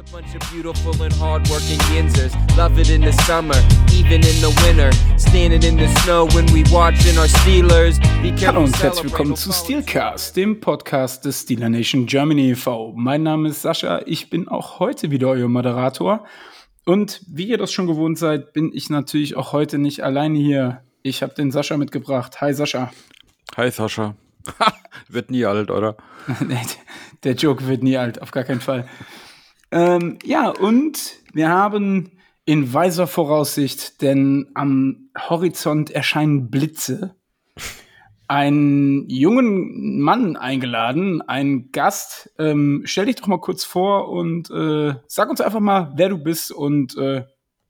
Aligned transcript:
a 0.00 0.12
bunch 0.12 0.34
of 0.34 0.40
beautiful 0.50 0.94
and 1.02 1.12
hardworking 1.14 1.78
Yinzers. 1.92 2.32
Love 2.56 2.78
it 2.80 2.88
in 2.88 3.02
the 3.02 3.12
summer, 3.24 3.56
even 3.92 4.22
in 4.24 4.40
the 4.40 4.50
winter. 4.64 4.90
Standing 5.18 5.62
in 5.62 5.76
the 5.76 5.88
snow 6.00 6.26
when 6.28 6.46
we 6.54 6.62
watching 6.72 7.18
our 7.18 7.28
Steelers. 7.28 7.98
Hallo 8.46 8.64
und 8.64 8.82
herzlich 8.82 9.04
willkommen 9.04 9.36
zu 9.36 9.52
Steelcast, 9.52 10.34
dem 10.36 10.60
Podcast 10.60 11.26
des 11.26 11.42
Steeler 11.42 11.68
Nation 11.68 12.06
Germany 12.06 12.52
e.V. 12.52 12.94
Mein 12.96 13.24
Name 13.24 13.50
ist 13.50 13.60
Sascha, 13.60 14.00
ich 14.06 14.30
bin 14.30 14.48
auch 14.48 14.78
heute 14.78 15.10
wieder 15.10 15.28
euer 15.28 15.48
Moderator. 15.48 16.24
Und 16.86 17.20
wie 17.28 17.48
ihr 17.48 17.58
das 17.58 17.70
schon 17.70 17.86
gewohnt 17.86 18.16
seid, 18.18 18.54
bin 18.54 18.70
ich 18.72 18.88
natürlich 18.88 19.36
auch 19.36 19.52
heute 19.52 19.76
nicht 19.76 20.02
alleine 20.02 20.38
hier. 20.38 20.82
Ich 21.02 21.22
habe 21.22 21.34
den 21.34 21.50
Sascha 21.50 21.76
mitgebracht. 21.76 22.40
Hi 22.40 22.54
Sascha. 22.54 22.90
Hi 23.54 23.70
Sascha. 23.70 24.14
Wird 25.08 25.30
nie 25.30 25.44
alt, 25.44 25.70
oder? 25.70 25.96
Nee, 26.46 26.56
Der 27.22 27.34
Joke 27.34 27.66
wird 27.66 27.82
nie 27.82 27.98
alt, 27.98 28.22
auf 28.22 28.30
gar 28.30 28.44
keinen 28.44 28.60
Fall. 28.62 28.88
Ähm, 29.72 30.18
ja, 30.24 30.48
und 30.48 30.98
wir 31.32 31.48
haben 31.48 32.12
in 32.44 32.72
weiser 32.72 33.06
Voraussicht, 33.06 34.02
denn 34.02 34.50
am 34.54 35.10
Horizont 35.16 35.90
erscheinen 35.90 36.50
Blitze, 36.50 37.14
einen 38.26 39.08
jungen 39.08 40.00
Mann 40.00 40.36
eingeladen, 40.36 41.20
einen 41.22 41.72
Gast. 41.72 42.32
Ähm, 42.38 42.82
stell 42.84 43.06
dich 43.06 43.16
doch 43.16 43.26
mal 43.26 43.40
kurz 43.40 43.64
vor 43.64 44.08
und 44.08 44.50
äh, 44.50 44.94
sag 45.08 45.30
uns 45.30 45.40
einfach 45.40 45.60
mal, 45.60 45.92
wer 45.96 46.08
du 46.08 46.18
bist 46.18 46.52
und 46.52 46.96
äh, 46.96 47.24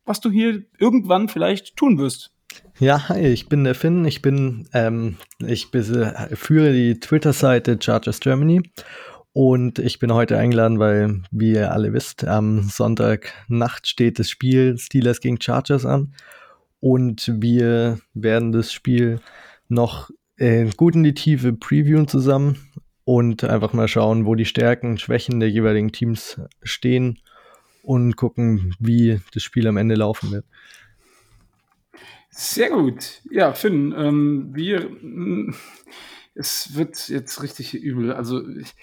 was 0.05 0.21
du 0.21 0.31
hier 0.31 0.63
irgendwann 0.79 1.29
vielleicht 1.29 1.77
tun 1.77 1.99
wirst. 1.99 2.35
Ja, 2.79 3.09
hi, 3.09 3.21
ich 3.21 3.49
bin 3.49 3.65
der 3.65 3.75
Finn. 3.75 4.05
Ich 4.05 4.23
bin, 4.23 4.69
ähm, 4.73 5.17
ich 5.47 5.69
führe 5.69 6.73
die 6.73 6.99
Twitter-Seite 7.01 7.79
Chargers 7.81 8.21
Germany 8.21 8.63
und 9.33 9.79
ich 9.79 9.99
bin 9.99 10.13
heute 10.13 10.37
eingeladen, 10.37 10.79
weil, 10.79 11.23
wie 11.31 11.53
ihr 11.53 11.73
alle 11.73 11.93
wisst, 11.93 12.25
am 12.25 12.63
Sonntagnacht 12.63 13.87
steht 13.87 14.19
das 14.19 14.29
Spiel 14.29 14.77
Steelers 14.79 15.21
gegen 15.21 15.41
Chargers 15.41 15.87
an 15.87 16.15
und 16.81 17.31
wir 17.41 18.01
werden 18.15 18.53
das 18.53 18.73
Spiel 18.73 19.21
noch 19.69 20.11
äh, 20.37 20.69
gut 20.77 20.95
in 20.95 21.05
die 21.05 21.15
Tiefe 21.15 21.53
previewen 21.53 22.09
zusammen 22.09 22.57
und 23.05 23.45
einfach 23.45 23.73
mal 23.73 23.89
schauen, 23.89 24.27
wo 24.27 24.35
die 24.35 24.45
Stärken 24.45 24.93
und 24.93 25.01
Schwächen 25.01 25.41
der 25.41 25.51
jeweiligen 25.51 25.93
Teams 25.93 26.41
stehen 26.63 27.19
und 27.83 28.17
gucken, 28.17 28.75
wie 28.79 29.21
das 29.33 29.43
Spiel 29.43 29.67
am 29.67 29.77
Ende 29.77 29.95
laufen 29.95 30.33
wird. 30.33 30.45
Sehr 32.31 32.71
gut. 32.71 33.23
Ja, 33.31 33.53
Finn, 33.53 33.95
ähm, 33.97 34.51
wir, 34.55 34.91
es 36.35 36.75
wird 36.75 37.09
jetzt 37.09 37.43
richtig 37.43 37.75
übel. 37.75 38.13
Also, 38.13 38.47
ich, 38.49 38.75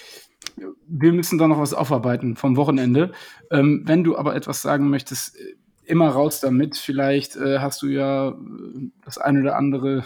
wir 0.88 1.14
müssen 1.14 1.38
da 1.38 1.48
noch 1.48 1.60
was 1.60 1.74
aufarbeiten 1.74 2.36
vom 2.36 2.56
Wochenende. 2.58 3.12
Ähm, 3.52 3.82
wenn 3.86 4.04
du 4.04 4.18
aber 4.18 4.36
etwas 4.36 4.62
sagen 4.62 4.90
möchtest, 4.90 5.36
äh, 5.38 5.56
immer 5.86 6.10
raus 6.10 6.40
damit. 6.42 6.78
Vielleicht 6.78 7.36
äh, 7.38 7.60
hast 7.60 7.82
du 7.82 7.88
ja 7.88 8.30
äh, 8.30 8.34
das 9.06 9.18
eine 9.18 9.40
oder 9.42 9.56
andere 9.56 10.04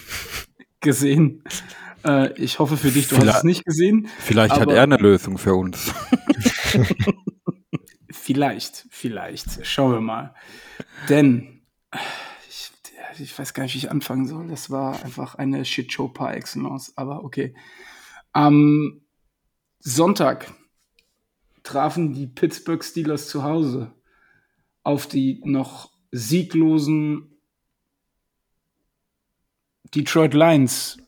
gesehen. 0.80 1.44
Äh, 2.04 2.32
ich 2.40 2.58
hoffe 2.58 2.76
für 2.76 2.90
dich, 2.90 3.08
du 3.08 3.16
hast 3.16 3.22
Vielleicht- 3.22 3.38
es 3.38 3.44
nicht 3.44 3.64
gesehen. 3.64 4.08
Vielleicht 4.18 4.58
hat 4.58 4.70
er 4.70 4.82
eine 4.82 4.96
Lösung 4.96 5.38
für 5.38 5.54
uns. 5.54 5.92
Vielleicht, 8.10 8.86
vielleicht. 8.90 9.66
Schauen 9.66 9.92
wir 9.92 10.00
mal. 10.00 10.34
Denn 11.10 11.60
ich, 12.48 12.70
ich 13.18 13.38
weiß 13.38 13.52
gar 13.52 13.64
nicht, 13.64 13.74
wie 13.74 13.78
ich 13.78 13.90
anfangen 13.90 14.26
soll. 14.26 14.48
Das 14.48 14.70
war 14.70 15.04
einfach 15.04 15.34
eine 15.34 15.64
Shitshow 15.64 16.08
par 16.08 16.34
excellence, 16.34 16.92
aber 16.96 17.22
okay. 17.24 17.54
Am 18.32 19.02
Sonntag 19.84 20.50
trafen 21.62 22.14
die 22.14 22.26
Pittsburgh 22.26 22.82
Steelers 22.82 23.28
zu 23.28 23.42
Hause 23.42 23.92
auf 24.82 25.06
die 25.06 25.42
noch 25.44 25.90
sieglosen 26.10 27.38
Detroit 29.94 30.32
Lions. 30.32 30.98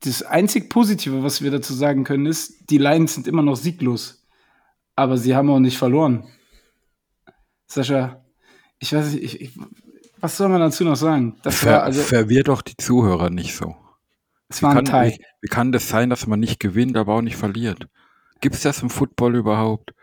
Das 0.00 0.22
einzig 0.22 0.68
Positive, 0.68 1.22
was 1.22 1.42
wir 1.42 1.50
dazu 1.50 1.72
sagen 1.72 2.04
können, 2.04 2.26
ist, 2.26 2.70
die 2.70 2.78
Lions 2.78 3.14
sind 3.14 3.26
immer 3.26 3.42
noch 3.42 3.56
sieglos. 3.56 4.26
Aber 4.96 5.16
sie 5.16 5.34
haben 5.34 5.48
auch 5.48 5.58
nicht 5.58 5.78
verloren. 5.78 6.28
Sascha, 7.66 8.22
ich 8.78 8.92
weiß 8.92 9.14
nicht, 9.14 9.22
ich, 9.22 9.40
ich, 9.40 9.58
was 10.18 10.36
soll 10.36 10.48
man 10.50 10.60
dazu 10.60 10.84
noch 10.84 10.96
sagen? 10.96 11.38
Das 11.42 11.60
Ver 11.60 11.84
also, 11.84 12.02
verwirr 12.02 12.42
doch 12.42 12.60
die 12.60 12.76
Zuhörer 12.76 13.30
nicht 13.30 13.54
so. 13.54 13.76
es 14.48 14.62
war 14.62 14.76
ein 14.76 14.86
wie, 14.86 15.24
wie 15.40 15.48
kann 15.48 15.72
das 15.72 15.88
sein, 15.88 16.10
dass 16.10 16.26
man 16.26 16.40
nicht 16.40 16.60
gewinnt, 16.60 16.96
aber 16.96 17.14
auch 17.14 17.22
nicht 17.22 17.36
verliert? 17.36 17.88
Gibt 18.40 18.54
es 18.54 18.62
das 18.62 18.82
im 18.82 18.90
Football 18.90 19.36
überhaupt? 19.36 19.94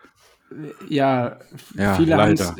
Ja, 0.88 1.38
Ja, 1.74 1.94
viele 1.94 2.16
haben 2.16 2.36
leider. 2.36 2.56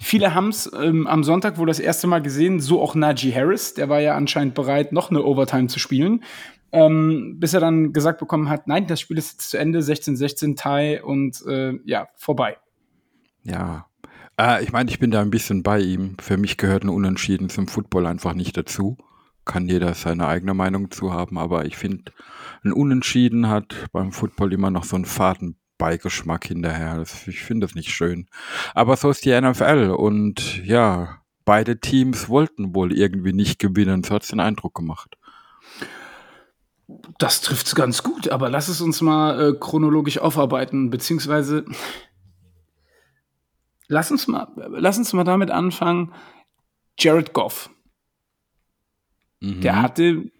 viele 0.00 0.34
haben's 0.34 0.70
ähm, 0.80 1.06
am 1.06 1.24
Sonntag 1.24 1.58
wohl 1.58 1.66
das 1.66 1.78
erste 1.78 2.06
Mal 2.06 2.22
gesehen, 2.22 2.60
so 2.60 2.80
auch 2.80 2.94
Najee 2.94 3.34
Harris, 3.34 3.74
der 3.74 3.88
war 3.88 4.00
ja 4.00 4.16
anscheinend 4.16 4.54
bereit, 4.54 4.92
noch 4.92 5.10
eine 5.10 5.22
Overtime 5.22 5.66
zu 5.66 5.78
spielen, 5.78 6.24
ähm, 6.72 7.36
bis 7.38 7.52
er 7.52 7.60
dann 7.60 7.92
gesagt 7.92 8.18
bekommen 8.18 8.48
hat, 8.48 8.66
nein, 8.66 8.86
das 8.86 9.00
Spiel 9.00 9.18
ist 9.18 9.32
jetzt 9.32 9.50
zu 9.50 9.58
Ende, 9.58 9.80
16-16 9.80 10.56
Tie 10.56 11.02
und 11.02 11.44
äh, 11.46 11.78
ja, 11.84 12.08
vorbei. 12.16 12.56
Ja. 13.42 13.86
Äh, 14.38 14.64
ich 14.64 14.72
meine, 14.72 14.90
ich 14.90 14.98
bin 14.98 15.10
da 15.10 15.20
ein 15.20 15.30
bisschen 15.30 15.62
bei 15.62 15.80
ihm. 15.80 16.16
Für 16.20 16.36
mich 16.36 16.56
gehört 16.56 16.84
ein 16.84 16.88
Unentschieden 16.88 17.50
zum 17.50 17.68
Football 17.68 18.06
einfach 18.06 18.34
nicht 18.34 18.56
dazu. 18.56 18.96
Kann 19.48 19.66
jeder 19.66 19.94
seine 19.94 20.26
eigene 20.26 20.52
Meinung 20.52 20.90
zu 20.90 21.10
haben, 21.10 21.38
aber 21.38 21.64
ich 21.64 21.78
finde, 21.78 22.12
ein 22.62 22.72
Unentschieden 22.72 23.48
hat 23.48 23.86
beim 23.92 24.12
Football 24.12 24.52
immer 24.52 24.70
noch 24.70 24.84
so 24.84 24.94
einen 24.94 25.06
faden 25.06 25.56
Beigeschmack 25.78 26.44
hinterher. 26.46 27.02
Ich 27.26 27.40
finde 27.40 27.66
das 27.66 27.74
nicht 27.74 27.88
schön. 27.88 28.26
Aber 28.74 28.96
so 28.96 29.08
ist 29.08 29.24
die 29.24 29.40
NFL 29.40 29.94
und 29.96 30.62
ja, 30.66 31.22
beide 31.46 31.80
Teams 31.80 32.28
wollten 32.28 32.74
wohl 32.74 32.92
irgendwie 32.92 33.32
nicht 33.32 33.58
gewinnen. 33.58 34.04
So 34.04 34.14
hat 34.14 34.24
es 34.24 34.28
den 34.28 34.40
Eindruck 34.40 34.74
gemacht. 34.74 35.16
Das 37.16 37.40
trifft's 37.40 37.74
ganz 37.74 38.02
gut, 38.02 38.28
aber 38.28 38.50
lass 38.50 38.68
es 38.68 38.82
uns 38.82 39.00
mal 39.00 39.40
äh, 39.40 39.54
chronologisch 39.58 40.18
aufarbeiten, 40.18 40.90
beziehungsweise 40.90 41.64
lass 43.86 44.10
uns 44.10 44.28
mal, 44.28 44.48
lass 44.56 44.98
uns 44.98 45.14
mal 45.14 45.24
damit 45.24 45.50
anfangen. 45.50 46.12
Jared 46.98 47.32
Goff, 47.32 47.70
Mhm. 49.40 49.60
der 49.60 49.82
hatte 49.82 50.30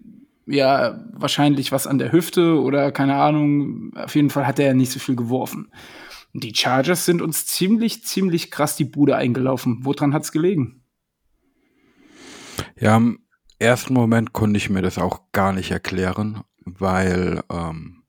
ja 0.47 1.05
wahrscheinlich 1.13 1.73
was 1.73 1.87
an 1.87 1.99
der 1.99 2.13
Hüfte 2.13 2.61
oder 2.61 2.91
keine 2.91 3.17
Ahnung. 3.17 3.93
Auf 3.95 4.15
jeden 4.15 4.31
Fall 4.31 4.47
hat 4.47 4.59
er 4.59 4.69
ja 4.69 4.75
nicht 4.75 4.93
so 4.93 4.99
viel 4.99 5.17
geworfen. 5.17 5.71
Und 6.35 6.45
Die 6.45 6.55
Chargers 6.55 7.05
sind 7.05 7.23
uns 7.23 7.47
ziemlich, 7.47 8.05
ziemlich 8.05 8.51
krass 8.51 8.77
die 8.77 8.85
Bude 8.85 9.17
eingelaufen. 9.17 9.81
Woran 9.83 10.15
hat's 10.15 10.33
gelegen? 10.33 10.83
Ja, 12.79 12.97
im 12.97 13.21
ersten 13.59 13.95
Moment 13.95 14.33
konnte 14.33 14.57
ich 14.57 14.71
mir 14.71 14.83
das 14.83 14.99
auch 14.99 15.33
gar 15.33 15.53
nicht 15.53 15.71
erklären, 15.71 16.43
weil 16.65 17.43
ähm, 17.51 18.05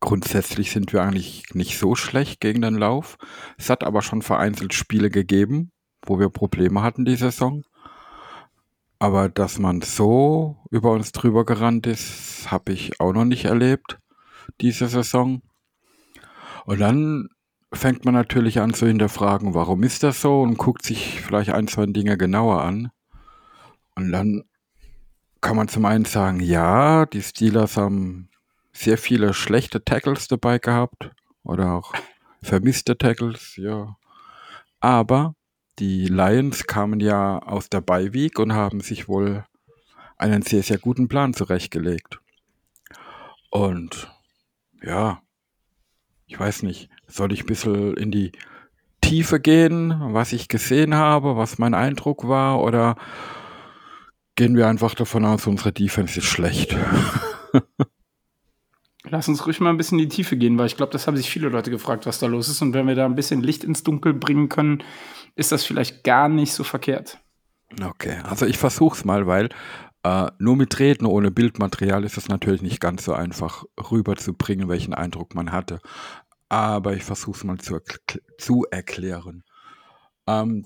grundsätzlich 0.00 0.70
sind 0.70 0.92
wir 0.92 1.02
eigentlich 1.02 1.44
nicht 1.54 1.78
so 1.78 1.94
schlecht 1.94 2.40
gegen 2.40 2.62
den 2.62 2.74
Lauf. 2.74 3.16
Es 3.58 3.70
hat 3.70 3.84
aber 3.84 4.02
schon 4.02 4.22
vereinzelt 4.22 4.74
Spiele 4.74 5.10
gegeben, 5.10 5.72
wo 6.04 6.18
wir 6.18 6.28
Probleme 6.28 6.82
hatten 6.82 7.04
die 7.04 7.16
Saison. 7.16 7.64
Aber 9.02 9.28
dass 9.28 9.58
man 9.58 9.82
so 9.82 10.58
über 10.70 10.92
uns 10.92 11.10
drüber 11.10 11.44
gerannt 11.44 11.88
ist, 11.88 12.52
habe 12.52 12.72
ich 12.72 13.00
auch 13.00 13.12
noch 13.12 13.24
nicht 13.24 13.46
erlebt, 13.46 13.98
diese 14.60 14.86
Saison. 14.86 15.42
Und 16.66 16.78
dann 16.78 17.28
fängt 17.72 18.04
man 18.04 18.14
natürlich 18.14 18.60
an 18.60 18.74
zu 18.74 18.86
hinterfragen, 18.86 19.54
warum 19.54 19.82
ist 19.82 20.04
das 20.04 20.20
so 20.20 20.42
und 20.42 20.56
guckt 20.56 20.84
sich 20.84 21.20
vielleicht 21.20 21.50
ein, 21.50 21.66
zwei 21.66 21.86
Dinge 21.86 22.16
genauer 22.16 22.62
an. 22.62 22.92
Und 23.96 24.12
dann 24.12 24.44
kann 25.40 25.56
man 25.56 25.66
zum 25.66 25.84
einen 25.84 26.04
sagen, 26.04 26.38
ja, 26.38 27.04
die 27.04 27.22
Steelers 27.22 27.76
haben 27.76 28.30
sehr 28.72 28.98
viele 28.98 29.34
schlechte 29.34 29.84
Tackles 29.84 30.28
dabei 30.28 30.60
gehabt 30.60 31.10
oder 31.42 31.72
auch 31.72 31.92
vermisste 32.40 32.96
Tackles, 32.96 33.56
ja. 33.56 33.96
Aber 34.78 35.34
die 35.78 36.06
Lions 36.06 36.66
kamen 36.66 37.00
ja 37.00 37.38
aus 37.38 37.68
der 37.70 37.80
Bye-Week 37.80 38.38
und 38.38 38.52
haben 38.52 38.80
sich 38.80 39.08
wohl 39.08 39.44
einen 40.18 40.42
sehr, 40.42 40.62
sehr 40.62 40.78
guten 40.78 41.08
Plan 41.08 41.34
zurechtgelegt. 41.34 42.20
Und 43.50 44.10
ja, 44.82 45.22
ich 46.26 46.38
weiß 46.38 46.62
nicht, 46.62 46.88
soll 47.06 47.32
ich 47.32 47.42
ein 47.42 47.46
bisschen 47.46 47.96
in 47.96 48.10
die 48.10 48.32
Tiefe 49.00 49.40
gehen, 49.40 49.94
was 50.00 50.32
ich 50.32 50.48
gesehen 50.48 50.94
habe, 50.94 51.36
was 51.36 51.58
mein 51.58 51.74
Eindruck 51.74 52.26
war, 52.26 52.62
oder 52.62 52.96
gehen 54.36 54.56
wir 54.56 54.68
einfach 54.68 54.94
davon 54.94 55.24
aus, 55.24 55.46
unsere 55.46 55.72
Defense 55.72 56.18
ist 56.18 56.26
schlecht. 56.26 56.76
Lass 59.04 59.28
uns 59.28 59.44
ruhig 59.46 59.60
mal 59.60 59.70
ein 59.70 59.76
bisschen 59.76 59.98
in 59.98 60.08
die 60.08 60.14
Tiefe 60.14 60.36
gehen, 60.36 60.56
weil 60.56 60.66
ich 60.66 60.76
glaube, 60.76 60.92
das 60.92 61.06
haben 61.06 61.16
sich 61.16 61.28
viele 61.28 61.48
Leute 61.48 61.70
gefragt, 61.70 62.06
was 62.06 62.20
da 62.20 62.26
los 62.26 62.48
ist. 62.48 62.62
Und 62.62 62.72
wenn 62.72 62.86
wir 62.86 62.94
da 62.94 63.04
ein 63.04 63.16
bisschen 63.16 63.42
Licht 63.42 63.64
ins 63.64 63.82
Dunkel 63.82 64.14
bringen 64.14 64.48
können, 64.48 64.82
ist 65.34 65.52
das 65.52 65.64
vielleicht 65.64 66.04
gar 66.04 66.28
nicht 66.28 66.52
so 66.52 66.64
verkehrt. 66.64 67.18
Okay, 67.82 68.18
also 68.24 68.46
ich 68.46 68.58
versuch's 68.58 69.04
mal, 69.04 69.26
weil 69.26 69.48
äh, 70.02 70.30
nur 70.38 70.56
mit 70.56 70.78
Reden 70.78 71.06
ohne 71.06 71.30
Bildmaterial 71.30 72.04
ist 72.04 72.18
es 72.18 72.28
natürlich 72.28 72.62
nicht 72.62 72.80
ganz 72.80 73.04
so 73.04 73.14
einfach 73.14 73.64
rüberzubringen, 73.90 74.68
welchen 74.68 74.94
Eindruck 74.94 75.34
man 75.34 75.52
hatte. 75.52 75.80
aber 76.48 76.94
ich 76.94 77.02
versuche 77.02 77.38
es 77.38 77.44
mal 77.44 77.58
zu, 77.58 77.80
zu 78.36 78.66
erklären. 78.70 79.42
Ähm, 80.26 80.64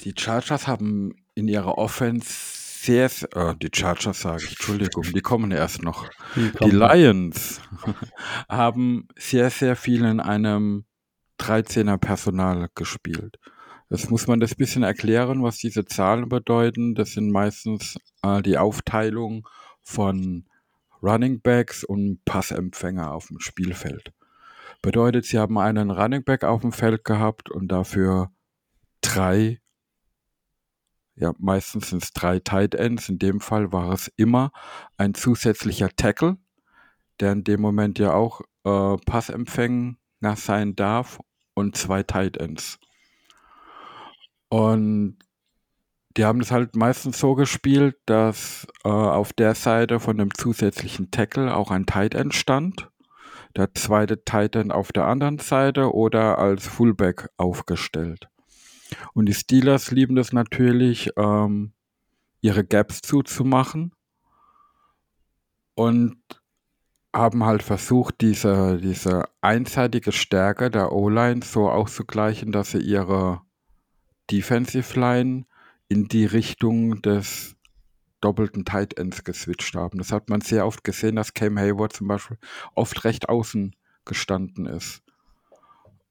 die 0.00 0.12
Chargers 0.16 0.66
haben 0.66 1.14
in 1.34 1.48
ihrer 1.48 1.78
Offense 1.78 2.28
sehr, 2.30 3.10
äh, 3.34 3.54
die 3.56 3.70
Chargers 3.74 4.20
sage 4.20 4.44
ich, 4.44 4.50
Entschuldigung, 4.50 5.04
die 5.04 5.20
kommen 5.20 5.52
erst 5.52 5.82
noch. 5.82 6.08
Die, 6.36 6.52
die 6.64 6.70
Lions 6.70 7.60
haben 8.48 9.08
sehr, 9.16 9.50
sehr 9.50 9.74
viel 9.74 10.04
in 10.04 10.20
einem 10.20 10.84
13er 11.38 11.98
Personal 11.98 12.68
gespielt. 12.74 13.38
Das 13.90 14.10
muss 14.10 14.26
man 14.26 14.38
das 14.38 14.54
bisschen 14.54 14.82
erklären, 14.82 15.42
was 15.42 15.56
diese 15.56 15.86
Zahlen 15.86 16.28
bedeuten. 16.28 16.94
Das 16.94 17.12
sind 17.12 17.30
meistens 17.30 17.98
äh, 18.22 18.42
die 18.42 18.58
Aufteilung 18.58 19.48
von 19.82 20.44
Running 21.02 21.40
Backs 21.40 21.84
und 21.84 22.22
Passempfänger 22.24 23.12
auf 23.12 23.28
dem 23.28 23.40
Spielfeld. 23.40 24.12
Bedeutet, 24.82 25.24
sie 25.24 25.38
haben 25.38 25.58
einen 25.58 25.90
Running 25.90 26.22
Back 26.22 26.44
auf 26.44 26.60
dem 26.60 26.72
Feld 26.72 27.04
gehabt 27.04 27.50
und 27.50 27.68
dafür 27.68 28.30
drei, 29.00 29.60
ja, 31.14 31.32
meistens 31.38 31.90
sind 31.90 32.02
es 32.02 32.12
drei 32.12 32.40
Tight 32.40 32.74
Ends. 32.74 33.08
In 33.08 33.18
dem 33.18 33.40
Fall 33.40 33.72
war 33.72 33.92
es 33.92 34.08
immer 34.16 34.52
ein 34.98 35.14
zusätzlicher 35.14 35.88
Tackle, 35.96 36.36
der 37.20 37.32
in 37.32 37.44
dem 37.44 37.60
Moment 37.60 37.98
ja 37.98 38.12
auch 38.12 38.42
äh, 38.64 38.96
Passempfänger 39.06 39.96
sein 40.36 40.76
darf 40.76 41.20
und 41.58 41.76
zwei 41.76 42.02
Tight 42.02 42.36
Ends. 42.36 42.78
Und 44.48 45.18
die 46.16 46.24
haben 46.24 46.38
das 46.38 46.50
halt 46.50 46.74
meistens 46.74 47.18
so 47.18 47.34
gespielt, 47.34 47.96
dass 48.06 48.66
äh, 48.84 48.88
auf 48.88 49.32
der 49.32 49.54
Seite 49.54 50.00
von 50.00 50.16
dem 50.16 50.34
zusätzlichen 50.34 51.10
Tackle 51.10 51.54
auch 51.54 51.70
ein 51.70 51.86
Tight 51.86 52.14
End 52.14 52.34
stand. 52.34 52.90
Der 53.56 53.74
zweite 53.74 54.24
Tight 54.24 54.56
End 54.56 54.72
auf 54.72 54.92
der 54.92 55.06
anderen 55.06 55.38
Seite 55.38 55.94
oder 55.94 56.38
als 56.38 56.66
Fullback 56.66 57.28
aufgestellt. 57.36 58.28
Und 59.12 59.26
die 59.26 59.34
Steelers 59.34 59.90
lieben 59.90 60.16
das 60.16 60.32
natürlich, 60.32 61.10
ähm, 61.16 61.72
ihre 62.40 62.64
Gaps 62.64 63.00
zuzumachen 63.02 63.92
und 65.74 66.16
haben 67.18 67.44
halt 67.44 67.62
versucht, 67.62 68.20
diese, 68.20 68.78
diese 68.78 69.24
einseitige 69.40 70.12
Stärke 70.12 70.70
der 70.70 70.92
O-Line 70.92 71.40
so 71.44 71.68
auszugleichen, 71.68 72.52
dass 72.52 72.70
sie 72.70 72.78
ihre 72.78 73.42
Defensive 74.30 74.98
Line 74.98 75.44
in 75.88 76.08
die 76.08 76.24
Richtung 76.24 77.02
des 77.02 77.56
doppelten 78.20 78.64
Tight 78.64 78.98
Ends 78.98 79.24
geswitcht 79.24 79.74
haben. 79.74 79.98
Das 79.98 80.12
hat 80.12 80.28
man 80.28 80.40
sehr 80.40 80.66
oft 80.66 80.84
gesehen, 80.84 81.16
dass 81.16 81.34
Cam 81.34 81.58
Hayward 81.58 81.92
zum 81.92 82.08
Beispiel 82.08 82.38
oft 82.74 83.04
recht 83.04 83.28
außen 83.28 83.74
gestanden 84.04 84.66
ist. 84.66 85.02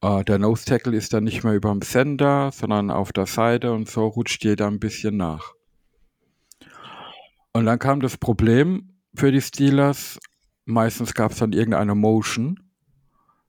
Äh, 0.01 0.23
der 0.23 0.39
Nose 0.39 0.65
Tackle 0.65 0.95
ist 0.95 1.13
dann 1.13 1.23
nicht 1.23 1.43
mehr 1.43 1.53
über 1.53 1.71
dem 1.71 1.81
Sender, 1.81 2.51
sondern 2.51 2.91
auf 2.91 3.11
der 3.11 3.25
Seite 3.25 3.73
und 3.73 3.89
so 3.89 4.07
rutscht 4.07 4.43
jeder 4.43 4.67
ein 4.67 4.79
bisschen 4.79 5.17
nach. 5.17 5.53
Und 7.53 7.65
dann 7.65 7.79
kam 7.79 7.99
das 8.01 8.17
Problem 8.17 8.93
für 9.15 9.31
die 9.31 9.41
Steelers. 9.41 10.19
Meistens 10.69 11.13
gab 11.13 11.31
es 11.31 11.37
dann 11.37 11.53
irgendeine 11.53 11.95
Motion, 11.95 12.59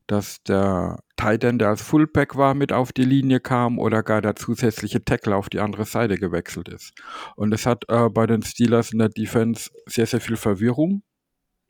dass 0.06 0.40
der 0.44 1.00
Tight 1.16 1.42
End, 1.42 1.60
der 1.60 1.70
als 1.70 1.82
Fullback 1.82 2.36
war, 2.36 2.54
mit 2.54 2.72
auf 2.72 2.92
die 2.92 3.04
Linie 3.04 3.40
kam 3.40 3.80
oder 3.80 4.04
gar 4.04 4.22
der 4.22 4.36
zusätzliche 4.36 5.04
Tackle 5.04 5.34
auf 5.34 5.48
die 5.48 5.58
andere 5.58 5.84
Seite 5.84 6.16
gewechselt 6.16 6.68
ist. 6.68 6.92
Und 7.34 7.52
es 7.52 7.66
hat 7.66 7.86
äh, 7.88 8.08
bei 8.08 8.28
den 8.28 8.42
Steelers 8.42 8.92
in 8.92 9.00
der 9.00 9.08
Defense 9.08 9.68
sehr, 9.86 10.06
sehr 10.06 10.20
viel 10.20 10.36
Verwirrung 10.36 11.02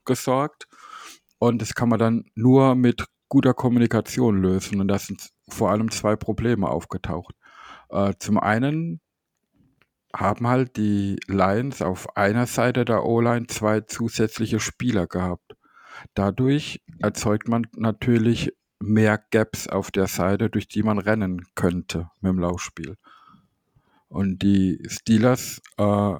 gesorgt. 0.04 0.68
Und 1.38 1.62
das 1.62 1.74
kann 1.74 1.88
man 1.88 1.98
dann 1.98 2.26
nur 2.34 2.74
mit 2.74 3.06
guter 3.30 3.54
Kommunikation 3.54 4.42
lösen. 4.42 4.82
Und 4.82 4.88
da 4.88 4.98
sind 4.98 5.30
vor 5.48 5.70
allem 5.70 5.90
zwei 5.90 6.14
Probleme 6.14 6.68
aufgetaucht. 6.68 7.34
Äh, 7.88 8.12
zum 8.18 8.38
einen 8.38 9.00
haben 10.14 10.46
halt 10.46 10.76
die 10.76 11.18
Lions 11.26 11.82
auf 11.82 12.16
einer 12.16 12.46
Seite 12.46 12.84
der 12.84 13.04
O-Line 13.04 13.46
zwei 13.46 13.80
zusätzliche 13.80 14.60
Spieler 14.60 15.06
gehabt. 15.06 15.56
Dadurch 16.14 16.80
erzeugt 17.00 17.48
man 17.48 17.66
natürlich 17.76 18.52
mehr 18.80 19.20
Gaps 19.30 19.68
auf 19.68 19.90
der 19.90 20.06
Seite, 20.06 20.48
durch 20.50 20.68
die 20.68 20.82
man 20.82 20.98
rennen 20.98 21.42
könnte 21.54 22.10
mit 22.20 22.30
dem 22.30 22.38
Laufspiel. 22.38 22.96
Und 24.08 24.42
die 24.42 24.80
Steelers 24.86 25.60
äh, 25.76 26.14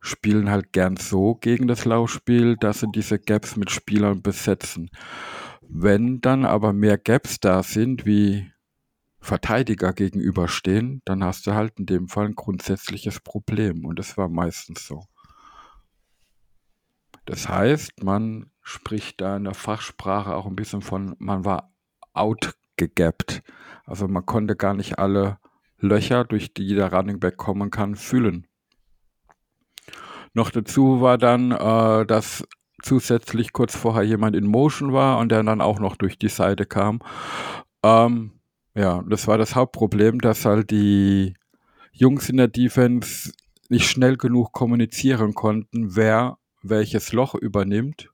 spielen 0.00 0.50
halt 0.50 0.72
gern 0.72 0.96
so 0.96 1.34
gegen 1.34 1.66
das 1.66 1.84
Laufspiel, 1.84 2.56
dass 2.56 2.80
sie 2.80 2.90
diese 2.94 3.18
Gaps 3.18 3.56
mit 3.56 3.70
Spielern 3.70 4.22
besetzen. 4.22 4.90
Wenn 5.62 6.20
dann 6.20 6.44
aber 6.44 6.72
mehr 6.72 6.98
Gaps 6.98 7.40
da 7.40 7.62
sind, 7.62 8.06
wie 8.06 8.50
Verteidiger 9.20 9.92
gegenüberstehen, 9.92 11.02
dann 11.04 11.22
hast 11.22 11.46
du 11.46 11.54
halt 11.54 11.78
in 11.78 11.86
dem 11.86 12.08
Fall 12.08 12.26
ein 12.26 12.34
grundsätzliches 12.34 13.20
Problem. 13.20 13.84
Und 13.84 13.98
das 13.98 14.16
war 14.16 14.28
meistens 14.28 14.86
so. 14.86 15.04
Das 17.26 17.48
heißt, 17.48 18.02
man 18.02 18.50
spricht 18.62 19.20
da 19.20 19.36
in 19.36 19.44
der 19.44 19.54
Fachsprache 19.54 20.34
auch 20.34 20.46
ein 20.46 20.56
bisschen 20.56 20.80
von, 20.80 21.14
man 21.18 21.44
war 21.44 21.72
outgegappt. 22.12 23.42
Also 23.84 24.08
man 24.08 24.24
konnte 24.26 24.56
gar 24.56 24.74
nicht 24.74 24.98
alle 24.98 25.38
Löcher, 25.78 26.24
durch 26.24 26.54
die 26.54 26.74
der 26.74 26.92
Running 26.92 27.20
Back 27.20 27.36
kommen 27.36 27.70
kann, 27.70 27.96
füllen. 27.96 28.46
Noch 30.32 30.50
dazu 30.50 31.00
war 31.00 31.18
dann, 31.18 31.50
äh, 31.52 32.06
dass 32.06 32.46
zusätzlich 32.82 33.52
kurz 33.52 33.76
vorher 33.76 34.02
jemand 34.02 34.36
in 34.36 34.46
Motion 34.46 34.92
war 34.92 35.18
und 35.18 35.30
der 35.30 35.42
dann 35.42 35.60
auch 35.60 35.80
noch 35.80 35.96
durch 35.96 36.18
die 36.18 36.28
Seite 36.28 36.66
kam. 36.66 37.00
Ähm, 37.82 38.39
ja, 38.74 39.02
das 39.08 39.26
war 39.26 39.38
das 39.38 39.54
Hauptproblem, 39.54 40.20
dass 40.20 40.44
halt 40.44 40.70
die 40.70 41.34
Jungs 41.92 42.28
in 42.28 42.36
der 42.36 42.48
Defense 42.48 43.32
nicht 43.68 43.88
schnell 43.88 44.16
genug 44.16 44.52
kommunizieren 44.52 45.34
konnten, 45.34 45.96
wer 45.96 46.38
welches 46.62 47.12
Loch 47.12 47.34
übernimmt. 47.34 48.10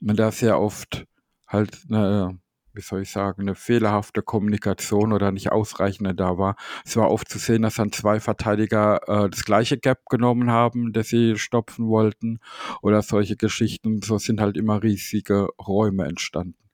Und 0.00 0.18
da 0.18 0.32
sehr 0.32 0.58
oft 0.58 1.06
halt 1.46 1.84
eine, 1.88 2.38
wie 2.72 2.80
soll 2.80 3.02
ich 3.02 3.10
sagen, 3.10 3.42
eine 3.42 3.54
fehlerhafte 3.54 4.22
Kommunikation 4.22 5.12
oder 5.12 5.32
nicht 5.32 5.52
ausreichende 5.52 6.14
da 6.14 6.38
war. 6.38 6.56
Es 6.84 6.96
war 6.96 7.10
oft 7.10 7.28
zu 7.28 7.38
sehen, 7.38 7.62
dass 7.62 7.74
dann 7.74 7.92
zwei 7.92 8.20
Verteidiger 8.20 9.00
äh, 9.06 9.28
das 9.28 9.44
gleiche 9.44 9.78
Gap 9.78 10.06
genommen 10.08 10.50
haben, 10.50 10.92
das 10.92 11.08
sie 11.08 11.36
stopfen 11.36 11.88
wollten 11.88 12.40
oder 12.80 13.02
solche 13.02 13.36
Geschichten. 13.36 14.00
So 14.02 14.18
sind 14.18 14.40
halt 14.40 14.56
immer 14.56 14.82
riesige 14.82 15.48
Räume 15.58 16.04
entstanden. 16.06 16.69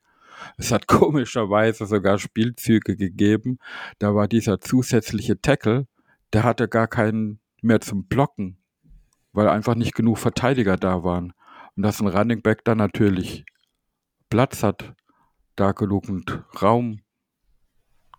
Es 0.56 0.72
hat 0.72 0.86
komischerweise 0.86 1.86
sogar 1.86 2.18
Spielzüge 2.18 2.96
gegeben. 2.96 3.58
Da 3.98 4.14
war 4.14 4.28
dieser 4.28 4.60
zusätzliche 4.60 5.40
Tackle, 5.40 5.86
der 6.32 6.44
hatte 6.44 6.68
gar 6.68 6.88
keinen 6.88 7.40
mehr 7.62 7.80
zum 7.80 8.06
Blocken 8.06 8.58
weil 9.36 9.48
einfach 9.48 9.74
nicht 9.74 9.94
genug 9.94 10.18
Verteidiger 10.18 10.78
da 10.78 11.04
waren. 11.04 11.34
Und 11.76 11.82
dass 11.82 12.00
ein 12.00 12.08
Running 12.08 12.40
Back 12.40 12.64
dann 12.64 12.78
natürlich 12.78 13.44
Platz 14.30 14.62
hat, 14.62 14.94
da 15.56 15.72
genügend 15.72 16.42
Raum 16.60 17.02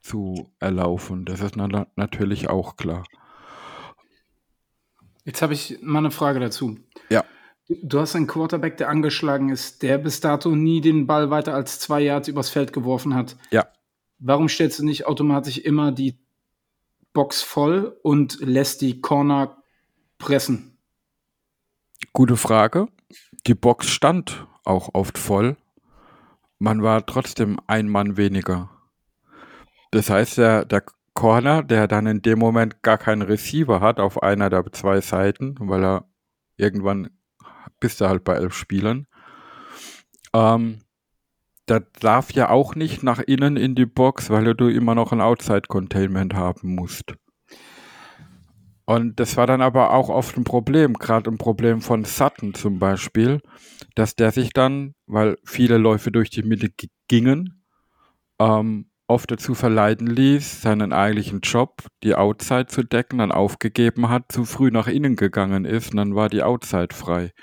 zu 0.01 0.53
erlaufen. 0.60 1.25
Das 1.25 1.42
ist 1.42 1.58
na 1.58 1.88
natürlich 1.96 2.50
auch 2.50 2.77
klar. 2.77 3.03
Jetzt 5.25 5.42
habe 5.42 5.53
ich 5.53 5.80
mal 5.82 6.00
eine 6.00 6.12
Frage 6.12 6.39
dazu. 6.39 6.77
Ja. 7.10 7.25
Du 7.70 8.00
hast 8.00 8.16
einen 8.16 8.28
Quarterback, 8.28 8.78
der 8.78 8.90
angeschlagen 8.90 9.50
ist, 9.50 9.84
der 9.84 9.98
bis 9.98 10.22
dato 10.22 10.56
nie 10.56 10.80
den 10.80 11.06
Ball 11.06 11.30
weiter 11.30 11.54
als 11.54 11.80
zwei 11.80 12.02
Yards 12.02 12.30
übers 12.30 12.50
Feld 12.50 12.72
geworfen 12.72 13.14
hat. 13.14 13.36
Ja. 13.52 13.68
Warum 14.20 14.48
stellst 14.48 14.80
du 14.80 14.86
nicht 14.86 15.06
automatisch 15.06 15.58
immer 15.58 15.92
die 15.92 16.18
Box 17.14 17.42
voll 17.42 17.98
und 18.04 18.40
lässt 18.40 18.82
die 18.82 19.02
Corner 19.02 19.58
pressen? 20.18 20.78
Gute 22.14 22.38
Frage. 22.38 22.88
Die 23.48 23.56
Box 23.56 23.90
stand 23.90 24.48
auch 24.64 24.90
oft 24.94 25.18
voll. 25.18 25.58
Man 26.60 26.84
war 26.84 27.06
trotzdem 27.06 27.60
ein 27.68 27.90
Mann 27.90 28.18
weniger. 28.18 28.70
Das 29.92 30.10
heißt, 30.10 30.38
der, 30.38 30.66
der 30.66 30.84
Corner, 31.14 31.64
der 31.64 31.88
dann 31.88 32.08
in 32.08 32.22
dem 32.22 32.40
Moment 32.40 32.82
gar 32.82 32.98
keinen 32.98 33.24
Receiver 33.24 33.82
hat 33.82 34.00
auf 34.00 34.22
einer 34.24 34.50
der 34.50 34.72
zwei 34.72 35.02
Seiten, 35.02 35.56
weil 35.60 35.84
er 35.84 36.06
irgendwann 36.58 37.10
bist 37.79 38.01
du 38.01 38.07
halt 38.07 38.24
bei 38.24 38.36
elf 38.36 38.53
Spielern. 38.53 39.07
Ähm, 40.34 40.79
der 41.67 41.81
darf 42.00 42.31
ja 42.31 42.50
auch 42.50 42.75
nicht 42.75 43.03
nach 43.03 43.19
innen 43.19 43.57
in 43.57 43.75
die 43.75 43.86
Box, 43.86 44.29
weil 44.29 44.53
du 44.55 44.67
immer 44.67 44.96
noch 44.96 45.12
ein 45.12 45.22
Outside-Containment 45.22 46.34
haben 46.34 46.75
musst. 46.75 47.13
Und 48.86 49.19
das 49.19 49.36
war 49.36 49.48
dann 49.48 49.62
aber 49.62 49.91
auch 49.91 50.07
oft 50.07 50.38
ein 50.38 50.46
Problem, 50.46 50.93
gerade 50.93 51.29
ein 51.29 51.38
Problem 51.38 51.81
von 51.81 52.05
Sutton 52.05 52.53
zum 52.53 52.79
Beispiel, 52.79 53.41
dass 53.96 54.15
der 54.15 54.31
sich 54.31 54.51
dann, 54.53 54.93
weil 55.07 55.36
viele 55.43 55.77
Läufe 55.77 56.10
durch 56.10 56.29
die 56.29 56.43
Mitte 56.43 56.69
gingen, 57.10 57.65
ähm, 58.39 58.89
oft 59.07 59.29
dazu 59.29 59.55
verleiten 59.55 60.07
ließ, 60.07 60.62
seinen 60.62 60.93
eigentlichen 60.93 61.41
Job, 61.41 61.84
die 62.03 62.15
Outside 62.15 62.67
zu 62.67 62.84
decken, 62.84 63.19
dann 63.19 63.34
aufgegeben 63.34 64.07
hat, 64.07 64.31
zu 64.31 64.46
früh 64.46 64.72
nach 64.72 64.88
innen 64.88 65.17
gegangen 65.17 65.65
ist 65.65 65.91
und 65.91 65.98
dann 65.98 66.15
war 66.15 66.29
die 66.29 66.43
Outside 66.43 66.93
frei. 66.93 67.34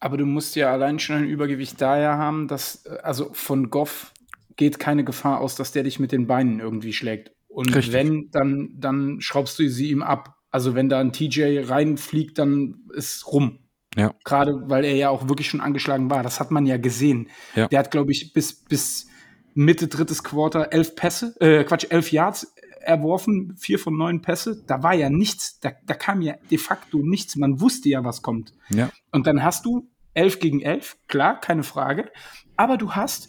Aber 0.00 0.16
du 0.16 0.24
musst 0.24 0.56
ja 0.56 0.72
allein 0.72 0.98
schon 0.98 1.16
ein 1.16 1.28
Übergewicht 1.28 1.80
daher 1.80 2.16
haben, 2.16 2.48
dass, 2.48 2.86
äh, 2.86 2.98
also 3.02 3.30
von 3.32 3.70
Goff 3.70 4.12
geht 4.56 4.78
keine 4.78 5.04
Gefahr 5.04 5.40
aus, 5.40 5.54
dass 5.54 5.72
der 5.72 5.84
dich 5.84 6.00
mit 6.00 6.12
den 6.12 6.26
Beinen 6.26 6.60
irgendwie 6.60 6.92
schlägt. 6.92 7.32
Und 7.48 7.74
Richtig. 7.74 7.92
wenn, 7.92 8.30
dann, 8.30 8.70
dann 8.76 9.20
schraubst 9.20 9.58
du 9.58 9.68
sie 9.68 9.90
ihm 9.90 10.02
ab. 10.02 10.36
Also 10.50 10.74
wenn 10.74 10.88
da 10.88 11.00
ein 11.00 11.12
TJ 11.12 11.60
reinfliegt, 11.64 12.38
dann 12.38 12.84
ist 12.94 13.26
rum. 13.26 13.58
Ja. 13.96 14.14
Gerade 14.24 14.62
weil 14.66 14.84
er 14.84 14.94
ja 14.94 15.10
auch 15.10 15.28
wirklich 15.28 15.48
schon 15.48 15.60
angeschlagen 15.60 16.10
war. 16.10 16.22
Das 16.22 16.40
hat 16.40 16.50
man 16.50 16.66
ja 16.66 16.76
gesehen. 16.76 17.28
Ja. 17.54 17.68
Der 17.68 17.80
hat, 17.80 17.90
glaube 17.90 18.12
ich, 18.12 18.32
bis, 18.32 18.64
bis 18.64 19.08
Mitte 19.54 19.88
drittes 19.88 20.22
Quarter 20.22 20.72
elf 20.72 20.94
Pässe, 20.94 21.34
äh, 21.40 21.64
Quatsch, 21.64 21.86
elf 21.90 22.12
Yards 22.12 22.54
erworfen, 22.80 23.56
vier 23.56 23.78
von 23.78 23.96
neun 23.96 24.22
Pässe. 24.22 24.62
Da 24.66 24.82
war 24.82 24.94
ja 24.94 25.10
nichts, 25.10 25.60
da, 25.60 25.72
da 25.86 25.94
kam 25.94 26.22
ja 26.22 26.34
de 26.50 26.58
facto 26.58 26.98
nichts. 26.98 27.36
Man 27.36 27.60
wusste 27.60 27.88
ja, 27.88 28.04
was 28.04 28.22
kommt. 28.22 28.52
Ja. 28.70 28.90
Und 29.10 29.26
dann 29.26 29.42
hast 29.42 29.66
du 29.66 29.89
elf 30.14 30.40
gegen 30.40 30.60
elf, 30.60 30.96
klar, 31.08 31.40
keine 31.40 31.62
Frage. 31.62 32.10
Aber 32.56 32.76
du 32.76 32.92
hast 32.92 33.28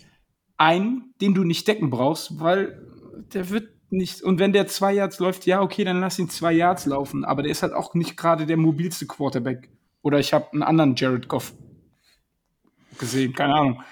einen, 0.57 1.13
den 1.21 1.33
du 1.33 1.43
nicht 1.43 1.67
decken 1.67 1.89
brauchst, 1.89 2.39
weil 2.39 2.81
der 3.33 3.49
wird 3.49 3.69
nicht. 3.89 4.21
Und 4.21 4.39
wenn 4.39 4.53
der 4.53 4.67
zwei 4.67 4.93
Yards 4.93 5.19
läuft, 5.19 5.45
ja, 5.45 5.61
okay, 5.61 5.83
dann 5.83 5.99
lass 5.99 6.19
ihn 6.19 6.29
zwei 6.29 6.53
Yards 6.53 6.85
laufen. 6.85 7.25
Aber 7.25 7.43
der 7.43 7.51
ist 7.51 7.63
halt 7.63 7.73
auch 7.73 7.93
nicht 7.93 8.17
gerade 8.17 8.45
der 8.45 8.57
mobilste 8.57 9.05
Quarterback. 9.05 9.69
Oder 10.01 10.19
ich 10.19 10.33
habe 10.33 10.51
einen 10.51 10.63
anderen 10.63 10.95
Jared 10.95 11.27
Goff 11.27 11.53
gesehen, 12.97 13.33
keine 13.33 13.55
Ahnung. 13.55 13.83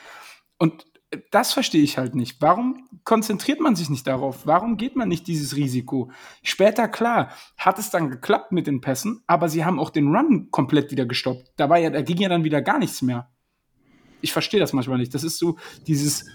Und 0.58 0.86
das 1.32 1.54
verstehe 1.54 1.82
ich 1.82 1.98
halt 1.98 2.16
nicht. 2.16 2.42
Warum 2.42 2.88
konzentriert 3.04 3.60
man 3.60 3.76
sich 3.76 3.90
nicht 3.90 4.06
darauf? 4.06 4.46
Warum 4.46 4.78
geht 4.78 4.96
man 4.96 5.10
nicht 5.10 5.28
dieses 5.28 5.56
Risiko? 5.56 6.12
Später, 6.44 6.88
klar, 6.88 7.32
hat 7.58 7.80
es 7.80 7.90
dann 7.90 8.10
geklappt 8.10 8.52
mit 8.52 8.68
den 8.68 8.82
Pässen, 8.82 9.24
aber 9.26 9.50
sie 9.50 9.66
haben 9.66 9.80
auch 9.80 9.90
den 9.90 10.16
Run 10.16 10.50
komplett 10.52 10.92
wieder 10.92 11.06
gestoppt. 11.06 11.52
Da, 11.58 11.70
war 11.70 11.80
ja, 11.80 11.90
da 11.90 12.02
ging 12.02 12.18
ja 12.18 12.30
dann 12.30 12.44
wieder 12.44 12.62
gar 12.62 12.78
nichts 12.78 13.02
mehr. 13.02 13.30
Ich 14.22 14.34
verstehe 14.34 14.60
das 14.60 14.74
manchmal 14.74 15.00
nicht. 15.00 15.14
Das 15.16 15.24
ist 15.24 15.40
so 15.40 15.58
dieses, 15.88 16.28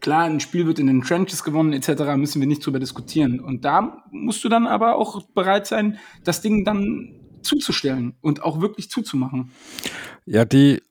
klar, 0.00 0.24
ein 0.24 0.40
Spiel 0.40 0.66
wird 0.66 0.78
in 0.78 0.88
den 0.88 1.02
Trenches 1.02 1.42
gewonnen, 1.42 1.72
etc., 1.72 2.16
müssen 2.16 2.40
wir 2.40 2.48
nicht 2.48 2.64
drüber 2.66 2.80
diskutieren. 2.80 3.40
Und 3.40 3.64
da 3.64 4.04
musst 4.10 4.44
du 4.44 4.50
dann 4.50 4.66
aber 4.66 4.96
auch 4.96 5.22
bereit 5.30 5.66
sein, 5.66 5.98
das 6.24 6.42
Ding 6.42 6.64
dann 6.64 7.14
zuzustellen 7.40 8.16
und 8.20 8.42
auch 8.42 8.60
wirklich 8.60 8.90
zuzumachen. 8.90 9.50
Ja, 10.26 10.44
die, 10.44 10.82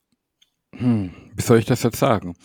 hm, 0.75 1.11
wie 1.35 1.41
soll 1.41 1.59
ich 1.59 1.65
das 1.65 1.83
jetzt 1.83 1.99
sagen? 1.99 2.35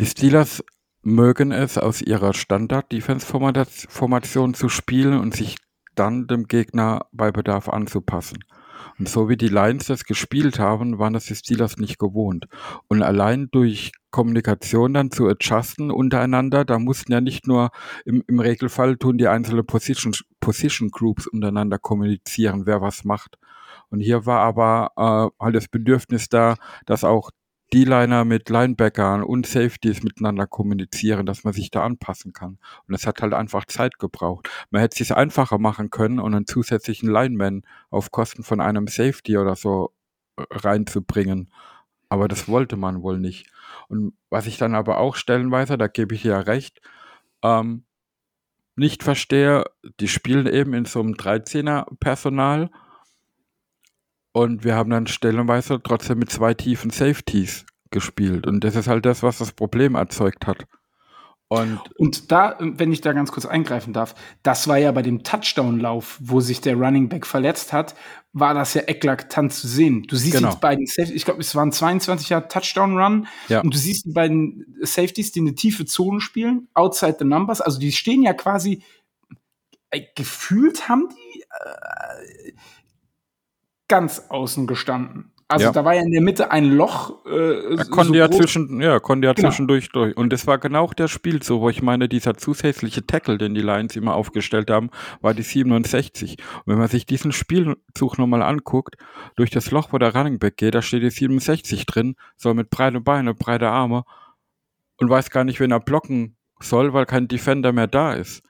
Die 0.00 0.06
Steelers 0.06 0.64
mögen 1.02 1.52
es, 1.52 1.76
aus 1.76 2.00
ihrer 2.00 2.32
Standard-Defense-Formation 2.32 4.54
zu 4.54 4.70
spielen 4.70 5.20
und 5.20 5.36
sich 5.36 5.56
dann 5.94 6.26
dem 6.26 6.48
Gegner 6.48 7.04
bei 7.12 7.30
Bedarf 7.30 7.68
anzupassen. 7.68 8.38
Und 8.98 9.10
so 9.10 9.28
wie 9.28 9.36
die 9.36 9.48
Lions 9.48 9.88
das 9.88 10.04
gespielt 10.04 10.58
haben, 10.58 10.98
waren 10.98 11.12
das 11.12 11.26
die 11.26 11.34
Steelers 11.34 11.76
nicht 11.76 11.98
gewohnt. 11.98 12.46
Und 12.88 13.02
allein 13.02 13.50
durch 13.50 13.92
Kommunikation 14.10 14.94
dann 14.94 15.10
zu 15.10 15.28
adjusten 15.28 15.90
untereinander, 15.90 16.64
da 16.64 16.78
mussten 16.78 17.12
ja 17.12 17.20
nicht 17.20 17.46
nur 17.46 17.68
im, 18.06 18.24
im 18.26 18.40
Regelfall 18.40 18.96
tun 18.96 19.18
die 19.18 19.28
einzelnen 19.28 19.66
Position, 19.66 20.14
Position 20.40 20.88
Groups 20.88 21.26
untereinander 21.26 21.78
kommunizieren, 21.78 22.64
wer 22.64 22.80
was 22.80 23.04
macht. 23.04 23.36
Und 23.90 24.00
hier 24.00 24.24
war 24.24 24.40
aber 24.40 24.92
äh, 24.96 25.28
halt 25.44 25.56
das 25.56 25.68
Bedürfnis 25.68 26.30
da, 26.30 26.54
dass 26.86 27.04
auch 27.04 27.30
D-Liner 27.72 28.24
mit 28.24 28.48
Linebackern 28.48 29.22
und 29.22 29.46
Safeties 29.46 30.02
miteinander 30.02 30.46
kommunizieren, 30.46 31.26
dass 31.26 31.44
man 31.44 31.52
sich 31.52 31.70
da 31.70 31.84
anpassen 31.84 32.32
kann. 32.32 32.58
Und 32.86 32.92
das 32.92 33.06
hat 33.06 33.22
halt 33.22 33.32
einfach 33.32 33.64
Zeit 33.66 33.98
gebraucht. 33.98 34.48
Man 34.70 34.82
hätte 34.82 34.94
es 34.94 34.98
sich 35.08 35.16
einfacher 35.16 35.58
machen 35.58 35.90
können 35.90 36.18
und 36.18 36.34
einen 36.34 36.46
zusätzlichen 36.46 37.10
Lineman 37.10 37.62
auf 37.90 38.10
Kosten 38.10 38.42
von 38.42 38.60
einem 38.60 38.88
Safety 38.88 39.38
oder 39.38 39.56
so 39.56 39.92
äh, 40.36 40.42
reinzubringen. 40.50 41.52
Aber 42.08 42.26
das 42.26 42.48
wollte 42.48 42.76
man 42.76 43.02
wohl 43.02 43.18
nicht. 43.18 43.46
Und 43.88 44.14
was 44.30 44.46
ich 44.46 44.58
dann 44.58 44.74
aber 44.74 44.98
auch 44.98 45.14
stellenweise, 45.14 45.78
da 45.78 45.86
gebe 45.86 46.14
ich 46.14 46.24
ja 46.24 46.40
recht, 46.40 46.80
ähm, 47.42 47.84
nicht 48.74 49.02
verstehe, 49.02 49.64
die 50.00 50.08
spielen 50.08 50.46
eben 50.46 50.74
in 50.74 50.86
so 50.86 51.00
einem 51.00 51.14
13er 51.14 51.86
Personal 52.00 52.70
und 54.32 54.64
wir 54.64 54.74
haben 54.76 54.90
dann 54.90 55.06
stellenweise 55.06 55.80
trotzdem 55.82 56.18
mit 56.18 56.30
zwei 56.30 56.54
tiefen 56.54 56.90
Safeties 56.90 57.66
gespielt. 57.90 58.46
Und 58.46 58.62
das 58.62 58.76
ist 58.76 58.86
halt 58.88 59.04
das, 59.06 59.22
was 59.22 59.38
das 59.38 59.52
Problem 59.52 59.94
erzeugt 59.96 60.46
hat. 60.46 60.66
Und, 61.52 61.80
Und 61.98 62.30
da, 62.30 62.56
wenn 62.60 62.92
ich 62.92 63.00
da 63.00 63.12
ganz 63.12 63.32
kurz 63.32 63.44
eingreifen 63.44 63.92
darf, 63.92 64.14
das 64.44 64.68
war 64.68 64.78
ja 64.78 64.92
bei 64.92 65.02
dem 65.02 65.24
Touchdown-Lauf, 65.24 66.16
wo 66.20 66.38
sich 66.40 66.60
der 66.60 66.76
Running 66.76 67.08
Back 67.08 67.26
verletzt 67.26 67.72
hat, 67.72 67.96
war 68.32 68.54
das 68.54 68.74
ja 68.74 68.82
eklatant 68.86 69.52
zu 69.52 69.66
sehen. 69.66 70.04
Du 70.06 70.14
siehst 70.14 70.36
Genau. 70.36 70.52
die 70.52 70.60
beiden 70.60 70.86
Safeties, 70.86 71.16
ich 71.16 71.24
glaube, 71.24 71.40
es 71.40 71.56
waren 71.56 71.72
22 71.72 72.28
Jahre 72.28 72.46
Touchdown-Run 72.46 73.26
Ja. 73.48 73.62
und 73.62 73.74
du 73.74 73.78
siehst 73.78 74.04
die 74.06 74.12
beiden 74.12 74.76
Safeties, 74.82 75.32
die 75.32 75.40
eine 75.40 75.56
tiefe 75.56 75.86
Zone 75.86 76.20
spielen, 76.20 76.68
outside 76.74 77.16
the 77.18 77.24
numbers, 77.24 77.60
also 77.60 77.80
die 77.80 77.90
stehen 77.90 78.22
ja 78.22 78.32
quasi, 78.32 78.84
äh, 79.90 80.02
gefühlt 80.14 80.88
haben 80.88 81.08
die 81.08 81.40
äh, 81.40 82.52
ganz 83.90 84.26
außen 84.30 84.66
gestanden. 84.66 85.32
Also 85.48 85.66
Ja. 85.66 85.72
da 85.72 85.84
war 85.84 85.94
ja 85.94 86.02
in 86.02 86.12
der 86.12 86.20
Mitte 86.22 86.52
ein 86.52 86.70
Loch. 86.76 87.26
Äh, 87.26 87.74
er 87.74 87.84
konnte 87.86 88.10
so 88.10 88.14
ja 88.14 88.30
zwischen, 88.30 88.80
ja, 88.80 89.00
konnte 89.00 89.26
ja 89.26 89.32
Genau. 89.32 89.48
zwischendurch 89.48 89.88
durch. 89.88 90.16
Und 90.16 90.32
das 90.32 90.46
war 90.46 90.58
genau 90.58 90.84
auch 90.84 90.94
der 90.94 91.08
Spielzug, 91.08 91.60
wo 91.60 91.68
ich 91.68 91.82
meine, 91.82 92.08
dieser 92.08 92.36
zusätzliche 92.36 93.04
Tackle, 93.04 93.36
den 93.36 93.54
die 93.54 93.60
Lions 93.60 93.96
immer 93.96 94.14
aufgestellt 94.14 94.70
haben, 94.70 94.90
war 95.20 95.34
die 95.34 95.42
67. 95.42 96.36
Und 96.58 96.62
wenn 96.66 96.78
man 96.78 96.86
sich 96.86 97.04
diesen 97.04 97.32
Spielzug 97.32 98.16
nochmal 98.16 98.42
anguckt, 98.42 98.94
durch 99.34 99.50
das 99.50 99.72
Loch, 99.72 99.88
wo 99.92 99.98
der 99.98 100.14
Running 100.14 100.38
Back 100.38 100.56
geht, 100.56 100.76
da 100.76 100.82
steht 100.82 101.02
die 101.02 101.10
67 101.10 101.84
drin, 101.84 102.14
so 102.36 102.54
mit 102.54 102.70
breite 102.70 103.00
Beine, 103.00 103.34
breite 103.34 103.70
Arme 103.70 104.04
und 104.98 105.10
weiß 105.10 105.30
gar 105.30 105.42
nicht, 105.42 105.58
wen 105.58 105.72
er 105.72 105.80
blocken 105.80 106.36
soll, 106.60 106.92
weil 106.92 107.06
kein 107.06 107.26
Defender 107.26 107.72
mehr 107.72 107.88
da 107.88 108.12
ist. 108.12 108.44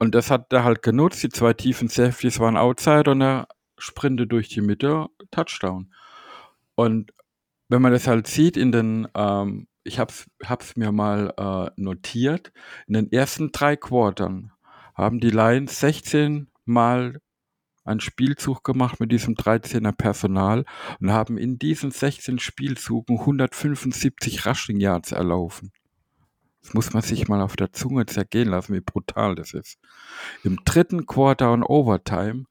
Und 0.00 0.16
das 0.16 0.28
hat 0.32 0.52
er 0.52 0.64
halt 0.64 0.82
genutzt. 0.82 1.22
Die 1.22 1.28
zwei 1.28 1.52
tiefen 1.52 1.86
Safeties 1.86 2.40
waren 2.40 2.56
outside 2.56 3.08
und 3.12 3.20
er 3.20 3.46
sprinte 3.80 4.26
durch 4.26 4.48
die 4.48 4.60
Mitte, 4.60 5.08
Touchdown. 5.30 5.92
Und 6.74 7.12
wenn 7.68 7.82
man 7.82 7.92
das 7.92 8.06
halt 8.06 8.26
sieht 8.26 8.56
in 8.56 8.72
den, 8.72 9.08
ähm, 9.14 9.68
ich 9.84 9.98
hab's, 9.98 10.26
hab's 10.44 10.76
mir 10.76 10.92
mal 10.92 11.32
äh, 11.36 11.80
notiert, 11.80 12.52
in 12.86 12.94
den 12.94 13.12
ersten 13.12 13.52
drei 13.52 13.76
Quartern 13.76 14.52
haben 14.94 15.20
die 15.20 15.30
Lions 15.30 15.80
16 15.80 16.48
Mal 16.64 17.20
einen 17.84 18.00
Spielzug 18.00 18.62
gemacht 18.62 19.00
mit 19.00 19.10
diesem 19.10 19.34
13er 19.34 19.92
Personal 19.92 20.64
und 21.00 21.10
haben 21.10 21.38
in 21.38 21.58
diesen 21.58 21.90
16 21.90 22.38
Spielzügen 22.38 23.18
175 23.18 24.46
Rushing 24.46 24.78
Yards 24.78 25.12
erlaufen. 25.12 25.72
Das 26.62 26.74
muss 26.74 26.92
man 26.92 27.02
sich 27.02 27.26
mal 27.28 27.40
auf 27.40 27.56
der 27.56 27.72
Zunge 27.72 28.06
zergehen 28.06 28.48
lassen, 28.48 28.74
wie 28.74 28.80
brutal 28.80 29.34
das 29.34 29.54
ist. 29.54 29.78
Im 30.44 30.58
dritten 30.64 31.06
Quarter 31.06 31.52
und 31.52 31.64
Overtime 31.64 32.44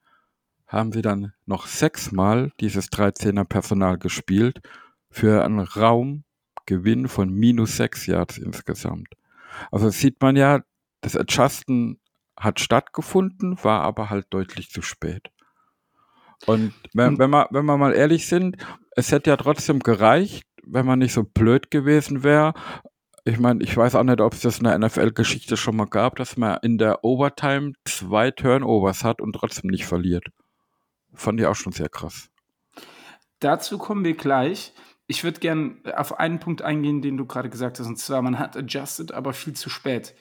haben 0.70 0.92
sie 0.94 1.02
dann 1.02 1.34
noch 1.46 1.68
sechsmal 1.68 2.52
dieses 2.62 2.90
13er 2.92 3.44
Personal 3.44 3.98
gespielt 3.98 4.62
für 5.12 5.44
einen 5.44 5.60
Raumgewinn 5.60 7.08
von 7.10 7.30
minus 7.34 7.76
sechs 7.78 8.06
Yards 8.06 8.38
insgesamt. 8.38 9.10
Also 9.72 9.90
sieht 9.90 10.22
man 10.22 10.36
ja, 10.38 10.62
das 11.02 11.18
Adjusten 11.18 12.00
hat 12.38 12.60
stattgefunden, 12.62 13.58
war 13.64 13.82
aber 13.82 14.10
halt 14.10 14.28
deutlich 14.30 14.70
zu 14.70 14.82
spät. 14.82 15.30
Und 16.46 16.74
wenn, 16.94 17.10
Und- 17.14 17.20
wenn, 17.20 17.30
wir, 17.32 17.48
wenn 17.52 17.66
wir 17.66 17.78
mal 17.78 17.94
ehrlich 17.94 18.28
sind, 18.28 18.58
es 18.96 19.12
hätte 19.12 19.32
ja 19.32 19.38
trotzdem 19.38 19.80
gereicht, 19.80 20.46
wenn 20.66 20.86
man 20.86 21.00
nicht 21.00 21.14
so 21.14 21.24
blöd 21.24 21.72
gewesen 21.72 22.24
wäre. 22.24 22.54
Ich 23.26 23.40
meine, 23.40 23.64
ich 23.64 23.76
weiß 23.76 23.96
auch 23.96 24.04
nicht, 24.04 24.22
ob 24.22 24.34
es 24.34 24.42
das 24.42 24.60
in 24.60 24.64
der 24.66 24.78
NFL-Geschichte 24.80 25.58
schon 25.58 25.76
mal 25.76 25.86
gab, 25.88 26.16
dass 26.16 26.38
man 26.38 26.60
in 26.62 26.78
der 26.78 27.04
Overtime 27.04 27.74
zwei 27.86 28.32
Turnovers 28.32 29.04
hat 29.04 29.20
und 29.20 29.34
trotzdem 29.34 29.70
nicht 29.70 29.86
verliert. 29.86 30.28
Fand 31.14 31.40
ich 31.40 31.46
auch 31.46 31.56
schon 31.56 31.74
sehr 31.74 31.90
krass. 31.90 32.30
Dazu 33.40 33.78
kommen 33.78 34.04
wir 34.04 34.16
gleich. 34.16 34.74
Ich 35.08 35.24
würde 35.24 35.40
gern 35.40 35.82
auf 35.96 36.20
einen 36.20 36.40
Punkt 36.40 36.62
eingehen, 36.62 37.02
den 37.02 37.18
du 37.18 37.26
gerade 37.26 37.50
gesagt 37.50 37.80
hast, 37.80 37.88
und 37.88 37.98
zwar, 37.98 38.22
man 38.22 38.38
hat 38.38 38.56
adjusted, 38.56 39.12
aber 39.12 39.34
viel 39.34 39.54
zu 39.54 39.70
spät. 39.70 40.16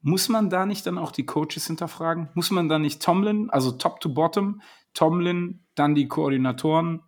Muss 0.00 0.28
man 0.28 0.50
da 0.50 0.66
nicht 0.66 0.86
dann 0.86 0.98
auch 0.98 1.12
die 1.12 1.26
Coaches 1.26 1.66
hinterfragen? 1.66 2.28
Muss 2.34 2.50
man 2.50 2.68
da 2.68 2.78
nicht 2.78 3.02
Tomlin, 3.02 3.50
also 3.50 3.72
top 3.72 4.00
to 4.00 4.12
bottom, 4.12 4.62
Tomlin, 4.94 5.64
dann 5.74 5.94
die 5.94 6.08
Koordinatoren, 6.08 7.02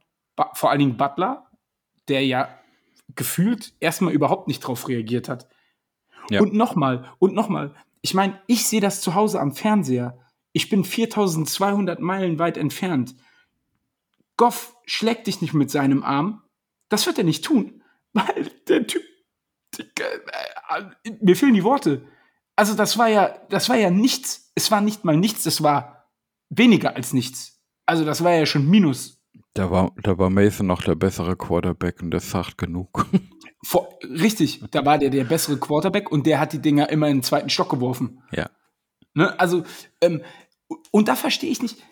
vor 0.53 0.71
allen 0.71 0.79
Dingen 0.79 0.97
Butler, 0.97 1.51
der 2.09 2.25
ja 2.27 2.49
gefühlt 3.15 3.75
erstmal 3.81 4.13
überhaupt 4.13 4.49
nicht 4.49 4.61
drauf 4.61 4.89
reagiert 4.89 5.29
hat. 5.29 5.49
Ja. 6.31 6.41
Und 6.41 6.55
nochmal, 6.55 7.11
und 7.19 7.35
nochmal, 7.35 7.75
ich 8.01 8.15
meine, 8.15 8.41
ich 8.47 8.67
sehe 8.67 8.81
das 8.81 9.01
zu 9.01 9.15
Hause 9.15 9.41
am 9.41 9.53
Fernseher. 9.53 10.19
Ich 10.55 10.71
bin 10.71 10.85
4200 10.85 12.01
Meilen 12.01 12.39
weit 12.39 12.57
entfernt. 12.57 13.17
Goff 14.37 14.77
schlägt 14.87 15.27
dich 15.27 15.43
nicht 15.43 15.53
mit 15.53 15.71
seinem 15.71 16.05
Arm. 16.05 16.43
Das 16.89 17.07
wird 17.07 17.19
er 17.19 17.25
nicht 17.25 17.45
tun, 17.45 17.83
weil 18.15 18.51
der 18.69 18.87
Typ. 18.87 19.03
äh, 19.79 21.11
Mir 21.21 21.37
fehlen 21.37 21.55
die 21.55 21.65
Worte. 21.65 22.07
Also 22.57 22.75
das 22.75 22.97
war 22.97 23.09
ja, 23.09 23.37
das 23.51 23.69
war 23.69 23.77
ja 23.77 23.91
nichts. 23.91 24.53
Es 24.55 24.71
war 24.71 24.81
nicht 24.81 25.05
mal 25.05 25.17
nichts. 25.17 25.45
Es 25.45 25.63
war 25.63 26.07
weniger 26.51 26.95
als 26.95 27.13
nichts. 27.13 27.61
Also 27.85 28.05
das 28.05 28.23
war 28.23 28.33
ja 28.33 28.47
schon 28.47 28.71
Minus. 28.71 29.21
Da 29.55 29.73
war, 29.73 29.93
da 30.03 30.17
war 30.19 30.31
Mason 30.31 30.69
noch 30.69 30.83
der 30.83 30.95
bessere 30.95 31.37
Quarterback 31.37 32.01
und 32.01 32.13
das 32.13 32.31
sagt 32.31 32.59
genug. 32.59 33.07
Vor, 33.65 33.99
richtig, 34.03 34.63
da 34.71 34.85
war 34.85 34.99
der 34.99 35.11
der 35.11 35.25
bessere 35.25 35.59
Quarterback 35.59 36.13
und 36.13 36.27
der 36.27 36.39
hat 36.39 36.53
die 36.53 36.61
Dinger 36.61 36.91
immer 36.91 37.09
in 37.09 37.19
den 37.19 37.23
zweiten 37.25 37.51
Stock 37.51 37.71
geworfen. 37.71 38.23
Ja. 38.31 38.51
Ne? 39.15 39.39
Also, 39.39 39.65
ähm, 40.01 40.23
und 40.91 41.09
da 41.09 41.17
verstehe 41.17 41.51
ich 41.51 41.63
nicht. 41.63 41.83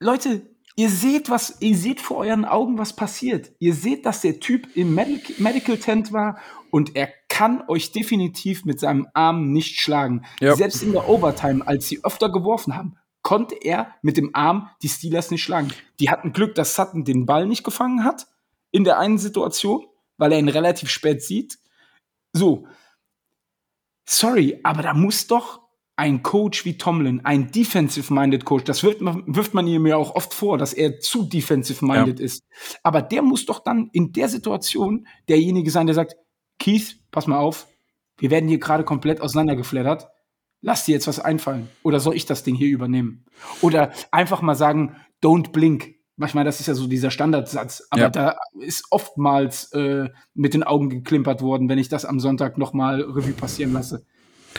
Leute, 0.00 0.42
ihr 0.76 0.88
seht 0.88 1.30
was, 1.30 1.60
ihr 1.60 1.76
seht 1.76 2.00
vor 2.00 2.18
euren 2.18 2.44
Augen, 2.44 2.78
was 2.78 2.94
passiert. 2.94 3.52
Ihr 3.58 3.74
seht, 3.74 4.06
dass 4.06 4.20
der 4.20 4.40
Typ 4.40 4.76
im 4.76 4.94
Medic 4.94 5.40
Medical 5.40 5.76
Tent 5.78 6.12
war 6.12 6.38
und 6.70 6.96
er 6.96 7.08
kann 7.28 7.62
euch 7.68 7.92
definitiv 7.92 8.64
mit 8.64 8.80
seinem 8.80 9.08
Arm 9.14 9.52
nicht 9.52 9.80
schlagen. 9.80 10.24
Ja. 10.40 10.56
Selbst 10.56 10.82
in 10.82 10.92
der 10.92 11.08
Overtime, 11.08 11.66
als 11.66 11.88
sie 11.88 12.04
öfter 12.04 12.30
geworfen 12.30 12.76
haben, 12.76 12.96
konnte 13.22 13.56
er 13.56 13.94
mit 14.02 14.16
dem 14.16 14.34
Arm 14.34 14.70
die 14.82 14.88
Steelers 14.88 15.30
nicht 15.30 15.42
schlagen. 15.42 15.72
Die 16.00 16.10
hatten 16.10 16.32
Glück, 16.32 16.54
dass 16.54 16.74
Sutton 16.74 17.04
den 17.04 17.26
Ball 17.26 17.46
nicht 17.46 17.64
gefangen 17.64 18.04
hat 18.04 18.26
in 18.70 18.84
der 18.84 18.98
einen 18.98 19.18
Situation, 19.18 19.86
weil 20.16 20.32
er 20.32 20.38
ihn 20.38 20.48
relativ 20.48 20.90
spät 20.90 21.22
sieht. 21.22 21.58
So. 22.32 22.66
Sorry, 24.08 24.60
aber 24.62 24.82
da 24.82 24.94
muss 24.94 25.26
doch 25.26 25.67
ein 25.98 26.22
Coach 26.22 26.64
wie 26.64 26.78
Tomlin, 26.78 27.22
ein 27.24 27.50
defensive-minded 27.50 28.44
Coach, 28.44 28.62
das 28.64 28.84
wirft 28.84 29.00
man, 29.00 29.24
wirft 29.26 29.52
man 29.52 29.66
ihm 29.66 29.84
ja 29.86 29.96
auch 29.96 30.14
oft 30.14 30.32
vor, 30.32 30.56
dass 30.56 30.72
er 30.72 31.00
zu 31.00 31.24
defensive-minded 31.24 32.20
Ja. 32.20 32.24
ist. 32.24 32.44
Aber 32.84 33.02
der 33.02 33.20
muss 33.22 33.46
doch 33.46 33.58
dann 33.64 33.90
in 33.92 34.12
der 34.12 34.28
Situation 34.28 35.08
derjenige 35.28 35.70
sein, 35.72 35.86
der 35.86 35.94
sagt, 35.94 36.14
Keith, 36.60 37.00
pass 37.10 37.26
mal 37.26 37.38
auf, 37.38 37.66
wir 38.18 38.30
werden 38.30 38.48
hier 38.48 38.58
gerade 38.58 38.84
komplett 38.84 39.20
auseinandergeflattert. 39.20 40.08
Lass 40.60 40.84
dir 40.84 40.92
jetzt 40.92 41.06
was 41.06 41.20
einfallen. 41.20 41.68
Oder 41.82 42.00
soll 42.00 42.14
ich 42.16 42.26
das 42.26 42.42
Ding 42.44 42.54
hier 42.54 42.68
übernehmen? 42.68 43.24
Oder 43.60 43.92
einfach 44.12 44.40
mal 44.42 44.54
sagen, 44.56 44.96
don't 45.22 45.50
blink. 45.50 45.94
Manchmal, 46.16 46.44
das 46.44 46.58
ist 46.60 46.66
ja 46.66 46.74
so 46.74 46.88
dieser 46.88 47.12
Standardsatz, 47.12 47.86
aber 47.90 48.02
Ja. 48.02 48.10
da 48.10 48.36
ist 48.60 48.84
oftmals 48.90 49.72
äh, 49.72 50.08
mit 50.34 50.54
den 50.54 50.64
Augen 50.64 50.90
geklimpert 50.90 51.42
worden, 51.42 51.68
wenn 51.68 51.78
ich 51.78 51.88
das 51.88 52.04
am 52.04 52.18
Sonntag 52.18 52.58
nochmal 52.58 53.00
Revue 53.02 53.32
passieren 53.34 53.72
lasse. 53.72 54.04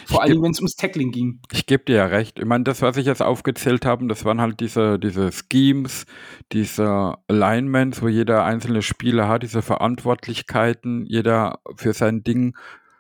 Vor 0.06 0.24
allem, 0.24 0.42
wenn 0.42 0.52
es 0.52 0.60
ums 0.60 0.76
Tackling 0.76 1.12
ging. 1.12 1.40
Ich 1.52 1.66
gebe 1.66 1.84
dir 1.86 1.96
ja 1.98 2.06
recht. 2.06 2.40
Ich 2.40 2.46
meine, 2.46 2.64
das, 2.64 2.82
was 2.82 2.98
ich 2.98 3.06
jetzt 3.06 3.22
aufgezählt 3.22 3.86
habe, 3.86 4.08
das 4.08 4.26
waren 4.26 4.42
halt 4.42 4.60
diese, 4.60 5.00
diese 5.00 5.30
Schemes, 5.32 6.06
diese 6.52 7.16
Alignments, 7.28 8.02
wo 8.02 8.08
jeder 8.08 8.44
einzelne 8.44 8.82
Spieler 8.82 9.28
hat, 9.28 9.44
diese 9.44 9.62
Verantwortlichkeiten, 9.62 11.06
jeder 11.06 11.60
für 11.76 11.94
sein 11.94 12.24
Ding 12.24 12.56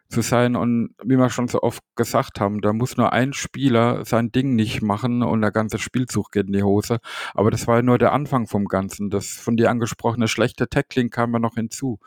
zu 0.09 0.21
sein. 0.21 0.55
Und 0.55 0.95
wie 1.03 1.17
wir 1.17 1.29
schon 1.29 1.47
so 1.47 1.61
oft 1.61 1.83
gesagt 1.95 2.39
haben, 2.39 2.61
da 2.61 2.73
muss 2.73 2.97
nur 2.97 3.13
ein 3.13 3.33
Spieler 3.33 4.03
sein 4.05 4.31
Ding 4.31 4.55
nicht 4.55 4.81
machen 4.81 5.23
und 5.23 5.41
der 5.41 5.51
ganze 5.51 5.79
Spielzug 5.79 6.31
geht 6.31 6.47
in 6.47 6.53
die 6.53 6.63
Hose. 6.63 6.99
Aber 7.33 7.51
das 7.51 7.67
war 7.67 7.77
ja 7.77 7.81
nur 7.81 7.97
der 7.97 8.13
Anfang 8.13 8.47
vom 8.47 8.65
Ganzen. 8.65 9.09
Das 9.09 9.27
von 9.27 9.55
dir 9.57 9.69
angesprochene 9.69 10.27
schlechte 10.27 10.67
Tackling 10.67 11.09
kam 11.09 11.33
ja 11.33 11.39
noch 11.39 11.55
hinzu. 11.55 11.99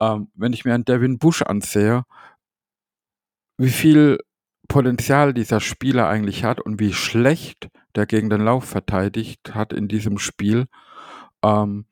Ähm, 0.00 0.28
wenn 0.34 0.52
ich 0.52 0.64
mir 0.64 0.74
einen 0.74 0.84
Devin 0.84 1.18
Bush 1.18 1.42
ansehe, 1.42 2.04
wie 3.58 3.70
viel 3.70 4.18
Potenzial 4.68 5.32
dieser 5.32 5.60
Spieler 5.60 6.08
eigentlich 6.08 6.44
hat 6.44 6.60
und 6.60 6.80
wie 6.80 6.92
schlecht 6.92 7.68
der 7.94 8.06
gegen 8.06 8.30
den 8.30 8.42
Lauf 8.42 8.64
verteidigt 8.64 9.54
hat 9.54 9.72
in 9.72 9.88
diesem 9.88 10.18
Spiel. 10.18 10.66
Ähm, 11.42 11.86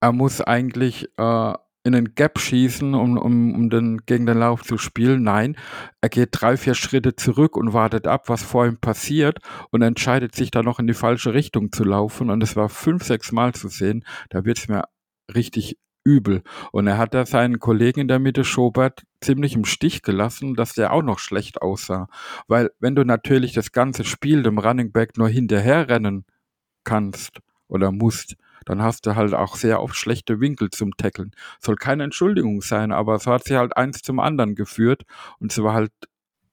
er 0.00 0.12
muss 0.12 0.40
eigentlich 0.40 1.08
äh, 1.16 1.54
in 1.84 1.92
den 1.92 2.14
Gap 2.14 2.38
schießen, 2.38 2.94
um, 2.94 3.16
um, 3.16 3.54
um 3.54 3.70
den, 3.70 3.98
gegen 4.04 4.26
den 4.26 4.38
Lauf 4.38 4.62
zu 4.62 4.76
spielen. 4.76 5.22
Nein, 5.22 5.56
er 6.00 6.08
geht 6.08 6.30
drei, 6.32 6.56
vier 6.56 6.74
Schritte 6.74 7.16
zurück 7.16 7.56
und 7.56 7.72
wartet 7.72 8.06
ab, 8.06 8.28
was 8.28 8.42
vor 8.42 8.66
ihm 8.66 8.78
passiert 8.78 9.38
und 9.70 9.82
entscheidet 9.82 10.34
sich 10.34 10.50
dann 10.50 10.66
noch 10.66 10.78
in 10.78 10.86
die 10.86 10.94
falsche 10.94 11.32
Richtung 11.32 11.72
zu 11.72 11.84
laufen. 11.84 12.30
Und 12.30 12.42
es 12.42 12.56
war 12.56 12.68
fünf, 12.68 13.04
sechs 13.04 13.32
Mal 13.32 13.54
zu 13.54 13.68
sehen. 13.68 14.04
Da 14.28 14.44
wird 14.44 14.58
es 14.58 14.68
mir 14.68 14.84
richtig 15.34 15.78
übel. 16.04 16.42
Und 16.72 16.86
er 16.86 16.98
hat 16.98 17.14
da 17.14 17.26
seinen 17.26 17.58
Kollegen 17.58 18.00
in 18.00 18.08
der 18.08 18.18
Mitte, 18.18 18.44
Schobert, 18.44 19.04
ziemlich 19.20 19.54
im 19.54 19.64
Stich 19.64 20.02
gelassen, 20.02 20.54
dass 20.54 20.74
der 20.74 20.92
auch 20.92 21.02
noch 21.02 21.18
schlecht 21.18 21.62
aussah. 21.62 22.08
Weil 22.46 22.70
wenn 22.80 22.94
du 22.94 23.04
natürlich 23.04 23.52
das 23.52 23.72
ganze 23.72 24.04
Spiel 24.04 24.42
dem 24.42 24.58
Running 24.58 24.92
Back 24.92 25.16
nur 25.18 25.28
hinterherrennen 25.28 26.24
kannst 26.84 27.40
oder 27.68 27.92
musst, 27.92 28.36
dann 28.64 28.82
hast 28.82 29.06
du 29.06 29.16
halt 29.16 29.34
auch 29.34 29.56
sehr 29.56 29.82
oft 29.82 29.96
schlechte 29.96 30.40
Winkel 30.40 30.70
zum 30.70 30.96
Tackeln. 30.96 31.32
Soll 31.60 31.76
keine 31.76 32.04
Entschuldigung 32.04 32.60
sein, 32.60 32.92
aber 32.92 33.18
so 33.18 33.32
hat 33.32 33.44
sie 33.44 33.56
halt 33.56 33.76
eins 33.76 34.02
zum 34.02 34.20
anderen 34.20 34.54
geführt 34.54 35.04
und 35.38 35.52
es 35.52 35.62
war 35.62 35.74
halt 35.74 35.92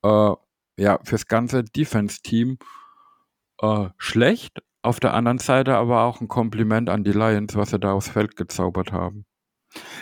äh, 0.03 0.33
ja 0.77 0.99
fürs 1.03 1.27
ganze 1.27 1.63
Defense-Team 1.63 2.57
äh, 3.61 3.89
schlecht. 3.97 4.61
Auf 4.81 4.99
der 4.99 5.13
anderen 5.13 5.39
Seite 5.39 5.75
aber 5.75 6.03
auch 6.03 6.21
ein 6.21 6.27
Kompliment 6.27 6.89
an 6.89 7.03
die 7.03 7.11
Lions, 7.11 7.55
was 7.55 7.71
sie 7.71 7.79
da 7.79 7.93
aufs 7.93 8.09
Feld 8.09 8.35
gezaubert 8.35 8.91
haben. 8.91 9.25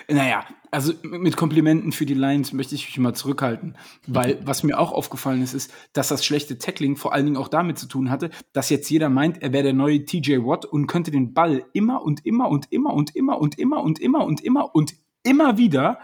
Naja, 0.07 0.45
also 0.71 0.93
mit 1.03 1.37
Komplimenten 1.37 1.91
für 1.91 2.05
die 2.05 2.13
Lions 2.13 2.51
möchte 2.51 2.75
ich 2.75 2.87
mich 2.87 2.97
mal 2.97 3.13
zurückhalten, 3.13 3.77
weil 4.07 4.39
was 4.43 4.63
mir 4.63 4.79
auch 4.79 4.91
aufgefallen 4.91 5.41
ist, 5.41 5.53
ist, 5.53 5.71
dass 5.93 6.07
das 6.07 6.25
schlechte 6.25 6.57
Tackling 6.57 6.95
vor 6.95 7.13
allen 7.13 7.25
Dingen 7.25 7.37
auch 7.37 7.47
damit 7.47 7.77
zu 7.77 7.87
tun 7.87 8.09
hatte, 8.09 8.31
dass 8.53 8.69
jetzt 8.69 8.89
jeder 8.89 9.09
meint, 9.09 9.41
er 9.41 9.53
wäre 9.53 9.63
der 9.63 9.73
neue 9.73 10.03
TJ 10.03 10.37
Watt 10.39 10.65
und 10.65 10.87
könnte 10.87 11.11
den 11.11 11.33
Ball 11.33 11.65
immer 11.73 12.01
und 12.01 12.25
immer 12.25 12.49
und 12.49 12.71
immer 12.71 12.93
und 12.93 13.15
immer 13.15 13.39
und 13.39 13.57
immer 13.59 13.83
und 13.83 13.99
immer 13.99 14.25
und 14.25 14.41
immer 14.41 14.75
und 14.75 14.93
immer 15.23 15.57
wieder 15.57 15.99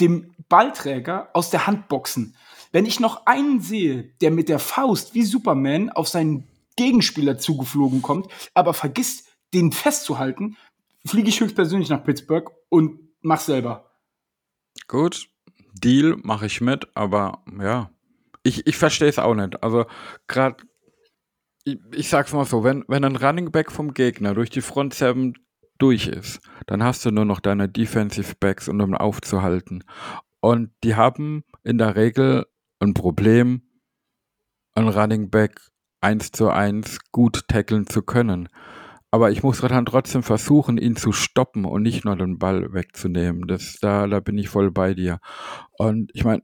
dem 0.00 0.34
Ballträger 0.48 1.30
aus 1.32 1.50
der 1.50 1.66
Hand 1.66 1.88
boxen. 1.88 2.36
Wenn 2.72 2.86
ich 2.86 3.00
noch 3.00 3.26
einen 3.26 3.60
sehe, 3.60 4.12
der 4.20 4.30
mit 4.30 4.48
der 4.48 4.58
Faust 4.58 5.14
wie 5.14 5.24
Superman 5.24 5.90
auf 5.90 6.08
seinen 6.08 6.44
Gegenspieler 6.76 7.38
zugeflogen 7.38 8.02
kommt, 8.02 8.28
aber 8.54 8.74
vergisst, 8.74 9.28
den 9.54 9.72
festzuhalten, 9.72 10.56
fliege 11.06 11.28
ich 11.28 11.40
höchstpersönlich 11.40 11.88
nach 11.88 12.04
Pittsburgh 12.04 12.50
und 12.68 13.00
mach 13.20 13.40
selber. 13.40 13.90
Gut, 14.88 15.28
Deal 15.74 16.16
mache 16.22 16.46
ich 16.46 16.60
mit, 16.60 16.88
aber 16.94 17.42
ja, 17.60 17.90
ich, 18.42 18.66
ich 18.66 18.76
verstehe 18.76 19.08
es 19.08 19.18
auch 19.18 19.34
nicht. 19.34 19.62
Also 19.62 19.86
gerade, 20.28 20.64
ich, 21.64 21.78
ich 21.94 22.08
sag's 22.08 22.32
mal 22.32 22.44
so, 22.44 22.64
wenn, 22.64 22.84
wenn 22.88 23.04
ein 23.04 23.16
Running 23.16 23.50
Back 23.50 23.72
vom 23.72 23.94
Gegner 23.94 24.34
durch 24.34 24.50
die 24.50 24.60
Front 24.60 24.94
7 24.94 25.34
durch 25.78 26.06
ist, 26.06 26.40
dann 26.66 26.82
hast 26.82 27.04
du 27.04 27.10
nur 27.10 27.24
noch 27.24 27.40
deine 27.40 27.68
Defensive 27.68 28.34
Backs, 28.38 28.68
um 28.68 28.80
ihn 28.80 28.94
aufzuhalten. 28.94 29.84
Und 30.40 30.70
die 30.84 30.94
haben 30.94 31.44
in 31.64 31.78
der 31.78 31.96
Regel 31.96 32.46
ein 32.80 32.94
Problem, 32.94 33.62
ein 34.74 34.88
Running 34.88 35.30
Back 35.30 35.60
eins 36.00 36.30
zu 36.30 36.50
eins 36.50 36.98
gut 37.10 37.48
tackeln 37.48 37.86
zu 37.86 38.02
können. 38.02 38.48
Aber 39.10 39.30
ich 39.30 39.42
muss 39.42 39.60
dann 39.60 39.86
trotzdem 39.86 40.22
versuchen, 40.22 40.78
ihn 40.78 40.96
zu 40.96 41.12
stoppen 41.12 41.64
und 41.64 41.82
nicht 41.82 42.04
nur 42.04 42.16
den 42.16 42.38
Ball 42.38 42.72
wegzunehmen. 42.72 43.46
Das, 43.46 43.78
da, 43.80 44.06
da 44.06 44.20
bin 44.20 44.36
ich 44.36 44.48
voll 44.48 44.70
bei 44.70 44.94
dir. 44.94 45.20
Und 45.78 46.10
ich 46.14 46.24
meine, 46.24 46.42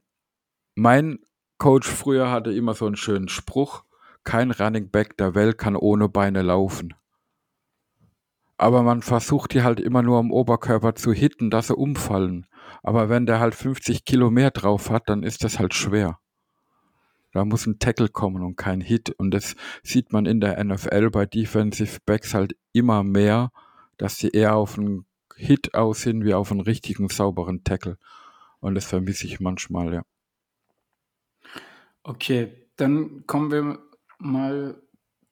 mein 0.75 1.19
Coach 1.59 1.89
früher 1.89 2.31
hatte 2.31 2.53
immer 2.53 2.75
so 2.75 2.87
einen 2.87 2.97
schönen 2.97 3.29
Spruch, 3.29 3.85
kein 4.25 4.51
Running 4.51 4.91
Back 4.91 5.17
der 5.17 5.35
Welt 5.35 5.59
kann 5.59 5.77
ohne 5.77 6.09
Beine 6.09 6.43
laufen. 6.43 6.95
Aber 8.57 8.83
man 8.83 9.03
versucht 9.03 9.55
die 9.55 9.63
halt 9.63 9.81
immer 9.81 10.03
nur 10.03 10.19
am 10.19 10.31
Oberkörper 10.31 10.95
zu 10.95 11.13
hitten, 11.13 11.51
dass 11.51 11.67
sie 11.67 11.77
umfallen. 11.77 12.47
Aber 12.83 13.09
wenn 13.09 13.27
der 13.27 13.41
halt 13.41 13.55
50 13.55 14.05
Kilo 14.05 14.31
mehr 14.31 14.53
drauf 14.53 14.91
hat, 14.91 15.09
dann 15.09 15.25
ist 15.25 15.43
das 15.43 15.59
halt 15.59 15.75
schwer. 15.75 16.19
Da 17.33 17.45
muss 17.45 17.67
ein 17.67 17.79
Tackle 17.79 18.09
kommen 18.09 18.43
und 18.43 18.57
kein 18.57 18.81
Hit. 18.81 19.11
Und 19.11 19.33
das 19.33 19.57
sieht 19.83 20.13
man 20.13 20.27
in 20.27 20.41
der 20.41 20.63
NFL 20.63 21.11
bei 21.11 21.27
Defensive 21.27 21.99
Backs 22.05 22.35
halt 22.35 22.57
immer 22.73 23.03
mehr, 23.03 23.51
dass 23.97 24.17
sie 24.19 24.29
eher 24.29 24.55
auf 24.55 24.79
einen 24.79 25.07
Hit 25.35 25.75
aussehen 25.75 26.25
wie 26.25 26.35
auf 26.35 26.53
einen 26.53 26.61
richtigen, 26.61 27.09
sauberen 27.09 27.65
Tackle. 27.65 27.99
Und 28.61 28.75
das 28.75 28.85
vermisse 28.85 29.27
ich 29.27 29.41
manchmal, 29.41 29.93
ja. 29.93 30.03
Okay, 32.05 32.53
dann 32.77 33.27
kommen 33.27 33.51
wir 33.51 33.79
mal 34.19 34.81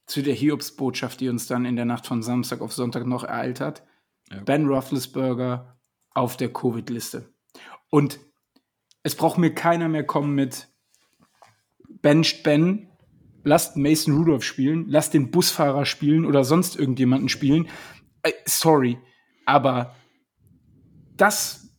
zu 0.07 0.23
der 0.23 0.35
Hiobsbotschaft, 0.35 1.21
die 1.21 1.29
uns 1.29 1.47
dann 1.47 1.65
in 1.65 1.77
der 1.77 1.85
Nacht 1.85 2.07
von 2.07 2.23
Samstag 2.23 2.61
auf 2.61 2.73
Sonntag 2.73 3.07
noch 3.07 3.25
ereilt 3.25 3.61
hat. 3.61 3.87
Ja. 4.31 4.41
Ben 4.41 4.67
Roethlisberger 4.67 5.79
auf 6.13 6.37
der 6.37 6.53
Covid-Liste. 6.53 7.33
Und 7.91 8.19
es 9.03 9.15
braucht 9.15 9.39
mir 9.39 9.55
keiner 9.55 9.89
mehr 9.89 10.05
kommen 10.05 10.35
mit 10.35 10.69
bencht 12.03 12.43
Ben, 12.43 12.89
lasst 13.45 13.77
Mason 13.77 14.17
Rudolph 14.17 14.45
spielen, 14.45 14.87
lasst 14.89 15.15
den 15.15 15.31
Busfahrer 15.31 15.85
spielen 15.85 16.25
oder 16.25 16.45
sonst 16.45 16.77
irgendjemanden 16.77 17.29
spielen. 17.29 17.69
Äh, 18.23 18.33
sorry, 18.47 18.99
aber 19.47 19.95
das 21.17 21.71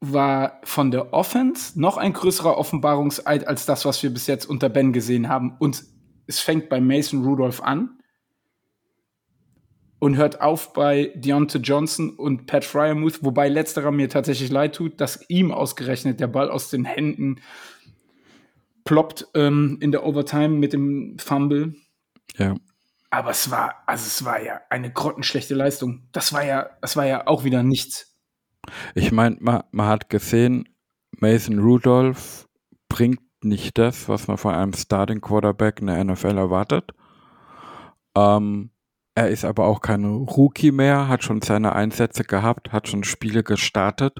war 0.00 0.60
von 0.64 0.90
der 0.90 1.12
Offense 1.12 1.80
noch 1.80 1.96
ein 1.96 2.12
größerer 2.12 2.58
Offenbarungseid 2.58 3.48
als 3.48 3.66
das, 3.66 3.84
was 3.84 4.02
wir 4.02 4.10
bis 4.10 4.26
jetzt 4.26 4.46
unter 4.46 4.68
Ben 4.68 4.92
gesehen 4.92 5.28
haben. 5.28 5.56
Und 5.58 5.84
es 6.26 6.40
fängt 6.40 6.68
bei 6.68 6.80
Mason 6.80 7.24
Rudolph 7.24 7.62
an 7.62 7.98
und 9.98 10.16
hört 10.16 10.40
auf 10.40 10.72
bei 10.72 11.12
Deontay 11.14 11.58
Johnson 11.58 12.10
und 12.10 12.46
Pat 12.46 12.64
Fryermuth, 12.64 13.24
wobei 13.24 13.48
letzterer 13.48 13.90
mir 13.90 14.08
tatsächlich 14.08 14.50
leid 14.50 14.74
tut, 14.74 15.00
dass 15.00 15.24
ihm 15.28 15.50
ausgerechnet 15.50 16.20
der 16.20 16.26
Ball 16.26 16.50
aus 16.50 16.68
den 16.68 16.84
Händen 16.84 17.40
ploppt 18.86 19.28
ähm, 19.34 19.76
in 19.82 19.92
der 19.92 20.06
Overtime 20.06 20.48
mit 20.48 20.72
dem 20.72 21.18
Fumble. 21.18 21.74
Ja. 22.38 22.54
Aber 23.10 23.30
es 23.30 23.50
war, 23.50 23.82
also 23.86 24.06
es 24.06 24.24
war 24.24 24.42
ja 24.42 24.60
eine 24.70 24.90
grottenschlechte 24.90 25.54
Leistung. 25.54 26.08
Das 26.12 26.32
war 26.32 26.44
ja, 26.44 26.70
das 26.80 26.96
war 26.96 27.04
ja 27.04 27.26
auch 27.26 27.44
wieder 27.44 27.62
nichts. 27.62 28.16
Ich 28.94 29.12
meine, 29.12 29.36
man, 29.40 29.62
man 29.70 29.86
hat 29.86 30.08
gesehen, 30.08 30.68
Mason 31.18 31.58
Rudolph 31.58 32.48
bringt 32.88 33.20
nicht 33.42 33.78
das, 33.78 34.08
was 34.08 34.26
man 34.28 34.38
von 34.38 34.54
einem 34.54 34.72
Starting 34.72 35.20
Quarterback 35.20 35.80
in 35.80 35.86
der 35.86 36.02
NFL 36.02 36.38
erwartet. 36.38 36.92
Ähm, 38.16 38.70
er 39.14 39.28
ist 39.30 39.44
aber 39.44 39.66
auch 39.66 39.80
kein 39.80 40.04
Rookie 40.04 40.72
mehr, 40.72 41.08
hat 41.08 41.22
schon 41.22 41.40
seine 41.40 41.74
Einsätze 41.74 42.24
gehabt, 42.24 42.72
hat 42.72 42.88
schon 42.88 43.04
Spiele 43.04 43.42
gestartet. 43.42 44.18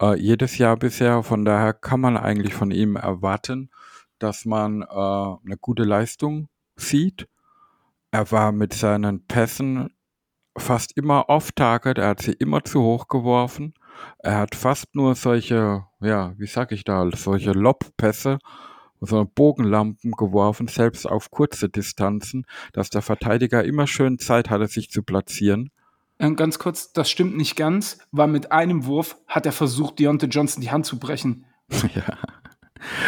Äh, 0.00 0.16
jedes 0.18 0.58
Jahr 0.58 0.76
bisher. 0.76 1.22
Von 1.22 1.44
daher 1.44 1.72
kann 1.72 2.00
man 2.00 2.16
eigentlich 2.16 2.54
von 2.54 2.70
ihm 2.70 2.96
erwarten, 2.96 3.70
dass 4.18 4.44
man 4.44 4.82
äh, 4.82 4.86
eine 4.86 5.56
gute 5.60 5.84
Leistung 5.84 6.48
sieht. 6.76 7.28
Er 8.10 8.30
war 8.32 8.52
mit 8.52 8.72
seinen 8.74 9.26
Pässen 9.26 9.90
fast 10.56 10.96
immer 10.96 11.28
off-target, 11.28 11.98
er 11.98 12.08
hat 12.08 12.22
sie 12.22 12.32
immer 12.32 12.64
zu 12.64 12.82
hoch 12.82 13.08
geworfen. 13.08 13.74
Er 14.18 14.38
hat 14.38 14.54
fast 14.54 14.94
nur 14.94 15.14
solche, 15.14 15.84
ja, 16.00 16.34
wie 16.38 16.46
sag 16.46 16.72
ich 16.72 16.84
da, 16.84 17.08
solche 17.14 17.52
Lobpässe, 17.52 18.38
so 19.00 19.24
Bogenlampen 19.24 20.12
geworfen, 20.12 20.68
selbst 20.68 21.06
auf 21.06 21.30
kurze 21.30 21.68
Distanzen, 21.68 22.46
dass 22.72 22.90
der 22.90 23.02
Verteidiger 23.02 23.64
immer 23.64 23.86
schön 23.86 24.18
Zeit 24.18 24.50
hatte, 24.50 24.66
sich 24.66 24.90
zu 24.90 25.02
platzieren. 25.02 25.70
Ähm, 26.18 26.36
ganz 26.36 26.58
kurz, 26.58 26.92
das 26.92 27.10
stimmt 27.10 27.36
nicht 27.36 27.56
ganz, 27.56 27.98
weil 28.10 28.28
mit 28.28 28.50
einem 28.50 28.86
Wurf 28.86 29.16
hat 29.26 29.46
er 29.46 29.52
versucht, 29.52 29.98
Deontay 29.98 30.26
Johnson 30.26 30.60
die 30.60 30.70
Hand 30.70 30.86
zu 30.86 30.98
brechen. 30.98 31.46
ja. 31.70 32.18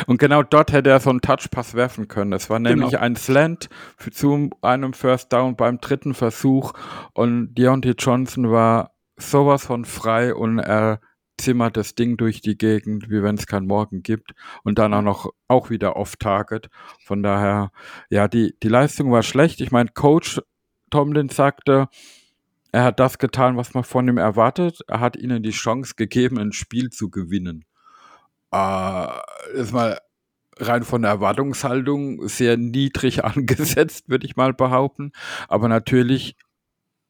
Und 0.06 0.18
genau 0.18 0.42
dort 0.42 0.72
hätte 0.72 0.90
er 0.90 1.00
so 1.00 1.10
einen 1.10 1.20
Touchpass 1.20 1.74
werfen 1.74 2.08
können. 2.08 2.32
Es 2.32 2.50
war 2.50 2.58
nämlich 2.58 2.90
genau. 2.90 3.02
ein 3.02 3.16
Slant 3.16 3.68
für, 3.96 4.10
zu 4.10 4.50
einem 4.62 4.92
First 4.92 5.32
Down 5.32 5.56
beim 5.56 5.80
dritten 5.80 6.14
Versuch 6.14 6.72
und 7.12 7.54
Deontay 7.54 7.94
Johnson 7.98 8.50
war 8.50 8.92
sowas 9.16 9.66
von 9.66 9.84
frei 9.84 10.34
und 10.34 10.58
er 10.58 11.00
zimmert 11.38 11.76
das 11.76 11.94
Ding 11.94 12.16
durch 12.16 12.40
die 12.40 12.58
Gegend, 12.58 13.10
wie 13.10 13.22
wenn 13.22 13.36
es 13.36 13.46
kein 13.46 13.66
Morgen 13.66 14.02
gibt 14.02 14.32
und 14.62 14.78
dann 14.78 14.92
auch 14.92 15.02
noch 15.02 15.30
auch 15.48 15.70
wieder 15.70 15.96
off-target. 15.96 16.68
Von 17.04 17.22
daher, 17.22 17.70
ja, 18.10 18.28
die, 18.28 18.54
die 18.62 18.68
Leistung 18.68 19.10
war 19.10 19.22
schlecht. 19.22 19.60
Ich 19.60 19.70
meine, 19.70 19.90
Coach 19.90 20.40
Tomlin 20.90 21.28
sagte, 21.28 21.88
er 22.72 22.84
hat 22.84 23.00
das 23.00 23.18
getan, 23.18 23.56
was 23.56 23.74
man 23.74 23.84
von 23.84 24.08
ihm 24.08 24.18
erwartet. 24.18 24.80
Er 24.86 25.00
hat 25.00 25.16
ihnen 25.16 25.42
die 25.42 25.50
Chance 25.50 25.94
gegeben, 25.96 26.38
ein 26.38 26.52
Spiel 26.52 26.90
zu 26.90 27.10
gewinnen 27.10 27.64
äh, 28.52 29.08
ist 29.54 29.72
mal 29.72 30.00
rein 30.58 30.84
von 30.84 31.02
der 31.02 31.12
Erwartungshaltung 31.12 32.28
sehr 32.28 32.56
niedrig 32.56 33.24
angesetzt, 33.24 34.08
würde 34.08 34.26
ich 34.26 34.36
mal 34.36 34.52
behaupten. 34.52 35.12
Aber 35.48 35.68
natürlich, 35.68 36.36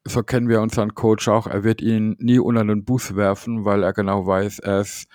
so 0.04 0.22
kennen 0.22 0.48
wir 0.48 0.60
unseren 0.60 0.94
Coach 0.94 1.28
auch, 1.28 1.46
er 1.46 1.64
wird 1.64 1.80
ihn 1.80 2.16
nie 2.18 2.38
unter 2.38 2.64
den 2.64 2.84
Bus 2.84 3.16
werfen, 3.16 3.64
weil 3.64 3.82
er 3.82 3.92
genau 3.92 4.26
weiß, 4.26 4.60
er 4.60 4.80
ist 4.80 5.08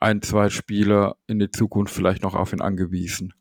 ein, 0.00 0.22
zwei 0.22 0.50
Spiele 0.50 1.16
in 1.26 1.38
die 1.38 1.50
Zukunft 1.50 1.94
vielleicht 1.94 2.22
noch 2.22 2.34
auf 2.34 2.52
ihn 2.52 2.60
angewiesen. 2.60 3.32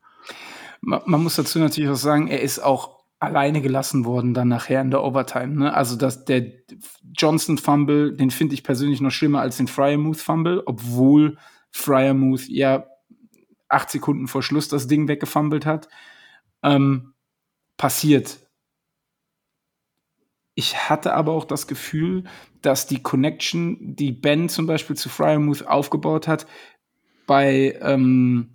Man, 0.82 1.02
man 1.06 1.24
muss 1.24 1.36
dazu 1.36 1.60
natürlich 1.60 1.90
auch 1.90 1.96
sagen, 1.96 2.28
er 2.28 2.42
ist 2.42 2.60
auch 2.60 2.95
alleine 3.20 3.62
gelassen 3.62 4.06
worden 4.06 4.34
dann 4.34 4.50
nachher 4.50 4.82
in 4.82 4.92
der 4.92 5.04
Overtime. 5.04 5.56
Ne? 5.56 5.74
Also 5.74 5.96
dass 5.96 6.26
der 6.26 6.52
Johnson 7.16 7.58
Fumble, 7.58 8.16
den 8.16 8.32
finde 8.32 8.54
ich 8.54 8.64
persönlich 8.64 9.02
noch 9.02 9.12
schlimmer 9.12 9.42
als 9.42 9.58
den 9.58 9.68
Fryermuth 9.68 10.18
Fumble, 10.18 10.64
obwohl 10.66 11.38
Fryermuth 11.72 12.48
ja 12.48 12.86
acht 13.68 13.90
Sekunden 13.90 14.28
vor 14.28 14.44
Schluss 14.44 14.68
das 14.68 14.88
Ding 14.88 15.08
weggefummelt 15.08 15.66
hat. 15.66 15.88
Ähm, 16.64 17.14
passiert. 17.78 18.40
Ich 20.56 20.90
hatte 20.90 21.14
aber 21.14 21.34
auch 21.34 21.46
das 21.46 21.68
Gefühl, 21.68 22.24
dass 22.62 22.88
die 22.88 23.04
Connection, 23.04 23.96
die 23.96 24.14
Ben 24.14 24.48
zum 24.48 24.66
Beispiel 24.68 24.96
zu 24.96 25.10
Fryermuth 25.10 25.68
aufgebaut 25.68 26.28
hat, 26.28 26.48
bei 27.28 27.78
ähm, 27.82 28.55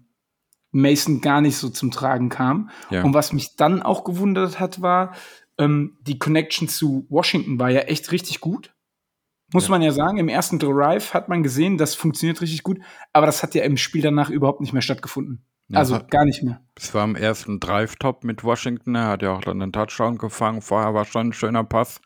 Mason 0.72 1.20
gar 1.20 1.40
nicht 1.40 1.56
so 1.56 1.68
zum 1.68 1.90
Tragen 1.90 2.28
kam. 2.28 2.70
Ja. 2.90 3.02
Und 3.02 3.14
was 3.14 3.32
mich 3.32 3.56
dann 3.56 3.82
auch 3.82 4.04
gewundert 4.04 4.60
hat, 4.60 4.82
war, 4.82 5.14
ähm, 5.58 5.98
die 6.02 6.18
Connection 6.18 6.68
zu 6.68 7.06
Washington 7.08 7.58
war 7.58 7.70
ja 7.70 7.80
echt 7.80 8.12
richtig 8.12 8.40
gut. 8.40 8.74
Muss 9.52 9.64
ja. 9.64 9.70
man 9.70 9.82
ja 9.82 9.90
sagen, 9.90 10.18
im 10.18 10.28
ersten 10.28 10.58
Drive 10.58 11.12
hat 11.12 11.28
man 11.28 11.42
gesehen, 11.42 11.76
das 11.76 11.94
funktioniert 11.94 12.40
richtig 12.40 12.62
gut, 12.62 12.78
aber 13.12 13.26
das 13.26 13.42
hat 13.42 13.54
ja 13.54 13.64
im 13.64 13.76
Spiel 13.76 14.00
danach 14.00 14.30
überhaupt 14.30 14.60
nicht 14.60 14.72
mehr 14.72 14.82
stattgefunden. 14.82 15.44
Ja, 15.68 15.78
also 15.78 15.96
hat, 15.96 16.10
gar 16.10 16.24
nicht 16.24 16.42
mehr. 16.42 16.60
Es 16.76 16.94
war 16.94 17.04
im 17.04 17.16
ersten 17.16 17.58
Drive-Top 17.58 18.22
mit 18.22 18.44
Washington, 18.44 18.94
er 18.94 19.08
hat 19.08 19.22
ja 19.22 19.34
auch 19.34 19.40
dann 19.40 19.60
einen 19.60 19.72
Touchdown 19.72 20.18
gefangen, 20.18 20.62
vorher 20.62 20.94
war 20.94 21.04
schon 21.04 21.28
ein 21.28 21.32
schöner 21.32 21.64
Pass. 21.64 22.00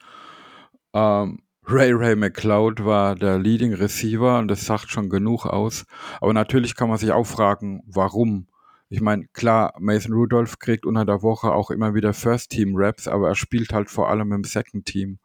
Ähm, 0.95 1.41
Ray 1.67 1.93
Ray 1.93 2.15
McLeod 2.15 2.85
war 2.85 3.15
der 3.15 3.39
Leading 3.39 3.73
Receiver 3.73 4.39
und 4.39 4.49
das 4.49 4.67
sagt 4.67 4.91
schon 4.91 5.09
genug 5.09 5.47
aus. 5.47 5.87
Aber 6.21 6.35
natürlich 6.35 6.77
kann 6.77 6.89
man 6.89 6.99
sich 6.99 7.13
auch 7.13 7.27
fragen, 7.27 7.83
warum. 7.87 8.49
Ich 8.95 9.01
meine, 9.01 9.27
klar, 9.33 9.75
Mason 9.81 10.13
Rudolph 10.13 10.61
kriegt 10.61 10.87
unter 10.87 11.05
der 11.05 11.21
Woche 11.21 11.51
auch 11.51 11.73
immer 11.73 11.95
wieder 11.95 12.15
First-Team-Raps, 12.15 13.09
aber 13.09 13.27
er 13.27 13.35
spielt 13.35 13.73
halt 13.73 13.91
vor 13.91 14.09
allem 14.09 14.31
im 14.31 14.45
Second-Team. 14.45 15.19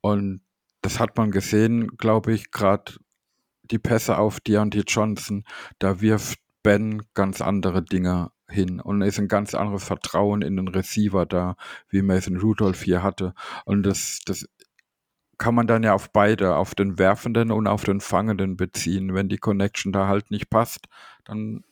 Und 0.00 0.40
das 0.80 0.98
hat 0.98 1.14
man 1.18 1.30
gesehen, 1.30 1.98
glaube 1.98 2.32
ich, 2.32 2.50
gerade 2.50 2.94
die 3.64 3.78
Pässe 3.78 4.16
auf 4.16 4.40
Deontay 4.40 4.84
Johnson, 4.86 5.44
da 5.78 6.00
wirft 6.00 6.38
Ben 6.62 7.02
ganz 7.12 7.42
andere 7.42 7.82
Dinge 7.82 8.30
hin 8.48 8.80
und 8.80 9.02
ist 9.02 9.18
ein 9.18 9.28
ganz 9.28 9.54
anderes 9.54 9.84
Vertrauen 9.84 10.40
in 10.40 10.56
den 10.56 10.68
Receiver 10.68 11.26
da, 11.26 11.56
wie 11.90 12.00
Mason 12.00 12.38
Rudolph 12.38 12.82
hier 12.82 13.02
hatte. 13.02 13.34
Und 13.66 13.82
das, 13.82 14.20
das 14.24 14.48
kann 15.36 15.54
man 15.54 15.66
dann 15.66 15.82
ja 15.82 15.92
auf 15.92 16.10
beide, 16.12 16.56
auf 16.56 16.74
den 16.74 16.98
Werfenden 16.98 17.50
und 17.50 17.66
auf 17.66 17.84
den 17.84 18.00
Fangenden 18.00 18.56
beziehen. 18.56 19.12
Wenn 19.12 19.28
die 19.28 19.36
Connection 19.36 19.92
da 19.92 20.08
halt 20.08 20.30
nicht 20.30 20.48
passt, 20.48 20.86
dann 21.26 21.62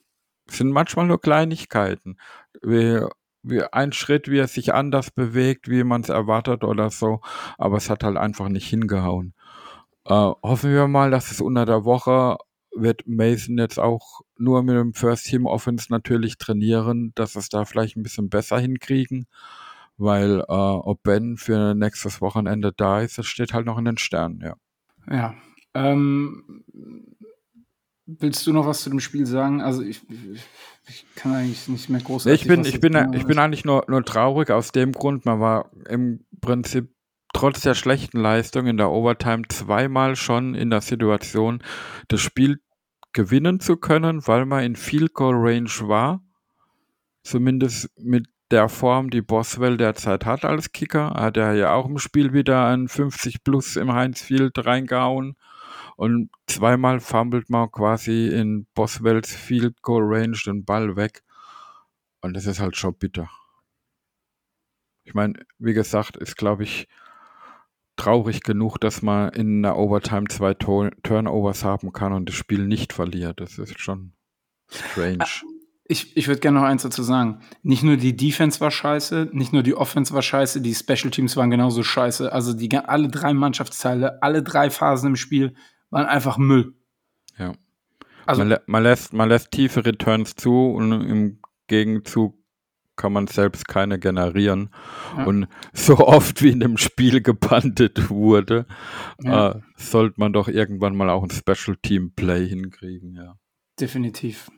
sind 0.49 0.71
manchmal 0.71 1.07
nur 1.07 1.21
Kleinigkeiten. 1.21 2.19
Wir 2.63 3.11
wie 3.45 3.63
ein 3.63 3.93
Schritt, 3.93 4.29
wie 4.29 4.39
er 4.39 4.49
sich 4.49 4.75
anders 4.75 5.11
bewegt, 5.11 5.69
wie 5.69 5.85
man 5.85 6.01
es 6.01 6.09
erwartet 6.09 6.65
oder 6.65 6.91
so, 6.91 7.21
aber 7.59 7.77
es 7.77 7.91
hat 7.91 8.03
halt 8.03 8.17
einfach 8.17 8.49
nicht 8.49 8.67
hingehauen. 8.67 9.35
Äh, 10.07 10.13
hoffen 10.13 10.73
wir 10.73 10.89
mal, 10.89 11.11
dass 11.11 11.31
es 11.31 11.41
unter 11.41 11.67
der 11.67 11.85
Woche 11.85 12.39
wird 12.75 13.07
Mason 13.07 13.59
jetzt 13.59 13.79
auch 13.79 14.23
nur 14.37 14.63
mit 14.63 14.77
dem 14.77 14.95
First 14.95 15.27
Team 15.27 15.47
Offense 15.47 15.87
natürlich 15.91 16.39
trainieren, 16.39 17.13
dass 17.15 17.37
es 17.37 17.49
da 17.49 17.65
vielleicht 17.65 17.97
ein 17.97 18.03
bisschen 18.03 18.31
besser 18.31 18.59
hinkriegen, 18.59 19.27
weil 19.97 20.41
äh, 20.41 20.45
ob 20.49 21.03
Ben 21.03 21.37
für 21.37 21.75
nächstes 21.75 22.21
Wochenende 22.21 22.73
da 22.77 23.01
ist, 23.01 23.19
das 23.19 23.27
steht 23.27 23.53
halt 23.53 23.67
noch 23.67 23.79
in 23.79 23.85
den 23.85 23.99
Sternen, 23.99 24.41
ja. 24.41 24.55
Ja. 25.09 25.35
Ähm, 25.75 26.65
willst 28.07 28.47
du 28.47 28.53
noch 28.53 28.67
was 28.67 28.83
zu 28.83 28.91
dem 28.91 29.01
Spiel 29.01 29.27
sagen? 29.27 29.61
Also 29.61 29.83
ich, 29.83 30.03
ich 30.89 31.07
kann 31.15 31.35
eigentlich 31.35 31.69
nicht 31.69 31.89
mehr 31.89 32.01
großartig. 32.01 32.43
Ich 32.43 32.49
bin, 32.49 32.65
ich 32.65 32.81
bin, 32.81 33.15
ich 33.15 33.27
bin 33.27 33.39
eigentlich 33.39 33.65
nur, 33.65 33.85
nur 33.89 34.05
traurig 34.05 34.51
aus 34.51 34.73
dem 34.73 34.93
Grund. 34.93 35.25
Man 35.25 35.41
war 35.41 35.71
im 35.89 36.25
Prinzip 36.41 36.91
trotz 37.33 37.63
der 37.63 37.75
schlechten 37.75 38.21
Leistung 38.21 38.67
in 38.67 38.77
der 38.77 38.91
Overtime 38.91 39.43
zweimal 39.49 40.17
schon 40.17 40.55
in 40.55 40.71
der 40.71 40.81
Situation, 40.81 41.63
das 42.09 42.21
Spiel 42.21 42.61
gewinnen 43.13 43.61
zu 43.61 43.77
können, 43.77 44.27
weil 44.27 44.45
man 44.45 44.65
in 44.65 44.77
Field 44.77 45.15
Goal 45.15 45.35
Range 45.37 45.71
war. 45.83 46.23
Zumindest 47.23 47.91
mit 47.99 48.27
der 48.51 48.69
Form, 48.69 49.11
die 49.11 49.23
Boswell 49.23 49.77
derzeit 49.77 50.27
hat 50.27 50.45
als 50.45 50.73
Kicker. 50.73 51.15
Hat 51.15 51.37
er 51.37 51.55
ja 51.55 51.73
auch 51.73 51.87
im 51.87 51.99
Spiel 51.99 52.33
wieder 52.33 52.67
ein 52.67 52.89
50 52.89 53.43
plus 53.43 53.77
im 53.77 53.93
Heinz 53.93 54.21
Field 54.21 54.65
reingehauen. 54.65 55.37
Und 55.97 56.31
zweimal 56.47 57.01
fummelt 57.01 57.51
man 57.51 57.71
quasi 57.71 58.29
in 58.29 58.67
Boswells 58.75 59.35
Field 59.35 59.83
Goal 59.83 60.03
Range 60.05 60.37
den 60.45 60.65
Ball 60.65 60.97
weg. 60.97 61.23
Und 62.21 62.35
das 62.35 62.47
ist 62.47 62.61
halt 62.61 62.77
schon 62.77 62.95
bitter. 62.95 63.29
Ich 65.05 65.15
meine, 65.15 65.35
wie 65.59 65.75
gesagt, 65.75 66.17
ist 66.17 66.37
glaube 66.37 66.65
ich 66.65 66.89
traurig 67.97 68.43
genug, 68.43 68.79
dass 68.79 69.03
man 69.03 69.33
in 69.33 69.63
der 69.63 69.77
Overtime 69.77 70.27
zwei 70.29 70.55
Turnovers 70.55 71.65
haben 71.65 71.93
kann 71.93 72.13
und 72.13 72.29
das 72.29 72.35
Spiel 72.35 72.67
nicht 72.67 72.93
verliert. 72.93 73.41
Das 73.41 73.59
ist 73.59 73.81
schon 73.81 74.13
strange. 74.69 75.19
Ah, 75.21 75.29
ich, 75.87 76.17
ich 76.17 76.29
würde 76.29 76.41
gerne 76.41 76.59
noch 76.59 76.67
eins 76.67 76.83
dazu 76.83 77.03
sagen. 77.03 77.41
Nicht 77.63 77.83
nur 77.83 77.97
die 77.97 78.17
Defense 78.17 78.59
war 78.61 78.71
scheiße, 78.71 79.29
nicht 79.33 79.53
nur 79.53 79.63
die 79.63 79.75
Offense 79.75 80.15
war 80.15 80.23
scheiße, 80.23 80.61
die 80.63 80.75
Special 80.75 81.11
Teams 81.11 81.37
waren 81.37 81.51
genauso 81.51 81.83
scheiße. 81.83 82.33
Also 82.33 82.55
die, 82.55 82.75
alle 82.75 83.09
drei 83.09 83.35
Mannschaftsteile, 83.35 84.23
alle 84.23 84.43
drei 84.43 84.71
Phasen 84.71 85.11
im 85.11 85.17
Spiel 85.17 85.55
waren 85.95 86.07
einfach 86.07 86.39
Müll. 86.39 86.75
Ja. 87.39 87.55
Also, 88.27 88.45
man, 88.45 88.59
man, 88.67 88.83
lässt, 88.83 89.13
man 89.13 89.29
lässt 89.29 89.53
tiefe 89.53 89.87
Returns 89.87 90.35
zu 90.35 90.73
und 90.73 90.91
im 90.93 91.39
Gegenzug 91.69 92.37
kann 92.97 93.13
man 93.13 93.29
selbst 93.29 93.69
keine 93.69 93.99
generieren. 93.99 94.71
Ja. 95.17 95.25
Und 95.25 95.47
so 95.73 95.99
oft 95.99 96.43
wie 96.43 96.51
in 96.51 96.61
dem 96.61 96.79
Spiel 96.79 97.23
gepantet 97.23 98.11
wurde, 98.11 98.67
ja. 99.23 99.53
äh, 99.53 99.61
sollte 99.77 100.17
man 100.19 100.33
doch 100.33 100.49
irgendwann 100.49 100.97
mal 100.97 101.11
auch 101.11 101.23
ein 101.23 101.31
Special 101.31 101.77
Team 101.81 102.13
Play 102.15 102.49
hinkriegen, 102.49 103.15
ja. 103.15 103.39
Definitiv. 103.79 104.51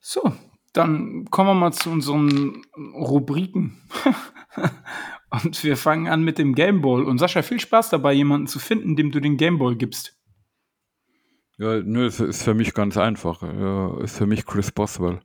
So, 0.00 0.32
dann 0.72 1.26
kommen 1.30 1.50
wir 1.50 1.54
mal 1.54 1.72
zu 1.72 1.90
unseren 1.90 2.62
Rubriken. 2.76 3.80
Und 5.30 5.62
wir 5.62 5.76
fangen 5.76 6.08
an 6.08 6.24
mit 6.24 6.38
dem 6.38 6.56
Gameball. 6.56 7.04
Und 7.04 7.18
Sascha, 7.18 7.42
viel 7.42 7.60
Spaß 7.60 7.90
dabei, 7.90 8.12
jemanden 8.12 8.48
zu 8.48 8.58
finden, 8.58 8.96
dem 8.96 9.12
du 9.12 9.20
den 9.20 9.36
Gameball 9.36 9.76
gibst. 9.76 10.19
Ja, 11.60 11.78
nö, 11.78 12.06
es 12.06 12.20
ist 12.20 12.42
für 12.42 12.54
mich 12.54 12.72
ganz 12.72 12.96
einfach. 12.96 13.42
Ja, 13.42 14.00
ist 14.00 14.16
für 14.16 14.24
mich 14.24 14.46
Chris 14.46 14.72
Boswell. 14.72 15.20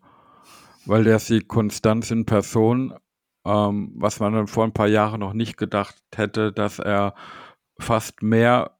Weil 0.85 1.05
der 1.05 1.15
ist 1.15 1.29
die 1.29 1.39
Konstanz 1.39 2.11
in 2.11 2.25
Person, 2.25 2.93
ähm, 3.45 3.93
was 3.95 4.19
man 4.19 4.33
dann 4.33 4.47
vor 4.47 4.65
ein 4.65 4.73
paar 4.73 4.89
Jahren 4.89 5.21
noch 5.21 5.31
nicht 5.31 5.55
gedacht 5.55 5.95
hätte, 6.13 6.51
dass 6.51 6.79
er 6.79 7.15
fast 7.79 8.21
mehr 8.21 8.77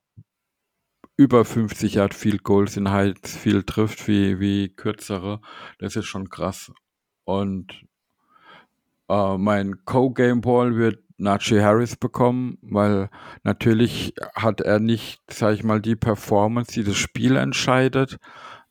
über 1.15 1.45
50 1.45 1.93
Yard 1.93 2.13
Field 2.13 2.43
Goals 2.43 2.75
in 2.75 2.91
Highfield 2.91 3.67
trifft 3.67 4.05
wie, 4.09 4.41
wie 4.41 4.67
kürzere. 4.67 5.39
Das 5.79 5.95
ist 5.95 6.07
schon 6.07 6.29
krass. 6.29 6.73
Und 7.23 7.85
äh, 9.07 9.37
mein 9.37 9.85
Co-Game 9.85 10.41
Ball 10.41 10.75
wird 10.75 11.04
Najee 11.17 11.61
Harris 11.61 11.95
bekommen, 11.95 12.57
weil 12.61 13.09
natürlich 13.43 14.13
hat 14.35 14.61
er 14.61 14.79
nicht, 14.79 15.21
sag 15.29 15.53
ich 15.55 15.63
mal, 15.63 15.81
die 15.81 15.95
Performance, 15.95 16.73
die 16.73 16.83
das 16.83 16.97
Spiel 16.97 17.37
entscheidet, 17.37 18.17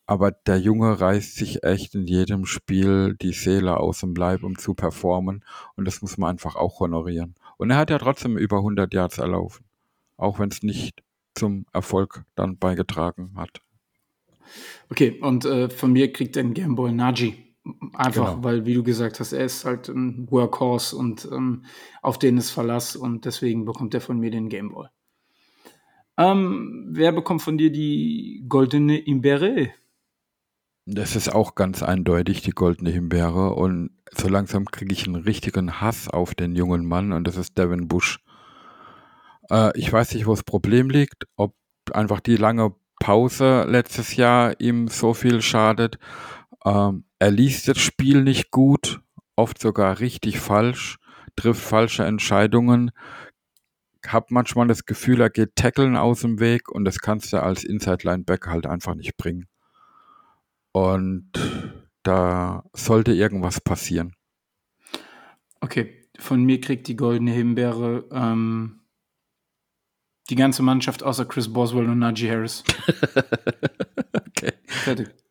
aber 0.06 0.30
der 0.30 0.58
Junge 0.58 1.00
reißt 1.00 1.36
sich 1.36 1.64
echt 1.64 1.94
in 1.94 2.06
jedem 2.06 2.44
Spiel 2.44 3.16
die 3.20 3.32
Seele 3.32 3.78
aus 3.78 4.00
dem 4.00 4.14
Leib, 4.14 4.42
um 4.42 4.58
zu 4.58 4.74
performen 4.74 5.42
und 5.76 5.86
das 5.86 6.02
muss 6.02 6.18
man 6.18 6.30
einfach 6.30 6.56
auch 6.56 6.80
honorieren. 6.80 7.34
Und 7.56 7.70
er 7.70 7.78
hat 7.78 7.90
ja 7.90 7.98
trotzdem 7.98 8.36
über 8.36 8.58
100 8.58 8.92
Yards 8.92 9.18
erlaufen, 9.18 9.64
auch 10.16 10.38
wenn 10.38 10.50
es 10.50 10.62
nicht 10.62 11.02
zum 11.34 11.66
Erfolg 11.72 12.24
dann 12.34 12.58
beigetragen 12.58 13.32
hat. 13.36 13.60
Okay, 14.90 15.18
und 15.20 15.44
äh, 15.46 15.70
von 15.70 15.92
mir 15.92 16.12
kriegt 16.12 16.36
den 16.36 16.54
Gameboy 16.54 16.92
Najee. 16.92 17.43
Einfach, 17.94 18.32
genau. 18.32 18.44
weil, 18.44 18.66
wie 18.66 18.74
du 18.74 18.82
gesagt 18.82 19.20
hast, 19.20 19.32
er 19.32 19.44
ist 19.44 19.64
halt 19.64 19.88
ein 19.88 20.30
Workhorse 20.30 20.96
und 20.96 21.26
ähm, 21.32 21.64
auf 22.02 22.18
den 22.18 22.36
ist 22.36 22.50
Verlass 22.50 22.94
und 22.94 23.24
deswegen 23.24 23.64
bekommt 23.64 23.94
er 23.94 24.02
von 24.02 24.18
mir 24.18 24.30
den 24.30 24.50
Gameboy. 24.50 24.88
Ähm, 26.18 26.88
wer 26.90 27.12
bekommt 27.12 27.42
von 27.42 27.56
dir 27.56 27.72
die 27.72 28.44
goldene 28.48 28.94
Himbeere? 28.94 29.70
Das 30.86 31.16
ist 31.16 31.34
auch 31.34 31.54
ganz 31.54 31.82
eindeutig 31.82 32.42
die 32.42 32.50
goldene 32.50 32.90
Himbeere 32.90 33.54
und 33.54 33.90
so 34.12 34.28
langsam 34.28 34.66
kriege 34.66 34.92
ich 34.92 35.06
einen 35.06 35.16
richtigen 35.16 35.80
Hass 35.80 36.08
auf 36.08 36.34
den 36.34 36.54
jungen 36.54 36.84
Mann 36.84 37.12
und 37.12 37.26
das 37.26 37.36
ist 37.36 37.56
Devin 37.56 37.88
Bush. 37.88 38.22
Äh, 39.50 39.76
ich 39.78 39.90
weiß 39.90 40.14
nicht, 40.14 40.26
wo 40.26 40.32
das 40.32 40.42
Problem 40.42 40.90
liegt, 40.90 41.26
ob 41.36 41.54
einfach 41.92 42.20
die 42.20 42.36
lange 42.36 42.74
Pause 43.00 43.64
letztes 43.64 44.16
Jahr 44.16 44.60
ihm 44.60 44.88
so 44.88 45.14
viel 45.14 45.40
schadet. 45.40 45.98
Ähm, 46.64 47.04
er 47.24 47.30
liest 47.30 47.68
das 47.68 47.78
Spiel 47.78 48.22
nicht 48.22 48.50
gut, 48.50 49.00
oft 49.34 49.58
sogar 49.58 49.98
richtig 49.98 50.38
falsch, 50.38 50.98
trifft 51.36 51.62
falsche 51.62 52.04
Entscheidungen, 52.04 52.90
hab 54.06 54.30
manchmal 54.30 54.66
das 54.68 54.84
Gefühl, 54.84 55.22
er 55.22 55.30
geht 55.30 55.56
tackeln 55.56 55.96
aus 55.96 56.20
dem 56.20 56.38
Weg 56.38 56.68
und 56.68 56.84
das 56.84 56.98
kannst 56.98 57.32
du 57.32 57.42
als 57.42 57.64
Inside 57.64 58.00
Linebacker 58.02 58.50
halt 58.50 58.66
einfach 58.66 58.94
nicht 58.94 59.16
bringen. 59.16 59.48
Und 60.72 61.30
da 62.02 62.62
sollte 62.74 63.14
irgendwas 63.14 63.58
passieren. 63.58 64.14
Okay, 65.62 66.06
von 66.18 66.44
mir 66.44 66.60
kriegt 66.60 66.88
die 66.88 66.96
goldene 66.96 67.30
Himbeere 67.30 68.04
ähm, 68.12 68.80
die 70.28 70.36
ganze 70.36 70.62
Mannschaft 70.62 71.02
außer 71.02 71.24
Chris 71.24 71.50
Boswell 71.50 71.88
und 71.88 72.00
Najee 72.00 72.30
Harris. 72.30 72.64
okay. 74.28 74.52
Fertig. 74.66 75.23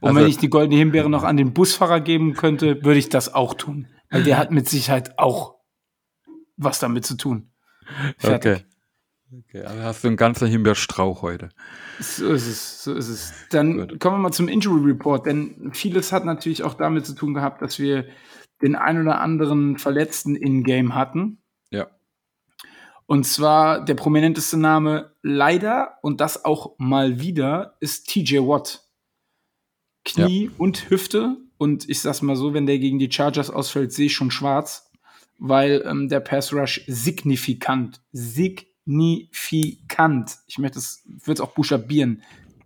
Und 0.00 0.10
also, 0.10 0.20
wenn 0.20 0.28
ich 0.28 0.38
die 0.38 0.50
goldene 0.50 0.78
Himbeere 0.78 1.10
noch 1.10 1.24
an 1.24 1.36
den 1.36 1.52
Busfahrer 1.52 2.00
geben 2.00 2.34
könnte, 2.34 2.84
würde 2.84 2.98
ich 2.98 3.08
das 3.08 3.34
auch 3.34 3.54
tun. 3.54 3.88
Weil 4.10 4.24
der 4.24 4.38
hat 4.38 4.50
mit 4.50 4.68
Sicherheit 4.68 5.18
auch 5.18 5.56
was 6.56 6.78
damit 6.78 7.06
zu 7.06 7.16
tun. 7.16 7.50
Fertig. 8.18 8.52
Okay. 8.52 8.64
Okay, 9.34 9.62
also 9.62 9.82
hast 9.82 10.04
du 10.04 10.08
einen 10.08 10.18
ganzen 10.18 10.46
Himbeerstrauch 10.46 11.22
heute. 11.22 11.48
So 12.00 12.32
ist 12.32 12.46
es, 12.46 12.84
so 12.84 12.94
ist 12.94 13.08
es. 13.08 13.32
Dann 13.50 13.78
Gut. 13.78 14.00
kommen 14.00 14.16
wir 14.16 14.22
mal 14.24 14.32
zum 14.32 14.46
Injury 14.46 14.90
Report, 14.90 15.24
denn 15.24 15.70
vieles 15.72 16.12
hat 16.12 16.26
natürlich 16.26 16.62
auch 16.62 16.74
damit 16.74 17.06
zu 17.06 17.14
tun 17.14 17.32
gehabt, 17.32 17.62
dass 17.62 17.78
wir 17.78 18.06
den 18.60 18.76
ein 18.76 19.00
oder 19.00 19.20
anderen 19.20 19.78
Verletzten 19.78 20.36
in 20.36 20.64
Game 20.64 20.94
hatten. 20.94 21.42
Ja. 21.70 21.86
Und 23.06 23.24
zwar 23.24 23.82
der 23.82 23.94
prominenteste 23.94 24.58
Name 24.58 25.14
leider 25.22 25.98
und 26.02 26.20
das 26.20 26.44
auch 26.44 26.74
mal 26.78 27.18
wieder 27.20 27.76
ist 27.80 28.08
TJ 28.08 28.38
Watt. 28.40 28.81
Knie 30.04 30.46
ja. 30.46 30.50
und 30.58 30.90
Hüfte. 30.90 31.36
Und 31.58 31.88
ich 31.88 32.00
sag's 32.00 32.22
mal 32.22 32.36
so, 32.36 32.54
wenn 32.54 32.66
der 32.66 32.78
gegen 32.78 32.98
die 32.98 33.10
Chargers 33.10 33.50
ausfällt, 33.50 33.92
sehe 33.92 34.06
ich 34.06 34.14
schon 34.14 34.30
schwarz, 34.30 34.90
weil 35.38 35.82
ähm, 35.86 36.08
der 36.08 36.20
Pass 36.20 36.52
Rush 36.52 36.82
signifikant, 36.86 38.00
signifikant, 38.12 40.38
ich 40.46 40.58
möchte 40.58 40.78
es, 40.78 41.02
würde 41.06 41.34
es 41.34 41.40
auch 41.40 41.52
buchstabieren, 41.52 42.22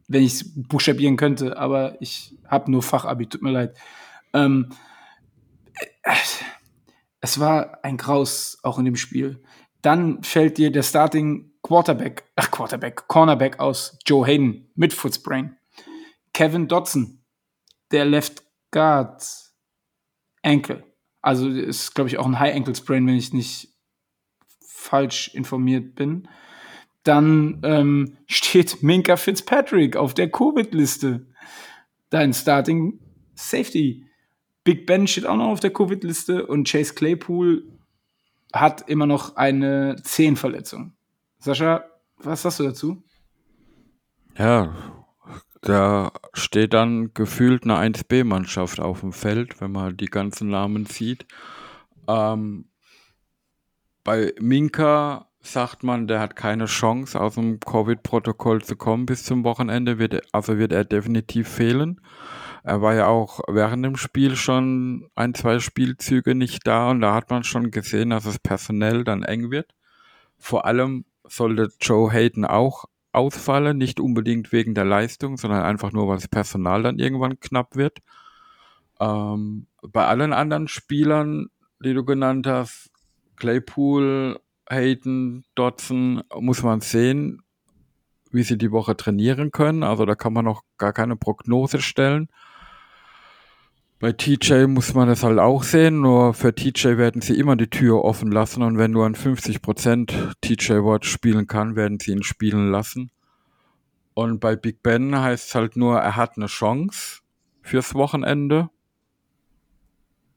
wenn 0.09 0.22
ich 0.22 0.35
es 0.35 0.53
buchstabieren 0.55 1.16
könnte, 1.16 1.59
aber 1.59 2.01
ich 2.01 2.35
habe 2.46 2.70
nur 2.70 2.83
Fachabi, 2.83 3.27
tut 3.27 3.42
mir 3.42 3.51
leid. 3.51 3.77
Ähm, 4.33 4.70
äh, 6.03 6.14
es 7.20 7.40
war 7.40 7.85
ein 7.85 7.96
Graus 7.96 8.59
auch 8.62 8.79
in 8.79 8.85
dem 8.85 8.96
Spiel. 8.96 9.42
Dann 9.83 10.22
fällt 10.22 10.59
dir 10.59 10.70
der 10.70 10.83
Starting 10.83 11.51
Quarterback, 11.62 12.25
ach 12.37 12.51
Quarterback, 12.51 13.09
Cornerback 13.09 13.59
aus, 13.59 13.99
Joe 14.07 14.27
Hayden 14.27 14.70
mit 14.75 14.92
Footsprain. 14.92 15.57
Kevin 16.33 16.68
Dodson, 16.68 17.22
der 17.90 18.05
Left 18.05 18.44
Guard 18.70 19.25
Ankle. 20.42 20.85
Also 21.20 21.49
ist, 21.49 21.94
glaube 21.94 22.09
ich, 22.09 22.18
auch 22.18 22.27
ein 22.27 22.38
High 22.38 22.55
Ankle 22.55 22.75
Sprain, 22.75 23.07
wenn 23.07 23.16
ich 23.16 23.33
nicht 23.33 23.68
falsch 24.66 25.35
informiert 25.35 25.94
bin. 25.94 26.29
Dann 27.03 27.61
ähm, 27.64 28.16
steht 28.27 28.83
Minka 28.83 29.16
Fitzpatrick 29.16 29.96
auf 29.96 30.14
der 30.14 30.31
Covid-Liste. 30.31 31.27
Dein 32.11 32.33
Starting 32.33 33.01
Safety. 33.35 34.05
Big 34.64 34.87
Ben 34.87 35.07
steht 35.07 35.27
auch 35.27 35.37
noch 35.37 35.49
auf 35.49 35.61
der 35.61 35.72
Covid-Liste 35.72 36.46
und 36.46 36.68
Chase 36.68 36.94
Claypool 36.94 37.64
hat 38.53 38.88
immer 38.88 39.07
noch 39.07 39.37
eine 39.37 39.96
Zehenverletzung. 40.03 40.96
Sascha, 41.38 41.85
was 42.16 42.42
sagst 42.42 42.61
du 42.61 42.64
dazu? 42.64 43.03
Ja, 44.37 44.95
da 45.62 46.12
steht 46.33 46.75
dann 46.75 47.12
gefühlt 47.14 47.64
eine 47.64 47.77
1B-Mannschaft 47.79 48.81
auf 48.81 49.01
dem 49.01 49.12
Feld, 49.12 49.61
wenn 49.61 49.73
man 49.73 49.97
die 49.97 50.07
ganzen 50.07 50.49
Namen 50.49 50.87
sieht. 50.87 51.27
Ähm, 52.09 52.69
bei 54.05 54.33
Minka 54.38 55.29
sagt 55.40 55.83
man, 55.83 56.07
der 56.07 56.21
hat 56.21 56.37
keine 56.37 56.66
Chance, 56.66 57.21
aus 57.21 57.35
dem 57.35 57.61
Covid-Protokoll 57.61 58.62
zu 58.62 58.77
kommen 58.77 59.07
bis 59.07 59.25
zum 59.25 59.45
Wochenende, 59.45 59.99
wird, 59.99 60.23
also 60.33 60.59
wird 60.59 60.73
er 60.73 60.85
definitiv 60.85 61.49
fehlen. 61.49 62.01
Er 62.62 62.83
war 62.83 62.95
ja 62.95 63.07
auch 63.07 63.40
während 63.47 63.85
dem 63.85 63.97
Spiel 63.97 64.35
schon 64.35 65.09
ein, 65.14 65.35
zwei 65.35 65.61
Spielzüge 65.61 66.35
nicht 66.35 66.66
da 66.66 66.90
und 66.90 67.01
da 67.01 67.14
hat 67.14 67.31
man 67.31 67.45
schon 67.45 67.71
gesehen, 67.71 68.11
dass 68.11 68.27
es 68.27 68.40
personell 68.40 69.05
dann 69.05 69.23
eng 69.23 69.51
wird. 69.51 69.73
Vor 70.37 70.66
allem 70.66 71.05
sollte 71.25 71.69
Joe 71.81 72.11
Hayden 72.11 72.45
auch 72.45 72.87
ausfalle, 73.16 73.74
nicht 73.74 73.98
unbedingt 74.00 74.52
wegen 74.52 74.74
der 74.74 74.85
Leistung, 74.85 75.37
sondern 75.37 75.62
einfach 75.62 75.92
nur, 75.92 76.07
weil 76.09 76.16
das 76.16 76.29
Personal 76.29 76.83
dann 76.83 76.98
irgendwann 76.98 77.40
knapp 77.40 77.76
wird. 77.76 77.98
Ähm, 79.00 79.66
bei 79.83 80.07
allen 80.07 80.33
anderen 80.33 80.68
Spielern, 80.68 81.48
die 81.85 81.94
du 81.94 82.05
genannt 82.05 82.46
hast, 82.46 82.90
Claypool, 83.37 84.38
Hayden, 84.68 85.44
Dodson, 85.55 86.22
muss 86.38 86.62
man 86.62 86.81
sehen, 86.81 87.42
wie 88.31 88.42
sie 88.42 88.59
die 88.59 88.72
Woche 88.72 88.96
trainieren 88.96 89.50
können. 89.50 89.83
Also 89.83 90.05
da 90.05 90.14
kann 90.14 90.33
man 90.33 90.44
noch 90.44 90.62
gar 90.79 90.92
keine 90.92 91.16
Prognose 91.16 91.81
stellen. 91.81 92.29
Bei 93.98 94.12
TJ 94.12 94.66
muss 94.66 94.92
man 94.92 95.09
das 95.09 95.22
halt 95.22 95.38
auch 95.38 95.62
sehen, 95.62 96.00
nur 96.00 96.35
für 96.35 96.54
TJ 96.54 96.98
werden 96.98 97.22
sie 97.22 97.38
immer 97.38 97.56
die 97.56 97.70
Tür 97.70 98.04
offen 98.04 98.30
lassen 98.30 98.62
und 98.62 98.76
wenn 98.76 98.90
nur 98.90 99.06
ein 99.06 99.14
50% 99.14 100.32
TJ 100.42 100.72
Watt 100.85 101.06
spielen 101.06 101.46
kann, 101.46 101.76
werden 101.76 101.98
sie 101.98 102.12
ihn 102.12 102.22
spielen 102.22 102.70
lassen. 102.70 103.11
Und 104.16 104.40
bei 104.40 104.56
Big 104.56 104.82
Ben 104.82 105.14
heißt 105.18 105.48
es 105.48 105.54
halt 105.54 105.76
nur, 105.76 105.98
er 105.98 106.16
hat 106.16 106.38
eine 106.38 106.46
Chance 106.46 107.20
fürs 107.61 107.94
Wochenende. 107.94 108.70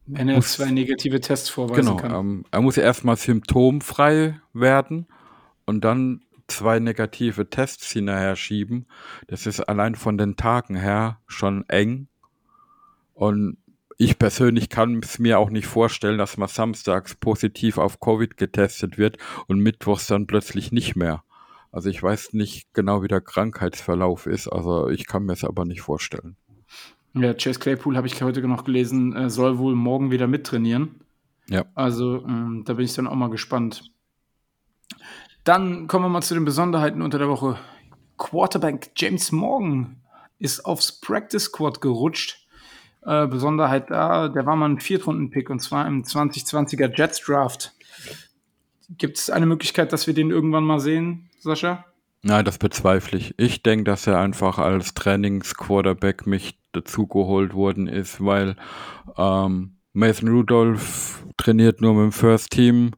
Wenn 0.05 0.27
er 0.27 0.35
muss, 0.35 0.53
zwei 0.53 0.71
negative 0.71 1.21
Tests 1.21 1.47
vorweisen 1.47 1.85
genau, 1.85 1.95
kann. 1.95 2.13
Ähm, 2.13 2.45
er 2.51 2.61
muss 2.61 2.75
erstmal 2.75 3.15
symptomfrei 3.15 4.41
werden 4.53 5.07
und 5.65 5.85
dann 5.85 6.23
zwei 6.47 6.79
negative 6.79 7.49
Tests 7.49 7.89
hinterher 7.91 8.35
schieben. 8.35 8.85
Das 9.27 9.45
ist 9.45 9.61
allein 9.61 9.95
von 9.95 10.17
den 10.17 10.35
Tagen 10.35 10.75
her 10.75 11.21
schon 11.27 11.63
eng. 11.69 12.08
Und 13.19 13.57
ich 13.97 14.17
persönlich 14.17 14.69
kann 14.69 15.01
es 15.03 15.19
mir 15.19 15.39
auch 15.39 15.49
nicht 15.49 15.67
vorstellen, 15.67 16.17
dass 16.17 16.37
man 16.37 16.47
samstags 16.47 17.15
positiv 17.15 17.77
auf 17.77 17.99
Covid 17.99 18.37
getestet 18.37 18.97
wird 18.97 19.17
und 19.47 19.59
mittwochs 19.59 20.07
dann 20.07 20.25
plötzlich 20.25 20.71
nicht 20.71 20.95
mehr. 20.95 21.25
Also 21.69 21.89
ich 21.89 22.01
weiß 22.01 22.31
nicht 22.31 22.73
genau, 22.73 23.03
wie 23.03 23.09
der 23.09 23.19
Krankheitsverlauf 23.19 24.25
ist, 24.25 24.47
also 24.47 24.87
ich 24.87 25.05
kann 25.05 25.25
mir 25.25 25.33
es 25.33 25.43
aber 25.43 25.65
nicht 25.65 25.81
vorstellen. 25.81 26.37
Ja, 27.13 27.33
Chase 27.33 27.59
Claypool 27.59 27.97
habe 27.97 28.07
ich 28.07 28.21
heute 28.21 28.41
noch 28.47 28.63
gelesen, 28.63 29.29
soll 29.29 29.57
wohl 29.57 29.75
morgen 29.75 30.11
wieder 30.11 30.27
mittrainieren. 30.27 31.01
Ja. 31.49 31.65
Also 31.75 32.23
ähm, 32.25 32.63
da 32.65 32.75
bin 32.75 32.85
ich 32.85 32.93
dann 32.93 33.07
auch 33.07 33.15
mal 33.15 33.29
gespannt. 33.29 33.91
Dann 35.43 35.87
kommen 35.87 36.05
wir 36.05 36.09
mal 36.09 36.21
zu 36.21 36.35
den 36.35 36.45
Besonderheiten 36.45 37.01
unter 37.01 37.17
der 37.17 37.27
Woche. 37.27 37.57
Quarterback 38.17 38.91
James 38.95 39.33
Morgan 39.33 39.97
ist 40.37 40.65
aufs 40.65 41.01
Practice 41.01 41.43
Squad 41.43 41.81
gerutscht. 41.81 42.45
Äh, 43.05 43.27
Besonderheit 43.27 43.89
da, 43.89 44.27
der 44.27 44.45
war 44.45 44.55
mal 44.55 44.69
ein 44.69 44.79
Viertrunden-Pick 44.79 45.49
und 45.49 45.59
zwar 45.59 45.87
im 45.87 46.03
2020er 46.03 46.93
Jets 46.95 47.21
Draft. 47.21 47.73
Gibt 48.97 49.17
es 49.17 49.29
eine 49.29 49.45
Möglichkeit, 49.45 49.93
dass 49.93 50.07
wir 50.07 50.13
den 50.13 50.31
irgendwann 50.31 50.63
mal 50.63 50.79
sehen, 50.79 51.29
Sascha? 51.39 51.85
Nein, 52.21 52.43
das 52.43 52.57
bezweifle 52.57 53.17
ich. 53.17 53.33
Ich 53.37 53.63
denke, 53.63 53.85
dass 53.85 54.05
er 54.05 54.19
einfach 54.19 54.57
als 54.57 54.93
Trainingsquarterback 54.93 56.27
mich 56.27 56.59
dazugeholt 56.73 57.53
worden 57.53 57.87
ist, 57.87 58.23
weil 58.23 58.57
ähm, 59.17 59.77
Mason 59.93 60.29
Rudolph 60.29 61.23
trainiert 61.37 61.79
nur 61.81 61.93
mit 61.93 62.03
dem 62.03 62.11
First 62.11 62.51
Team. 62.51 62.91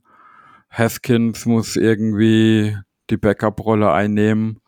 Haskins 0.72 1.46
muss 1.46 1.76
irgendwie 1.76 2.78
die 3.10 3.18
Backup-Rolle 3.18 3.92
einnehmen 3.92 4.60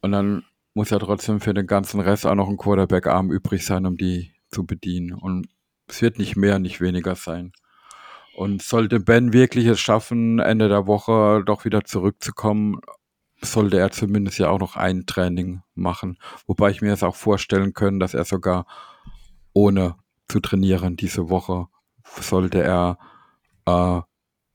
und 0.00 0.12
dann 0.12 0.44
muss 0.72 0.90
ja 0.90 0.98
trotzdem 0.98 1.40
für 1.40 1.52
den 1.52 1.66
ganzen 1.66 2.00
Rest 2.00 2.26
auch 2.26 2.34
noch 2.34 2.48
ein 2.48 2.56
Quarterback-Arm 2.56 3.30
übrig 3.30 3.66
sein, 3.66 3.84
um 3.84 3.96
die 3.96 4.32
zu 4.50 4.66
bedienen. 4.66 5.12
Und 5.12 5.48
es 5.86 6.02
wird 6.02 6.18
nicht 6.18 6.36
mehr, 6.36 6.58
nicht 6.58 6.80
weniger 6.80 7.14
sein. 7.14 7.52
Und 8.36 8.62
sollte 8.62 9.00
Ben 9.00 9.32
wirklich 9.32 9.66
es 9.66 9.80
schaffen, 9.80 10.38
Ende 10.38 10.68
der 10.68 10.86
Woche 10.86 11.42
doch 11.44 11.64
wieder 11.64 11.84
zurückzukommen, 11.84 12.80
sollte 13.42 13.78
er 13.78 13.90
zumindest 13.90 14.38
ja 14.38 14.48
auch 14.48 14.60
noch 14.60 14.76
ein 14.76 15.06
Training 15.06 15.62
machen. 15.74 16.18
Wobei 16.46 16.70
ich 16.70 16.82
mir 16.82 16.92
es 16.92 17.02
auch 17.02 17.16
vorstellen 17.16 17.72
können, 17.72 18.00
dass 18.00 18.14
er 18.14 18.24
sogar 18.24 18.66
ohne 19.52 19.96
zu 20.28 20.40
trainieren 20.40 20.96
diese 20.96 21.28
Woche 21.28 21.66
sollte 22.04 22.62
er 22.62 22.98
äh, 23.66 24.00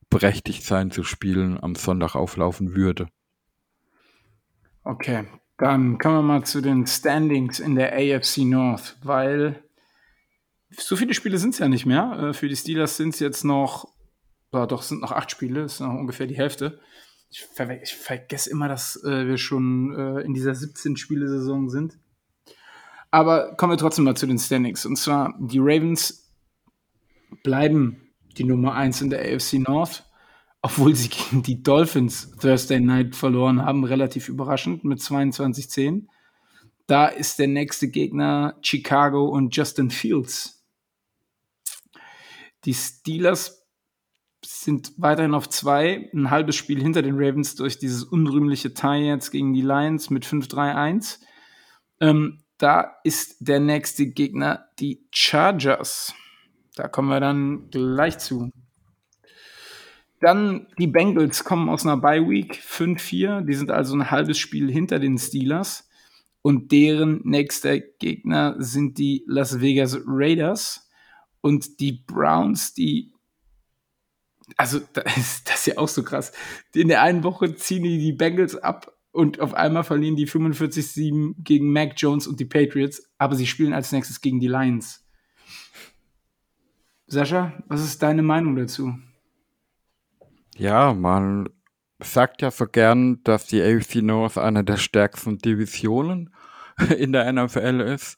berechtigt 0.09 0.63
sein 0.63 0.91
zu 0.91 1.03
spielen, 1.03 1.61
am 1.61 1.75
Sonntag 1.75 2.15
auflaufen 2.15 2.75
würde. 2.75 3.07
Okay, 4.83 5.25
dann 5.57 5.97
kommen 5.97 6.15
wir 6.15 6.21
mal 6.21 6.43
zu 6.43 6.61
den 6.61 6.85
Standings 6.85 7.59
in 7.59 7.75
der 7.75 7.93
AFC 7.93 8.39
North, 8.39 8.97
weil 9.03 9.63
so 10.77 10.95
viele 10.95 11.13
Spiele 11.13 11.37
sind 11.37 11.53
es 11.53 11.59
ja 11.59 11.67
nicht 11.67 11.85
mehr. 11.85 12.29
Äh, 12.29 12.33
für 12.33 12.47
die 12.47 12.55
Steelers 12.55 12.97
sind 12.97 13.13
es 13.13 13.19
jetzt 13.19 13.43
noch, 13.43 13.87
ja, 14.53 14.65
doch, 14.65 14.81
sind 14.81 15.01
noch 15.01 15.11
acht 15.11 15.31
Spiele, 15.31 15.63
ist 15.63 15.79
noch 15.79 15.93
ungefähr 15.93 16.27
die 16.27 16.37
Hälfte. 16.37 16.79
Ich, 17.29 17.41
ver 17.41 17.81
ich 17.81 17.95
vergesse 17.95 18.49
immer, 18.49 18.67
dass 18.67 19.03
äh, 19.03 19.27
wir 19.27 19.37
schon 19.37 19.93
äh, 19.95 20.21
in 20.21 20.33
dieser 20.33 20.51
17-Spiele-Saison 20.51 21.69
sind. 21.69 21.97
Aber 23.11 23.55
kommen 23.55 23.73
wir 23.73 23.77
trotzdem 23.77 24.05
mal 24.05 24.15
zu 24.15 24.27
den 24.27 24.39
Standings. 24.39 24.85
Und 24.85 24.97
zwar, 24.97 25.33
die 25.39 25.59
Ravens 25.59 26.31
bleiben 27.43 28.01
die 28.37 28.43
Nummer 28.43 28.75
1 28.75 29.01
in 29.01 29.09
der 29.09 29.21
AFC 29.21 29.53
North, 29.53 30.03
obwohl 30.61 30.95
sie 30.95 31.09
gegen 31.09 31.43
die 31.43 31.61
Dolphins 31.63 32.31
Thursday 32.39 32.79
Night 32.79 33.15
verloren 33.15 33.63
haben, 33.63 33.83
relativ 33.83 34.29
überraschend 34.29 34.83
mit 34.83 34.99
22-10. 34.99 36.07
Da 36.87 37.07
ist 37.07 37.39
der 37.39 37.47
nächste 37.47 37.87
Gegner 37.87 38.57
Chicago 38.61 39.25
und 39.25 39.55
Justin 39.55 39.89
Fields. 39.89 40.64
Die 42.65 42.73
Steelers 42.73 43.65
sind 44.43 44.93
weiterhin 44.97 45.33
auf 45.33 45.49
zwei, 45.49 46.09
ein 46.13 46.29
halbes 46.29 46.55
Spiel 46.55 46.81
hinter 46.81 47.01
den 47.01 47.15
Ravens 47.15 47.55
durch 47.55 47.79
dieses 47.79 48.03
unrühmliche 48.03 48.73
Tie 48.73 49.07
jetzt 49.07 49.31
gegen 49.31 49.53
die 49.53 49.61
Lions 49.61 50.09
mit 50.09 50.25
5-3-1. 50.25 51.19
Ähm, 51.99 52.43
da 52.57 52.95
ist 53.03 53.37
der 53.39 53.59
nächste 53.59 54.07
Gegner 54.07 54.67
die 54.79 55.07
Chargers. 55.11 56.13
Da 56.75 56.87
kommen 56.87 57.09
wir 57.09 57.19
dann 57.19 57.69
gleich 57.69 58.17
zu. 58.19 58.49
Dann 60.21 60.67
die 60.79 60.87
Bengals 60.87 61.43
kommen 61.43 61.69
aus 61.69 61.85
einer 61.85 61.97
Bye 61.97 62.27
Week 62.27 62.53
5-4. 62.55 63.41
Die 63.41 63.53
sind 63.53 63.71
also 63.71 63.95
ein 63.95 64.11
halbes 64.11 64.37
Spiel 64.37 64.71
hinter 64.71 64.99
den 64.99 65.17
Steelers. 65.17 65.89
Und 66.41 66.71
deren 66.71 67.21
nächster 67.23 67.79
Gegner 67.79 68.55
sind 68.59 68.97
die 68.97 69.23
Las 69.27 69.61
Vegas 69.61 69.99
Raiders. 70.05 70.84
Und 71.45 71.79
die 71.79 71.91
Browns, 71.91 72.73
die 72.73 73.13
also 74.57 74.79
das 74.93 75.15
ist, 75.15 75.47
das 75.47 75.59
ist 75.59 75.67
ja 75.67 75.77
auch 75.77 75.87
so 75.87 76.01
krass. 76.01 76.31
In 76.73 76.87
der 76.87 77.03
einen 77.03 77.23
Woche 77.23 77.53
ziehen 77.53 77.83
die 77.83 77.99
die 77.99 78.13
Bengals 78.13 78.55
ab 78.55 78.97
und 79.11 79.39
auf 79.39 79.53
einmal 79.53 79.83
verlieren 79.83 80.15
die 80.15 80.27
45-7 80.27 81.35
gegen 81.43 81.71
Mac 81.71 81.93
Jones 81.97 82.25
und 82.25 82.39
die 82.39 82.45
Patriots, 82.45 83.11
aber 83.19 83.35
sie 83.35 83.45
spielen 83.45 83.73
als 83.73 83.91
nächstes 83.91 84.21
gegen 84.21 84.39
die 84.39 84.47
Lions. 84.47 85.05
Sascha, 87.05 87.53
was 87.67 87.83
ist 87.83 88.01
deine 88.01 88.23
Meinung 88.23 88.55
dazu? 88.55 88.95
Ja, 90.57 90.95
man 90.95 91.47
sagt 91.99 92.41
ja 92.41 92.49
so 92.49 92.65
gern, 92.65 93.21
dass 93.21 93.45
die 93.45 93.61
AFC 93.61 93.97
North 93.97 94.39
eine 94.39 94.63
der 94.63 94.77
stärksten 94.77 95.37
Divisionen 95.37 96.33
in 96.97 97.11
der 97.11 97.31
NFL 97.31 97.81
ist. 97.81 98.17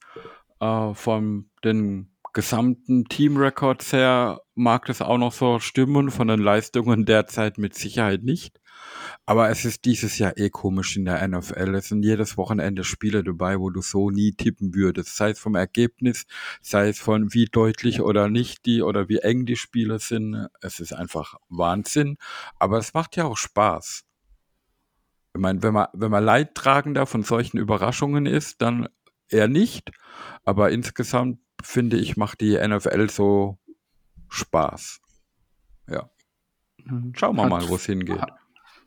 Äh, 0.61 0.93
von 0.93 1.49
den 1.65 2.16
gesamten 2.37 3.05
Teamrecords 3.05 3.93
her 3.93 4.41
mag 4.53 4.85
das 4.85 5.01
auch 5.01 5.17
noch 5.17 5.33
so 5.33 5.57
stimmen, 5.57 6.11
von 6.11 6.27
den 6.27 6.39
Leistungen 6.39 7.03
derzeit 7.03 7.57
mit 7.57 7.73
Sicherheit 7.73 8.21
nicht. 8.21 8.61
Aber 9.25 9.49
es 9.49 9.65
ist 9.65 9.85
dieses 9.85 10.19
Jahr 10.19 10.37
eh 10.37 10.51
komisch 10.51 10.95
in 10.97 11.05
der 11.05 11.27
NFL. 11.27 11.73
Es 11.73 11.87
sind 11.87 12.03
jedes 12.03 12.37
Wochenende 12.37 12.83
Spiele 12.83 13.23
dabei, 13.23 13.59
wo 13.59 13.71
du 13.71 13.81
so 13.81 14.11
nie 14.11 14.33
tippen 14.33 14.75
würdest. 14.75 15.15
Sei 15.15 15.31
es 15.31 15.39
vom 15.39 15.55
Ergebnis, 15.55 16.27
sei 16.61 16.89
es 16.89 16.99
von 16.99 17.33
wie 17.33 17.45
deutlich 17.45 18.01
oder 18.01 18.29
nicht 18.29 18.67
die 18.67 18.83
oder 18.83 19.09
wie 19.09 19.17
eng 19.17 19.47
die 19.47 19.55
Spiele 19.55 19.97
sind. 19.97 20.47
Es 20.61 20.79
ist 20.79 20.93
einfach 20.93 21.37
Wahnsinn. 21.49 22.17
Aber 22.59 22.77
es 22.77 22.93
macht 22.93 23.15
ja 23.15 23.25
auch 23.25 23.37
Spaß. 23.37 24.03
Ich 25.33 25.41
meine, 25.41 25.63
wenn 25.63 25.73
man, 25.73 25.87
wenn 25.93 26.11
man 26.11 26.23
Leidtragender 26.23 27.07
von 27.07 27.23
solchen 27.23 27.57
Überraschungen 27.57 28.27
ist, 28.27 28.61
dann 28.61 28.89
eher 29.27 29.47
nicht. 29.47 29.89
Aber 30.45 30.69
insgesamt 30.69 31.39
finde 31.63 31.97
ich, 31.97 32.17
macht 32.17 32.41
die 32.41 32.57
NFL 32.57 33.09
so 33.09 33.57
Spaß. 34.29 34.99
Ja. 35.89 36.09
Schauen 37.13 37.35
wir 37.35 37.47
mal, 37.47 37.67
wo 37.67 37.75
es 37.75 37.85
hingeht. 37.85 38.21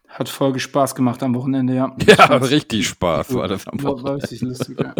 Hat 0.08 0.28
Folge 0.28 0.58
Spaß 0.58 0.94
gemacht 0.96 1.22
am 1.22 1.34
Wochenende, 1.34 1.74
ja. 1.74 1.94
Ja, 2.06 2.24
richtig 2.36 2.88
Spaß 2.88 3.34
war 3.34 3.46
das 3.48 3.66
am 3.68 3.80
War 3.82 3.92
Wochenende. 3.92 4.22
richtig 4.22 4.40
lustig, 4.42 4.80
ja. 4.80 4.94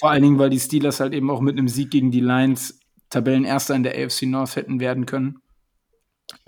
Vor 0.00 0.10
allen 0.10 0.22
Dingen, 0.22 0.38
weil 0.38 0.50
die 0.50 0.58
Steelers 0.60 1.00
halt 1.00 1.12
eben 1.12 1.30
auch 1.30 1.40
mit 1.40 1.58
einem 1.58 1.68
Sieg 1.68 1.90
gegen 1.90 2.10
die 2.10 2.20
Lions 2.20 2.80
Tabellenerster 3.10 3.74
in 3.74 3.82
der 3.82 3.92
AFC 3.94 4.22
North 4.22 4.56
hätten 4.56 4.80
werden 4.80 5.04
können. 5.06 5.40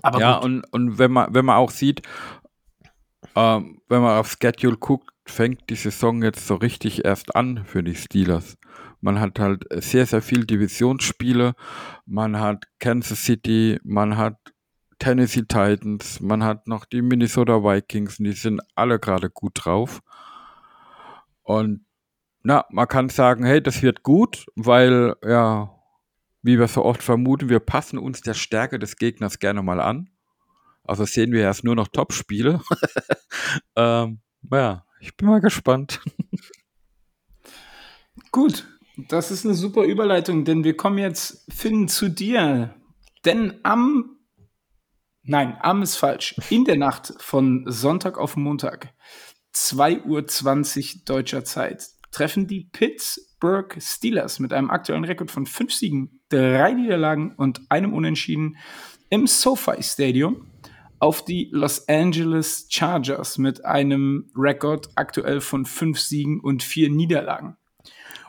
Aber 0.01 0.19
Ja, 0.19 0.35
gut. 0.37 0.45
und, 0.45 0.63
und 0.73 0.97
wenn 0.97 1.11
man, 1.11 1.33
wenn 1.33 1.45
man 1.45 1.57
auch 1.57 1.69
sieht, 1.69 2.01
ähm, 3.35 3.81
wenn 3.87 4.01
man 4.01 4.17
auf 4.17 4.31
Schedule 4.31 4.77
guckt, 4.77 5.11
fängt 5.25 5.69
die 5.69 5.75
Saison 5.75 6.23
jetzt 6.23 6.47
so 6.47 6.55
richtig 6.55 7.05
erst 7.05 7.35
an 7.35 7.65
für 7.65 7.83
die 7.83 7.95
Steelers. 7.95 8.57
Man 9.01 9.19
hat 9.19 9.39
halt 9.39 9.65
sehr, 9.71 10.05
sehr 10.05 10.21
viel 10.21 10.45
Divisionsspiele. 10.45 11.53
Man 12.05 12.39
hat 12.39 12.65
Kansas 12.79 13.23
City, 13.23 13.79
man 13.83 14.17
hat 14.17 14.37
Tennessee 14.99 15.43
Titans, 15.43 16.19
man 16.19 16.43
hat 16.43 16.67
noch 16.67 16.85
die 16.85 17.01
Minnesota 17.01 17.63
Vikings 17.63 18.19
und 18.19 18.25
die 18.25 18.31
sind 18.31 18.61
alle 18.75 18.99
gerade 18.99 19.29
gut 19.29 19.53
drauf. 19.55 20.01
Und 21.43 21.85
na, 22.43 22.65
man 22.71 22.87
kann 22.87 23.09
sagen, 23.09 23.45
hey, 23.45 23.61
das 23.61 23.81
wird 23.83 24.03
gut, 24.03 24.45
weil 24.55 25.15
ja, 25.23 25.69
wie 26.41 26.59
wir 26.59 26.67
so 26.67 26.83
oft 26.83 27.03
vermuten, 27.03 27.49
wir 27.49 27.59
passen 27.59 27.99
uns 27.99 28.21
der 28.21 28.33
Stärke 28.33 28.79
des 28.79 28.95
Gegners 28.95 29.39
gerne 29.39 29.61
mal 29.61 29.79
an. 29.79 30.09
Also 30.83 31.05
sehen 31.05 31.31
wir 31.33 31.41
erst 31.41 31.63
nur 31.63 31.75
noch 31.75 31.89
Top-Spiele. 31.89 32.61
ähm, 33.75 34.21
ja, 34.51 34.85
ich 34.99 35.15
bin 35.17 35.27
mal 35.27 35.41
gespannt. 35.41 35.99
Gut, 38.31 38.65
das 38.97 39.31
ist 39.31 39.45
eine 39.45 39.53
super 39.53 39.83
Überleitung, 39.83 40.43
denn 40.43 40.63
wir 40.63 40.75
kommen 40.75 40.97
jetzt, 40.97 41.45
Finn, 41.53 41.87
zu 41.87 42.09
dir. 42.09 42.75
Denn 43.25 43.53
am, 43.63 44.17
nein, 45.23 45.57
am 45.61 45.83
ist 45.83 45.95
falsch, 45.95 46.35
in 46.49 46.65
der 46.65 46.77
Nacht 46.77 47.13
von 47.19 47.65
Sonntag 47.67 48.17
auf 48.17 48.35
Montag, 48.35 48.93
2.20 49.53 50.05
Uhr 50.95 51.01
deutscher 51.05 51.43
Zeit, 51.43 51.87
treffen 52.11 52.47
die 52.47 52.69
Pittsburgh 52.71 53.77
Steelers 53.79 54.39
mit 54.39 54.53
einem 54.53 54.71
aktuellen 54.71 55.03
Rekord 55.03 55.29
von 55.29 55.45
fünf 55.45 55.73
Siegen, 55.73 56.21
drei 56.29 56.73
Niederlagen 56.73 57.35
und 57.35 57.61
einem 57.69 57.93
Unentschieden 57.93 58.57
im 59.09 59.27
SoFi 59.27 59.83
Stadium 59.83 60.51
auf 60.99 61.23
die 61.23 61.49
Los 61.51 61.87
Angeles 61.87 62.67
Chargers 62.69 63.37
mit 63.37 63.63
einem 63.63 64.31
Rekord 64.35 64.89
aktuell 64.95 65.41
von 65.41 65.65
fünf 65.65 65.99
Siegen 65.99 66.39
und 66.39 66.63
vier 66.63 66.89
Niederlagen. 66.89 67.57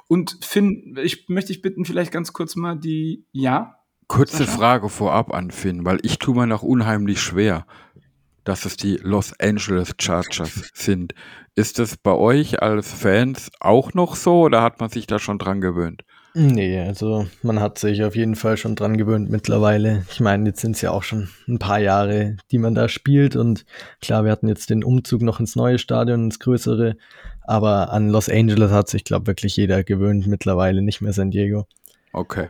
Und 0.08 0.38
Finn, 0.42 0.96
ich 1.02 1.28
möchte 1.28 1.52
dich 1.52 1.62
bitten, 1.62 1.84
vielleicht 1.84 2.12
ganz 2.12 2.32
kurz 2.32 2.56
mal 2.56 2.76
die, 2.76 3.26
ja, 3.32 3.78
Kurze 4.08 4.38
Sascha? 4.38 4.56
Frage 4.56 4.88
vorab 4.88 5.34
an 5.34 5.50
Finn, 5.50 5.84
weil 5.84 5.98
ich 6.02 6.18
tue 6.18 6.34
mir 6.34 6.46
noch 6.46 6.62
unheimlich 6.62 7.20
schwer, 7.20 7.66
dass 8.42 8.64
es 8.64 8.78
die 8.78 8.96
Los 8.96 9.38
Angeles 9.38 9.94
Chargers 10.00 10.70
sind. 10.72 11.14
Ist 11.54 11.78
es 11.78 11.98
bei 11.98 12.12
euch 12.12 12.62
als 12.62 12.90
Fans 12.90 13.50
auch 13.60 13.92
noch 13.92 14.16
so 14.16 14.40
oder 14.40 14.62
hat 14.62 14.80
man 14.80 14.88
sich 14.88 15.06
da 15.06 15.18
schon 15.18 15.38
dran 15.38 15.60
gewöhnt? 15.60 16.04
Nee, 16.34 16.80
also 16.80 17.26
man 17.42 17.60
hat 17.60 17.78
sich 17.78 18.04
auf 18.04 18.14
jeden 18.14 18.36
Fall 18.36 18.56
schon 18.56 18.76
dran 18.76 18.96
gewöhnt 18.96 19.30
mittlerweile. 19.30 20.04
Ich 20.10 20.20
meine, 20.20 20.50
jetzt 20.50 20.60
sind 20.60 20.76
es 20.76 20.82
ja 20.82 20.90
auch 20.90 21.02
schon 21.02 21.28
ein 21.48 21.58
paar 21.58 21.80
Jahre, 21.80 22.36
die 22.50 22.58
man 22.58 22.74
da 22.74 22.88
spielt. 22.88 23.34
Und 23.34 23.64
klar, 24.00 24.24
wir 24.24 24.30
hatten 24.30 24.48
jetzt 24.48 24.70
den 24.70 24.84
Umzug 24.84 25.22
noch 25.22 25.40
ins 25.40 25.56
neue 25.56 25.78
Stadion, 25.78 26.24
ins 26.24 26.38
größere. 26.38 26.96
Aber 27.42 27.92
an 27.92 28.10
Los 28.10 28.28
Angeles 28.28 28.70
hat 28.70 28.88
sich, 28.88 29.04
glaube 29.04 29.26
wirklich 29.26 29.56
jeder 29.56 29.82
gewöhnt 29.82 30.26
mittlerweile, 30.26 30.82
nicht 30.82 31.00
mehr 31.00 31.12
San 31.12 31.30
Diego. 31.30 31.66
Okay. 32.12 32.48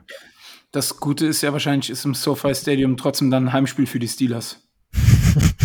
Das 0.72 0.98
Gute 0.98 1.26
ist 1.26 1.42
ja 1.42 1.52
wahrscheinlich, 1.52 1.88
ist 1.88 2.04
im 2.04 2.14
SoFi 2.14 2.54
Stadium 2.54 2.96
trotzdem 2.96 3.30
dann 3.30 3.46
ein 3.46 3.52
Heimspiel 3.52 3.86
für 3.86 3.98
die 3.98 4.08
Steelers. 4.08 4.60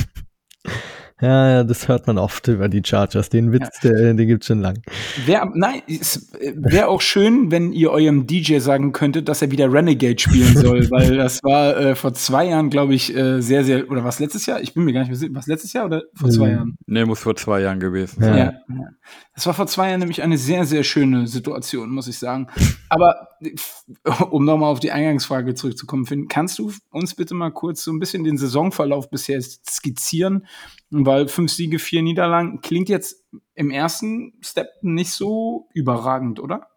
Ja, 1.24 1.64
das 1.64 1.88
hört 1.88 2.06
man 2.06 2.18
oft 2.18 2.50
über 2.50 2.68
die 2.68 2.82
Chargers. 2.84 3.30
Den 3.30 3.54
Witz, 3.54 3.70
ja. 3.82 3.92
der, 3.92 4.14
den 4.14 4.28
gibt's 4.28 4.48
schon 4.48 4.60
lang. 4.60 4.82
Wär, 5.26 5.50
nein, 5.54 5.82
es 5.88 6.30
wäre 6.54 6.90
auch 6.90 7.00
schön, 7.00 7.50
wenn 7.50 7.72
ihr 7.72 7.92
eurem 7.92 8.28
DJ 8.28 8.60
sagen 8.60 8.92
könntet, 8.92 9.30
dass 9.30 9.42
er 9.42 9.50
wieder 9.50 9.72
Renegade 9.72 10.20
spielen 10.20 10.58
soll, 10.58 10.86
weil 10.92 11.16
das 11.16 11.42
war 11.42 11.78
äh, 11.78 11.96
vor 11.96 12.14
zwei 12.14 12.48
Jahren, 12.48 12.70
glaube 12.70 12.94
ich, 12.94 13.16
äh, 13.16 13.42
sehr, 13.42 13.64
sehr, 13.64 13.90
oder 13.90 14.04
was 14.04 14.20
letztes 14.20 14.46
Jahr? 14.46 14.60
Ich 14.60 14.74
bin 14.74 14.84
mir 14.84 14.92
gar 14.92 15.00
nicht 15.00 15.10
mehr 15.10 15.18
sicher, 15.18 15.34
was 15.34 15.48
letztes 15.48 15.72
Jahr 15.72 15.86
oder 15.86 16.04
vor 16.14 16.30
zwei 16.30 16.48
mhm. 16.48 16.56
Jahren? 16.56 16.78
Nee, 16.88 17.06
muss 17.06 17.20
vor 17.20 17.38
zwei 17.38 17.62
Jahren 17.62 17.80
gewesen 17.80 18.22
sein. 18.22 18.38
Ja. 18.38 18.46
ja. 18.46 18.90
Das 19.36 19.48
war 19.48 19.54
vor 19.56 19.66
zwei 19.66 19.90
Jahren 19.90 20.00
nämlich 20.00 20.22
eine 20.22 20.38
sehr, 20.38 20.66
sehr 20.66 20.84
schöne 20.84 21.28
Situation, 21.28 21.90
muss 21.90 22.08
ich 22.08 22.20
sagen. 22.20 22.48
Aber 22.90 23.30
um 24.30 24.46
nochmal 24.46 24.72
auf 24.72 24.80
die 24.80 24.92
Eingangsfrage 24.92 25.56
zurückzukommen, 25.56 26.06
Finn, 26.06 26.28
kannst 26.28 26.60
du 26.60 26.72
uns 26.92 27.16
bitte 27.16 27.34
mal 27.34 27.52
kurz 27.52 27.84
so 27.84 27.92
ein 27.92 28.00
bisschen 28.00 28.24
den 28.24 28.38
Saisonverlauf 28.38 29.10
bisher 29.10 29.42
skizzieren? 29.42 30.46
Weil 30.92 31.28
fünf 31.28 31.52
Siege, 31.52 31.80
vier 31.80 32.04
Niederlagen 32.04 32.62
klingt 32.62 32.90
jetzt 32.90 33.24
im 33.56 33.72
ersten 33.72 34.34
Step 34.42 34.68
nicht 34.82 35.12
so 35.12 35.68
überragend, 35.74 36.40
oder? 36.40 36.68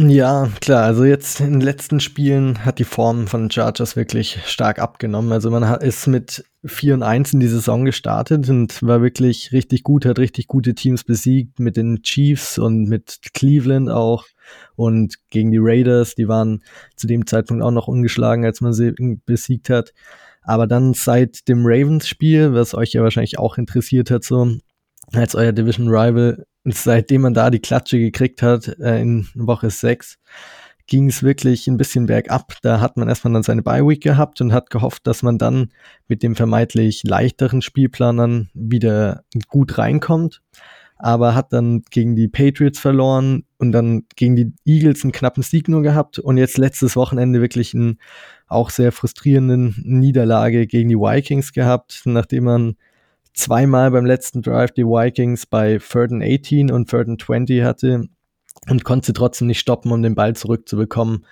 Ja, 0.00 0.48
klar. 0.60 0.84
Also 0.84 1.04
jetzt 1.04 1.40
in 1.40 1.54
den 1.54 1.60
letzten 1.60 1.98
Spielen 1.98 2.64
hat 2.64 2.78
die 2.78 2.84
Form 2.84 3.26
von 3.26 3.50
Chargers 3.50 3.96
wirklich 3.96 4.38
stark 4.46 4.78
abgenommen. 4.78 5.32
Also 5.32 5.50
man 5.50 5.64
ist 5.80 6.06
mit 6.06 6.44
4 6.64 6.94
und 6.94 7.02
1 7.02 7.32
in 7.32 7.40
die 7.40 7.48
Saison 7.48 7.84
gestartet 7.84 8.48
und 8.48 8.80
war 8.80 9.02
wirklich 9.02 9.50
richtig 9.50 9.82
gut, 9.82 10.06
hat 10.06 10.20
richtig 10.20 10.46
gute 10.46 10.76
Teams 10.76 11.02
besiegt 11.02 11.58
mit 11.58 11.76
den 11.76 12.02
Chiefs 12.02 12.60
und 12.60 12.84
mit 12.84 13.18
Cleveland 13.34 13.90
auch 13.90 14.26
und 14.76 15.16
gegen 15.30 15.50
die 15.50 15.58
Raiders. 15.60 16.14
Die 16.14 16.28
waren 16.28 16.62
zu 16.94 17.08
dem 17.08 17.26
Zeitpunkt 17.26 17.64
auch 17.64 17.72
noch 17.72 17.88
ungeschlagen, 17.88 18.44
als 18.44 18.60
man 18.60 18.72
sie 18.72 18.92
besiegt 19.26 19.68
hat. 19.68 19.94
Aber 20.42 20.68
dann 20.68 20.94
seit 20.94 21.48
dem 21.48 21.66
Ravens-Spiel, 21.66 22.54
was 22.54 22.72
euch 22.72 22.92
ja 22.92 23.02
wahrscheinlich 23.02 23.40
auch 23.40 23.58
interessiert 23.58 24.12
hat, 24.12 24.22
so 24.22 24.48
als 25.12 25.34
euer 25.34 25.50
Division 25.50 25.88
Rival, 25.88 26.44
seitdem 26.74 27.22
man 27.22 27.34
da 27.34 27.50
die 27.50 27.60
Klatsche 27.60 27.98
gekriegt 27.98 28.42
hat 28.42 28.68
äh, 28.80 29.00
in 29.00 29.28
Woche 29.34 29.70
6, 29.70 30.18
ging 30.88 31.08
es 31.08 31.22
wirklich 31.22 31.68
ein 31.68 31.76
bisschen 31.76 32.06
bergab. 32.06 32.54
Da 32.62 32.80
hat 32.80 32.96
man 32.96 33.08
erstmal 33.08 33.34
dann 33.34 33.42
seine 33.42 33.62
Bye-Week 33.62 34.02
gehabt 34.02 34.40
und 34.40 34.52
hat 34.52 34.70
gehofft, 34.70 35.06
dass 35.06 35.22
man 35.22 35.38
dann 35.38 35.68
mit 36.08 36.22
dem 36.22 36.34
vermeintlich 36.34 37.02
leichteren 37.04 37.62
Spielplanern 37.62 38.48
wieder 38.54 39.22
gut 39.48 39.78
reinkommt. 39.78 40.40
Aber 40.96 41.36
hat 41.36 41.52
dann 41.52 41.82
gegen 41.90 42.16
die 42.16 42.26
Patriots 42.26 42.80
verloren 42.80 43.44
und 43.58 43.70
dann 43.70 44.06
gegen 44.16 44.34
die 44.34 44.52
Eagles 44.64 45.04
einen 45.04 45.12
knappen 45.12 45.44
Sieg 45.44 45.68
nur 45.68 45.82
gehabt 45.82 46.18
und 46.18 46.38
jetzt 46.38 46.58
letztes 46.58 46.96
Wochenende 46.96 47.40
wirklich 47.40 47.72
einen 47.72 47.98
auch 48.48 48.70
sehr 48.70 48.90
frustrierenden 48.90 49.76
Niederlage 49.84 50.66
gegen 50.66 50.88
die 50.88 50.96
Vikings 50.96 51.52
gehabt, 51.52 52.02
nachdem 52.04 52.44
man 52.44 52.76
zweimal 53.38 53.90
beim 53.90 54.04
letzten 54.04 54.42
Drive 54.42 54.72
die 54.72 54.84
Vikings 54.84 55.46
bei 55.46 55.78
Third 55.78 56.12
and 56.12 56.22
18 56.22 56.70
und 56.70 56.90
Third 56.90 57.08
and 57.08 57.22
20 57.22 57.62
hatte 57.62 58.08
und 58.68 58.84
konnte 58.84 59.06
sie 59.06 59.12
trotzdem 59.12 59.46
nicht 59.46 59.60
stoppen, 59.60 59.92
um 59.92 60.02
den 60.02 60.14
Ball 60.14 60.34
zurückzubekommen. 60.34 61.24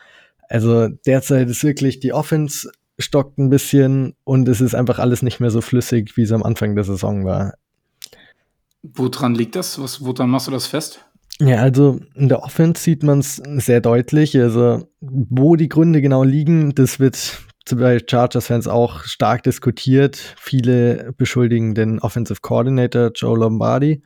Also 0.48 0.88
derzeit 0.88 1.50
ist 1.50 1.64
wirklich 1.64 2.00
die 2.00 2.12
Offense 2.12 2.70
stockt 2.98 3.38
ein 3.38 3.50
bisschen 3.50 4.14
und 4.24 4.48
es 4.48 4.60
ist 4.60 4.74
einfach 4.74 4.98
alles 4.98 5.22
nicht 5.22 5.40
mehr 5.40 5.50
so 5.50 5.60
flüssig, 5.60 6.16
wie 6.16 6.22
es 6.22 6.32
am 6.32 6.44
Anfang 6.44 6.74
der 6.76 6.84
Saison 6.84 7.24
war. 7.24 7.54
Woran 8.82 9.34
liegt 9.34 9.56
das? 9.56 9.80
Was, 9.80 10.04
woran 10.04 10.30
machst 10.30 10.46
du 10.46 10.52
das 10.52 10.66
fest? 10.66 11.04
Ja, 11.40 11.56
also 11.56 12.00
in 12.14 12.28
der 12.28 12.42
Offense 12.42 12.82
sieht 12.82 13.02
man 13.02 13.18
es 13.18 13.36
sehr 13.36 13.80
deutlich. 13.80 14.38
Also 14.38 14.88
wo 15.00 15.56
die 15.56 15.68
Gründe 15.68 16.00
genau 16.00 16.22
liegen, 16.22 16.74
das 16.74 17.00
wird 17.00 17.42
bei 17.74 17.98
Chargers-Fans 17.98 18.68
auch 18.68 19.02
stark 19.04 19.42
diskutiert. 19.42 20.16
Viele 20.38 21.12
beschuldigen 21.16 21.74
den 21.74 21.98
Offensive 21.98 22.40
Coordinator 22.40 23.10
Joe 23.12 23.36
Lombardi. 23.36 24.02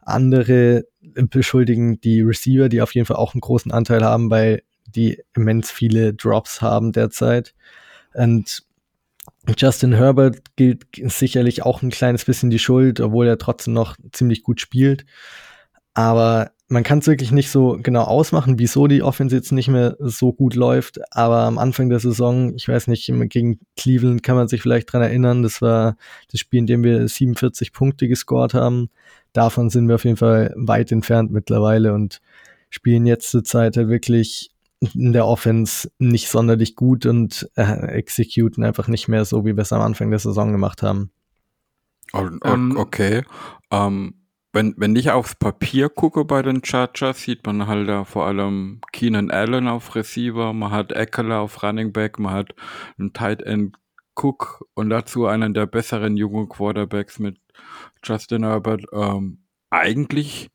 Andere 0.00 0.84
beschuldigen 1.00 2.00
die 2.00 2.22
Receiver, 2.22 2.68
die 2.68 2.80
auf 2.80 2.94
jeden 2.94 3.06
Fall 3.06 3.16
auch 3.16 3.34
einen 3.34 3.40
großen 3.42 3.72
Anteil 3.72 4.02
haben, 4.02 4.30
weil 4.30 4.62
die 4.86 5.22
immens 5.34 5.70
viele 5.70 6.14
Drops 6.14 6.62
haben 6.62 6.92
derzeit. 6.92 7.54
Und 8.14 8.62
Justin 9.56 9.92
Herbert 9.92 10.56
gilt 10.56 10.86
sicherlich 10.94 11.62
auch 11.62 11.82
ein 11.82 11.90
kleines 11.90 12.24
bisschen 12.24 12.50
die 12.50 12.58
Schuld, 12.58 13.00
obwohl 13.00 13.26
er 13.26 13.38
trotzdem 13.38 13.74
noch 13.74 13.96
ziemlich 14.12 14.42
gut 14.42 14.60
spielt. 14.60 15.04
Aber 15.92 16.52
man 16.68 16.82
kann 16.82 17.00
es 17.00 17.06
wirklich 17.06 17.30
nicht 17.30 17.50
so 17.50 17.78
genau 17.82 18.04
ausmachen, 18.04 18.58
wieso 18.58 18.86
die 18.86 19.02
Offense 19.02 19.36
jetzt 19.36 19.52
nicht 19.52 19.68
mehr 19.68 19.96
so 19.98 20.32
gut 20.32 20.54
läuft. 20.54 20.98
Aber 21.14 21.40
am 21.40 21.58
Anfang 21.58 21.90
der 21.90 22.00
Saison, 22.00 22.54
ich 22.54 22.68
weiß 22.68 22.86
nicht, 22.86 23.12
gegen 23.28 23.60
Cleveland 23.76 24.22
kann 24.22 24.36
man 24.36 24.48
sich 24.48 24.62
vielleicht 24.62 24.92
dran 24.92 25.02
erinnern, 25.02 25.42
das 25.42 25.60
war 25.60 25.96
das 26.30 26.40
Spiel, 26.40 26.60
in 26.60 26.66
dem 26.66 26.82
wir 26.82 27.06
47 27.06 27.72
Punkte 27.72 28.08
gescored 28.08 28.54
haben. 28.54 28.88
Davon 29.34 29.68
sind 29.68 29.88
wir 29.88 29.96
auf 29.96 30.04
jeden 30.04 30.16
Fall 30.16 30.54
weit 30.56 30.90
entfernt 30.90 31.30
mittlerweile 31.30 31.92
und 31.92 32.20
spielen 32.70 33.04
jetzt 33.04 33.30
zur 33.30 33.44
Zeit 33.44 33.76
halt 33.76 33.88
wirklich 33.88 34.50
in 34.94 35.12
der 35.12 35.26
Offense 35.26 35.90
nicht 35.98 36.28
sonderlich 36.28 36.76
gut 36.76 37.06
und 37.06 37.48
äh, 37.56 37.88
executen 37.88 38.64
einfach 38.64 38.88
nicht 38.88 39.08
mehr 39.08 39.24
so, 39.24 39.44
wie 39.44 39.56
wir 39.56 39.62
es 39.62 39.72
am 39.72 39.82
Anfang 39.82 40.10
der 40.10 40.18
Saison 40.18 40.52
gemacht 40.52 40.82
haben. 40.82 41.10
Ähm, 42.44 42.76
okay. 42.76 43.22
Ähm, 43.70 44.14
wenn, 44.54 44.74
wenn 44.76 44.94
ich 44.94 45.10
aufs 45.10 45.34
Papier 45.34 45.88
gucke 45.88 46.24
bei 46.24 46.40
den 46.40 46.64
Chargers, 46.64 47.20
sieht 47.20 47.44
man 47.44 47.66
halt 47.66 47.88
da 47.88 48.04
vor 48.04 48.26
allem 48.26 48.80
Keenan 48.92 49.32
Allen 49.32 49.66
auf 49.66 49.94
Receiver, 49.96 50.52
man 50.52 50.70
hat 50.70 50.92
Eckler 50.92 51.40
auf 51.40 51.62
Running 51.62 51.92
Back, 51.92 52.20
man 52.20 52.32
hat 52.32 52.54
einen 52.96 53.12
Tight 53.12 53.42
End 53.42 53.76
Cook 54.14 54.64
und 54.74 54.90
dazu 54.90 55.26
einen 55.26 55.54
der 55.54 55.66
besseren 55.66 56.16
jungen 56.16 56.48
Quarterbacks 56.48 57.18
mit 57.18 57.36
Justin 58.04 58.44
Herbert. 58.44 58.84
Ähm, 58.92 59.44
eigentlich 59.70 60.50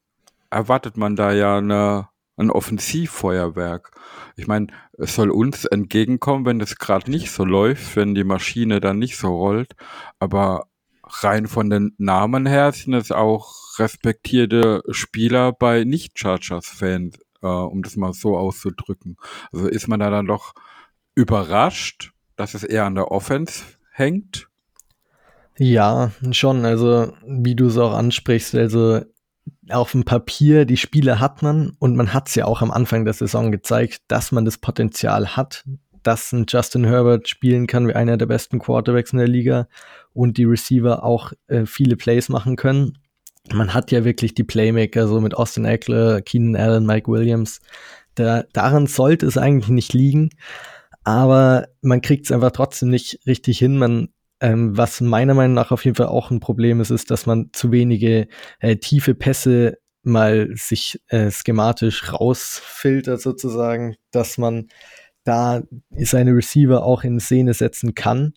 erwartet 0.50 0.96
man 0.96 1.18
da 1.18 1.34
ja 1.34 1.58
eine, 1.58 2.08
ein 2.38 2.52
Offensivfeuerwerk. 2.52 3.92
Ich 4.38 4.48
meine, 4.48 4.68
es 4.94 5.14
soll 5.14 5.30
uns 5.30 5.66
entgegenkommen, 5.66 6.46
wenn 6.46 6.62
es 6.62 6.78
gerade 6.78 7.12
nicht 7.12 7.32
so 7.32 7.44
läuft, 7.44 7.98
wenn 7.98 8.16
die 8.16 8.24
Maschine 8.24 8.80
dann 8.80 8.98
nicht 8.98 9.18
so 9.18 9.36
rollt. 9.36 9.76
Aber 10.20 10.68
rein 11.04 11.48
von 11.48 11.70
den 11.70 11.96
Namen 11.98 12.46
her 12.46 12.72
sind 12.72 12.94
es 12.94 13.12
auch 13.12 13.69
respektierte 13.80 14.84
Spieler 14.90 15.52
bei 15.54 15.84
Nicht-Chargers-Fans, 15.84 17.18
äh, 17.42 17.48
um 17.48 17.82
das 17.84 17.96
mal 17.96 18.14
so 18.14 18.38
auszudrücken. 18.38 19.18
Also 19.52 19.68
ist 19.68 19.88
man 19.88 20.00
da 20.00 20.10
dann 20.10 20.28
doch 20.28 20.54
überrascht, 21.16 22.12
dass 22.36 22.54
es 22.54 22.64
eher 22.64 22.86
an 22.86 22.96
der 22.96 23.12
Offense 23.12 23.64
hängt? 23.92 24.48
Ja, 25.58 26.12
schon. 26.32 26.64
Also, 26.64 27.14
wie 27.28 27.56
du 27.56 27.68
es 27.68 27.78
auch 27.78 27.94
ansprichst, 27.94 28.56
also 28.56 29.02
auf 29.70 29.92
dem 29.92 30.06
Papier, 30.06 30.66
die 30.66 30.78
Spiele 30.78 31.20
hat 31.20 31.42
man 31.42 31.74
und 31.80 31.96
man 31.96 32.14
hat 32.14 32.30
es 32.30 32.36
ja 32.36 32.46
auch 32.46 32.62
am 32.62 32.72
Anfang 32.72 33.04
der 33.04 33.14
Saison 33.14 33.52
gezeigt, 33.52 34.04
dass 34.08 34.32
man 34.32 34.46
das 34.46 34.58
Potenzial 34.58 35.36
hat, 35.36 35.66
dass 36.02 36.32
ein 36.32 36.46
Justin 36.48 36.86
Herbert 36.86 37.28
spielen 37.28 37.68
kann 37.68 37.88
wie 37.88 37.94
einer 37.94 38.18
der 38.18 38.26
besten 38.26 38.60
Quarterbacks 38.60 39.12
in 39.12 39.20
der 39.20 39.28
Liga 39.28 39.68
und 40.14 40.38
die 40.38 40.46
Receiver 40.46 41.04
auch 41.04 41.34
äh, 41.48 41.66
viele 41.66 41.98
Plays 41.98 42.30
machen 42.30 42.56
können. 42.56 42.98
Man 43.54 43.74
hat 43.74 43.92
ja 43.92 44.06
wirklich 44.06 44.34
die 44.34 44.44
Playmaker, 44.44 45.08
so 45.08 45.20
mit 45.22 45.36
Austin 45.36 45.66
Eckler, 45.66 46.22
Keenan 46.22 46.56
Allen, 46.56 46.86
Mike 46.86 47.12
Williams. 47.12 47.60
Da, 48.16 48.44
daran 48.54 48.88
sollte 48.88 49.26
es 49.26 49.38
eigentlich 49.38 49.70
nicht 49.70 49.94
liegen, 49.94 50.30
aber 51.04 51.68
man 51.82 52.02
kriegt 52.02 52.26
es 52.26 52.32
einfach 52.32 52.52
trotzdem 52.52 52.90
nicht 52.90 53.20
richtig 53.26 53.58
hin. 53.60 53.78
Man 53.78 54.10
ähm, 54.42 54.78
was 54.78 55.02
meiner 55.02 55.34
Meinung 55.34 55.56
nach 55.56 55.72
auf 55.72 55.86
jeden 55.86 55.96
Fall 55.96 56.08
auch 56.08 56.32
ein 56.32 56.40
Problem 56.40 56.80
ist, 56.80 56.92
ist, 56.92 57.12
dass 57.12 57.26
man 57.26 57.50
zu 57.52 57.72
wenige 57.72 58.28
äh, 58.60 58.78
tiefe 58.78 59.14
Pässe 59.16 59.78
mal 60.04 60.50
sich 60.56 61.02
äh, 61.08 61.30
schematisch 61.30 62.14
rausfiltert 62.14 63.22
sozusagen, 63.22 63.96
dass 64.12 64.38
man 64.38 64.68
da 65.26 65.62
seine 65.98 66.32
Receiver 66.32 66.84
auch 66.84 67.04
in 67.04 67.20
Szene 67.20 67.54
setzen 67.54 67.96
kann. 67.96 68.34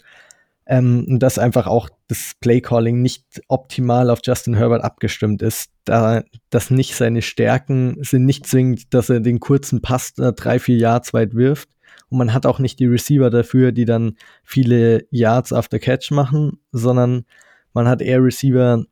Ähm, 0.67 1.19
dass 1.19 1.39
einfach 1.39 1.67
auch 1.67 1.91
das 2.13 2.33
Playcalling 2.41 3.01
nicht 3.01 3.25
optimal 3.49 4.11
auf 4.11 4.21
Justin 4.23 4.55
Herbert 4.55 4.85
abgestimmt 4.85 5.41
ist. 5.41 5.71
Da 5.85 6.23
das 6.51 6.71
nicht 6.71 6.95
seine 6.95 7.23
Stärken 7.23 7.97
sind 8.03 8.27
nicht 8.27 8.47
zwingend, 8.47 8.93
dass 8.93 9.09
er 9.09 9.21
den 9.21 9.41
kurzen 9.41 9.81
Pass 9.81 10.13
drei, 10.15 10.59
vier 10.59 10.77
Yards 10.77 11.15
weit 11.15 11.35
wirft. 11.35 11.71
Und 12.11 12.19
man 12.19 12.35
hat 12.35 12.45
auch 12.45 12.59
nicht 12.59 12.79
die 12.79 12.87
Receiver 12.87 13.31
dafür, 13.31 13.73
die 13.73 13.87
dann 13.87 14.17
viele 14.45 15.07
Yards 15.11 15.53
after 15.53 15.79
Catch 15.79 16.11
machen, 16.11 16.59
sondern 16.71 17.25
man 17.73 17.89
hat 17.89 18.03
eher 18.03 18.23
Receiver, 18.23 18.85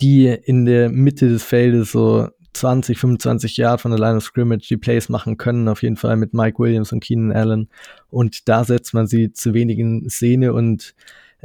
die 0.00 0.28
in 0.28 0.64
der 0.64 0.88
Mitte 0.88 1.28
des 1.28 1.42
Feldes 1.42 1.90
so 1.90 2.28
20, 2.52 2.98
25 2.98 3.56
Jahre 3.56 3.78
von 3.78 3.90
der 3.90 4.00
Line 4.00 4.18
of 4.18 4.22
Scrimmage 4.22 4.68
die 4.68 4.76
Plays 4.76 5.08
machen 5.08 5.36
können, 5.36 5.68
auf 5.68 5.82
jeden 5.82 5.96
Fall 5.96 6.16
mit 6.16 6.32
Mike 6.32 6.60
Williams 6.60 6.92
und 6.92 7.02
Keenan 7.02 7.36
Allen. 7.36 7.68
Und 8.08 8.48
da 8.48 8.62
setzt 8.62 8.94
man 8.94 9.08
sie 9.08 9.32
zu 9.32 9.52
wenigen 9.52 10.08
Szene 10.08 10.52
und 10.52 10.94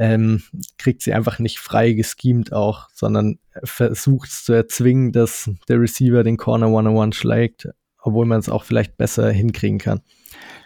ähm, 0.02 0.42
kriegt 0.80 1.04
sie 1.04 1.14
einfach 1.14 1.38
nicht 1.38 1.60
frei 1.60 1.92
geschemt 1.92 2.54
auch, 2.54 2.90
sondern 2.92 3.38
versucht 3.64 4.30
es 4.30 4.44
zu 4.44 4.52
erzwingen, 4.54 5.12
dass 5.12 5.48
der 5.70 5.80
Receiver 5.80 6.24
den 6.24 6.38
Corner 6.38 6.70
One-on-One 6.70 7.14
schlägt, 7.14 7.70
obwohl 8.02 8.26
man 8.26 8.40
es 8.40 8.50
auch 8.50 8.64
vielleicht 8.64 8.98
besser 8.98 9.30
hinkriegen 9.30 9.78
kann. 9.78 10.02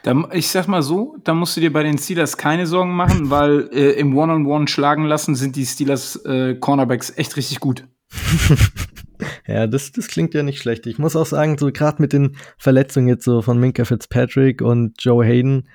Da, 0.03 0.29
ich 0.31 0.47
sag 0.47 0.69
mal 0.69 0.81
so, 0.81 1.17
da 1.25 1.33
musst 1.33 1.57
du 1.57 1.61
dir 1.61 1.73
bei 1.73 1.83
den 1.83 1.97
Steelers 1.97 2.37
keine 2.37 2.65
Sorgen 2.65 2.95
machen, 2.95 3.29
weil 3.29 3.69
äh, 3.73 3.91
im 3.99 4.17
One-on-One 4.17 4.69
schlagen 4.69 5.03
lassen 5.03 5.35
sind 5.35 5.57
die 5.57 5.65
Steelers 5.65 6.15
äh, 6.23 6.55
Cornerbacks 6.55 7.11
echt 7.17 7.35
richtig 7.35 7.59
gut. 7.59 7.85
ja, 9.47 9.67
das, 9.67 9.91
das 9.91 10.07
klingt 10.07 10.33
ja 10.33 10.43
nicht 10.43 10.61
schlecht. 10.61 10.87
Ich 10.87 10.97
muss 10.97 11.17
auch 11.17 11.25
sagen, 11.25 11.57
so 11.57 11.73
gerade 11.73 12.01
mit 12.01 12.13
den 12.13 12.37
Verletzungen 12.57 13.09
jetzt 13.09 13.25
so 13.25 13.41
von 13.41 13.59
Minka 13.59 13.83
Fitzpatrick 13.83 14.61
und 14.61 14.93
Joe 15.03 15.25
Hayden, 15.25 15.67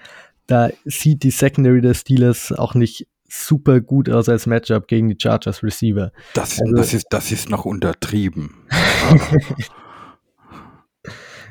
da 0.47 0.71
sieht 0.87 1.25
die 1.25 1.31
Secondary 1.31 1.83
der 1.83 1.93
Steelers 1.93 2.53
auch 2.53 2.75
nicht 2.75 3.07
super 3.31 3.81
gut 3.81 4.11
aus 4.11 4.29
als 4.29 4.47
Matchup 4.47 4.89
gegen 4.89 5.09
die 5.09 5.17
Chargers 5.21 5.63
Receiver. 5.63 6.13
Das, 6.35 6.61
also, 6.61 6.75
das, 6.75 6.95
ist, 6.95 7.07
das 7.11 7.33
ist 7.33 7.49
noch 7.49 7.65
untertrieben. 7.65 8.67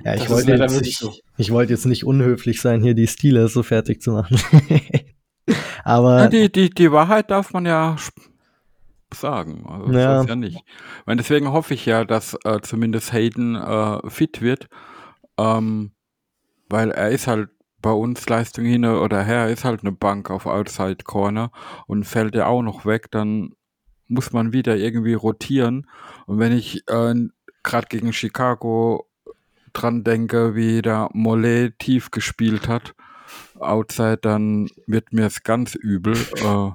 ja, 0.03 0.15
ich 0.15 0.29
wollte, 0.29 0.51
jetzt 0.51 0.81
nicht, 0.81 0.97
so. 0.97 1.13
ich 1.37 1.51
wollte 1.51 1.73
jetzt 1.73 1.85
nicht 1.85 2.05
unhöflich 2.05 2.61
sein, 2.61 2.81
hier 2.81 2.93
die 2.93 3.07
Steelers 3.07 3.53
so 3.53 3.63
fertig 3.63 4.01
zu 4.01 4.11
machen. 4.11 4.39
Aber 5.83 6.19
ja, 6.23 6.27
die, 6.27 6.51
die, 6.51 6.69
die 6.69 6.91
Wahrheit 6.91 7.31
darf 7.31 7.53
man 7.53 7.65
ja 7.65 7.95
sagen. 9.13 9.65
Also 9.67 9.91
ja. 9.91 10.23
ja 10.23 10.35
nicht. 10.35 10.59
Und 11.05 11.17
deswegen 11.17 11.51
hoffe 11.51 11.73
ich 11.73 11.85
ja, 11.85 12.05
dass 12.05 12.37
äh, 12.43 12.59
zumindest 12.61 13.13
Hayden 13.13 13.55
äh, 13.55 14.07
fit 14.09 14.41
wird, 14.41 14.67
ähm, 15.37 15.91
weil 16.69 16.91
er 16.91 17.09
ist 17.09 17.27
halt 17.27 17.49
bei 17.81 17.91
uns 17.91 18.27
Leistung 18.27 18.65
hin 18.65 18.85
oder 18.85 19.23
her, 19.23 19.49
ist 19.49 19.63
halt 19.63 19.81
eine 19.81 19.91
Bank 19.91 20.29
auf 20.29 20.45
Outside 20.45 21.03
Corner 21.03 21.51
und 21.87 22.03
fällt 22.05 22.35
er 22.35 22.47
auch 22.47 22.61
noch 22.61 22.85
weg, 22.85 23.09
dann 23.11 23.53
muss 24.07 24.33
man 24.33 24.53
wieder 24.53 24.75
irgendwie 24.75 25.13
rotieren. 25.13 25.87
Und 26.25 26.39
wenn 26.39 26.51
ich 26.51 26.87
äh, 26.89 27.13
gerade 27.63 27.87
gegen 27.87 28.11
Chicago 28.11 29.07
dran 29.73 30.03
denke, 30.03 30.55
wie 30.55 30.81
der 30.81 31.09
Mollet 31.13 31.77
tief 31.79 32.11
gespielt 32.11 32.67
hat, 32.67 32.95
Outside, 33.59 34.17
dann 34.17 34.69
wird 34.87 35.13
mir 35.13 35.27
es 35.27 35.43
ganz 35.43 35.75
übel. 35.75 36.15
Äh, 36.15 36.71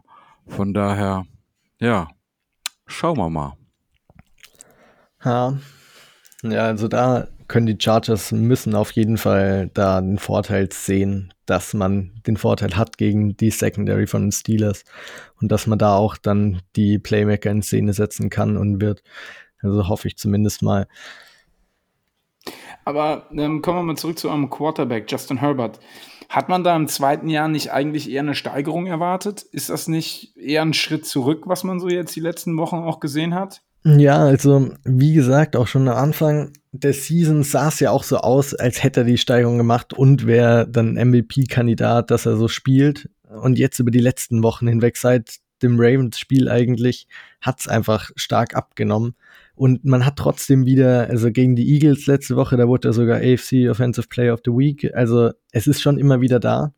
von 0.47 0.75
daher, 0.75 1.27
ja, 1.79 2.09
schauen 2.87 3.19
wir 3.19 3.31
mal. 3.31 3.55
Ja. 5.25 5.59
ja, 6.43 6.67
also 6.67 6.87
da 6.87 7.29
können 7.49 7.67
die 7.67 7.79
Chargers 7.79 8.33
müssen 8.33 8.75
auf 8.75 8.93
jeden 8.93 9.19
Fall 9.19 9.71
da 9.75 10.01
den 10.01 10.19
Vorteil 10.19 10.71
sehen, 10.73 11.33
dass 11.47 11.75
man 11.75 12.13
den 12.27 12.37
Vorteil 12.37 12.77
hat 12.77 12.99
gegen 12.99 13.37
die 13.37 13.51
Secondary 13.51 14.07
von 14.07 14.23
den 14.23 14.33
Steelers 14.33 14.85
und 15.41 15.53
dass 15.53 15.67
man 15.67 15.79
da 15.79 15.97
auch 15.97 16.17
dann 16.17 16.63
die 16.77 16.99
Playmaker 16.99 17.51
in 17.51 17.63
Szene 17.63 17.93
setzen 17.93 18.31
kann 18.31 18.57
und 18.57 18.81
wird. 18.81 19.03
Also 19.63 19.89
hoffe 19.89 20.09
ich 20.09 20.17
zumindest 20.17 20.63
mal. 20.63 20.87
Aber 22.85 23.29
ähm, 23.33 23.63
kommen 23.63 23.79
wir 23.79 23.83
mal 23.83 23.97
zurück 23.97 24.19
zu 24.19 24.29
eurem 24.29 24.51
Quarterback, 24.51 25.11
Justin 25.11 25.39
Herbert. 25.39 25.81
Hat 26.29 26.49
man 26.49 26.65
da 26.65 26.75
im 26.77 26.89
zweiten 26.89 27.29
Jahr 27.29 27.49
nicht 27.49 27.73
eigentlich 27.73 28.11
eher 28.11 28.21
eine 28.21 28.35
Steigerung 28.35 28.87
erwartet? 28.87 29.43
Ist 29.43 29.71
das 29.71 29.89
nicht 29.89 30.37
eher 30.37 30.63
ein 30.63 30.75
Schritt 30.75 31.07
zurück, 31.07 31.45
was 31.47 31.65
man 31.65 31.81
so 31.81 31.89
jetzt 31.89 32.15
die 32.17 32.21
letzten 32.21 32.57
Wochen 32.57 32.77
auch 32.77 33.01
gesehen 33.01 33.35
hat? 33.35 33.63
Ja, 33.85 34.19
also 34.19 34.71
wie 34.85 35.15
gesagt, 35.15 35.57
auch 35.57 35.67
schon 35.67 35.89
am 35.89 35.97
Anfang 35.97 36.53
der 36.77 36.93
Season 36.93 37.45
sah 37.45 37.69
es 37.69 37.79
ja 37.79 37.93
auch 37.93 38.03
so 38.03 38.19
aus, 38.19 38.53
als 38.53 38.83
hätte 38.83 39.01
er 39.01 39.05
die 39.05 39.19
Steigerung 39.19 39.59
gemacht 39.59 39.93
und 39.93 40.27
wäre 40.27 40.67
dann 40.69 40.95
MVP-Kandidat, 40.95 42.11
dass 42.11 42.27
er 42.27 42.37
so 42.37 42.49
spielt. 42.49 43.09
Und 43.29 43.59
jetzt 43.59 43.79
über 43.79 43.93
die 43.93 44.01
letzten 44.01 44.43
Wochen 44.43 44.67
hinweg, 44.67 44.97
seit 44.97 45.37
dem 45.63 45.79
Ravens-Spiel 45.79 46.49
eigentlich, 46.49 47.07
hat 47.41 47.61
es 47.61 47.69
einfach 47.69 48.11
stark 48.17 48.57
abgenommen. 48.57 49.15
Und 49.55 49.85
man 49.85 50.05
hat 50.05 50.17
trotzdem 50.17 50.67
wieder, 50.67 51.09
also 51.09 51.31
gegen 51.31 51.55
die 51.55 51.75
Eagles 51.75 52.07
letzte 52.07 52.35
Woche, 52.35 52.57
da 52.57 52.67
wurde 52.67 52.89
er 52.89 52.93
sogar 52.93 53.19
AFC 53.19 53.71
Offensive 53.71 54.09
Player 54.09 54.35
of 54.35 54.41
the 54.45 54.51
Week. 54.51 54.93
Also 54.95 55.31
es 55.53 55.69
ist 55.69 55.81
schon 55.81 55.97
immer 55.97 56.21
wieder 56.21 56.41
da. 56.41 56.75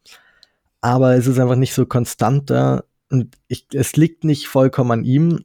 Aber 0.82 1.14
es 1.14 1.26
ist 1.26 1.38
einfach 1.38 1.56
nicht 1.56 1.72
so 1.72 1.86
konstant 1.86 2.50
da. 2.50 2.84
Und 3.10 3.38
ich, 3.48 3.66
es 3.72 3.96
liegt 3.96 4.24
nicht 4.24 4.46
vollkommen 4.46 4.90
an 4.90 5.04
ihm. 5.04 5.40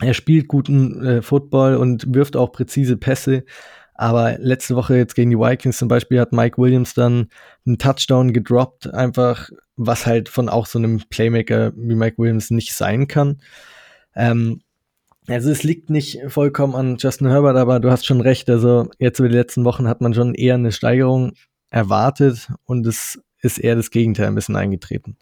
Er 0.00 0.14
spielt 0.14 0.48
guten 0.48 1.04
äh, 1.04 1.22
Football 1.22 1.76
und 1.76 2.14
wirft 2.14 2.36
auch 2.36 2.52
präzise 2.52 2.96
Pässe. 2.96 3.44
Aber 3.94 4.36
letzte 4.38 4.76
Woche 4.76 4.96
jetzt 4.96 5.14
gegen 5.14 5.30
die 5.30 5.38
Vikings 5.38 5.78
zum 5.78 5.88
Beispiel 5.88 6.20
hat 6.20 6.32
Mike 6.32 6.60
Williams 6.60 6.92
dann 6.92 7.28
einen 7.64 7.78
Touchdown 7.78 8.34
gedroppt, 8.34 8.92
einfach 8.92 9.48
was 9.76 10.06
halt 10.06 10.28
von 10.28 10.50
auch 10.50 10.66
so 10.66 10.78
einem 10.78 11.00
Playmaker 11.08 11.72
wie 11.76 11.94
Mike 11.94 12.18
Williams 12.18 12.50
nicht 12.50 12.74
sein 12.74 13.08
kann. 13.08 13.38
Ähm, 14.14 14.60
also 15.28 15.50
es 15.50 15.62
liegt 15.62 15.90
nicht 15.90 16.20
vollkommen 16.28 16.74
an 16.74 16.96
Justin 16.98 17.28
Herbert, 17.28 17.56
aber 17.56 17.80
du 17.80 17.90
hast 17.90 18.06
schon 18.06 18.20
recht. 18.20 18.50
Also 18.50 18.90
jetzt 18.98 19.18
über 19.18 19.28
die 19.28 19.34
letzten 19.34 19.64
Wochen 19.64 19.88
hat 19.88 20.00
man 20.00 20.14
schon 20.14 20.34
eher 20.34 20.54
eine 20.54 20.72
Steigerung 20.72 21.32
erwartet 21.70 22.52
und 22.64 22.86
es 22.86 23.20
ist 23.40 23.58
eher 23.58 23.76
das 23.76 23.90
Gegenteil 23.90 24.26
ein 24.26 24.34
bisschen 24.34 24.56
eingetreten. 24.56 25.16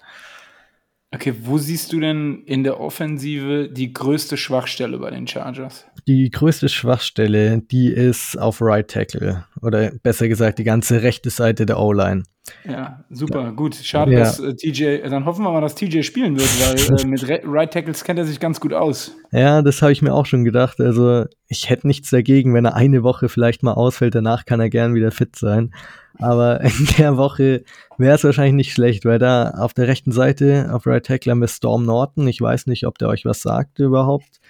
Okay, 1.14 1.32
wo 1.44 1.58
siehst 1.58 1.92
du 1.92 2.00
denn 2.00 2.42
in 2.44 2.64
der 2.64 2.80
Offensive 2.80 3.68
die 3.70 3.92
größte 3.92 4.36
Schwachstelle 4.36 4.98
bei 4.98 5.10
den 5.10 5.28
Chargers? 5.28 5.86
Die 6.08 6.28
größte 6.28 6.68
Schwachstelle, 6.68 7.62
die 7.62 7.86
ist 7.88 8.36
auf 8.36 8.60
Right 8.60 8.90
Tackle. 8.90 9.44
Oder 9.62 9.92
besser 10.02 10.26
gesagt, 10.26 10.58
die 10.58 10.64
ganze 10.64 11.02
rechte 11.02 11.30
Seite 11.30 11.66
der 11.66 11.78
O-Line. 11.78 12.24
Ja, 12.68 13.04
super, 13.10 13.52
gut. 13.52 13.74
Schade, 13.74 14.12
ja. 14.12 14.18
dass 14.20 14.38
äh, 14.38 14.54
TJ, 14.54 15.08
dann 15.08 15.24
hoffen 15.24 15.44
wir 15.44 15.52
mal, 15.52 15.62
dass 15.62 15.74
TJ 15.74 16.02
spielen 16.02 16.38
wird, 16.38 16.48
weil 16.60 17.00
äh, 17.00 17.06
mit 17.06 17.26
Re 17.26 17.40
Right 17.44 17.72
Tackles 17.72 18.04
kennt 18.04 18.18
er 18.18 18.26
sich 18.26 18.38
ganz 18.38 18.60
gut 18.60 18.74
aus. 18.74 19.12
Ja, 19.32 19.62
das 19.62 19.80
habe 19.80 19.92
ich 19.92 20.02
mir 20.02 20.12
auch 20.12 20.26
schon 20.26 20.44
gedacht. 20.44 20.78
Also, 20.80 21.24
ich 21.48 21.70
hätte 21.70 21.86
nichts 21.86 22.10
dagegen, 22.10 22.52
wenn 22.52 22.66
er 22.66 22.74
eine 22.74 23.02
Woche 23.02 23.30
vielleicht 23.30 23.62
mal 23.62 23.72
ausfällt. 23.72 24.14
Danach 24.14 24.44
kann 24.44 24.60
er 24.60 24.68
gern 24.68 24.94
wieder 24.94 25.10
fit 25.10 25.36
sein. 25.36 25.74
Aber 26.18 26.60
in 26.64 26.88
der 26.98 27.16
Woche 27.16 27.64
wäre 27.96 28.14
es 28.16 28.24
wahrscheinlich 28.24 28.54
nicht 28.54 28.72
schlecht, 28.72 29.06
weil 29.06 29.18
da 29.18 29.50
auf 29.50 29.72
der 29.72 29.88
rechten 29.88 30.12
Seite 30.12 30.68
auf 30.70 30.86
Right 30.86 31.04
Tackle 31.04 31.30
haben 31.30 31.40
wir 31.40 31.48
Storm 31.48 31.86
Norton. 31.86 32.28
Ich 32.28 32.40
weiß 32.40 32.66
nicht, 32.66 32.86
ob 32.86 32.98
der 32.98 33.08
euch 33.08 33.24
was 33.24 33.40
sagt 33.40 33.78
überhaupt. 33.78 34.40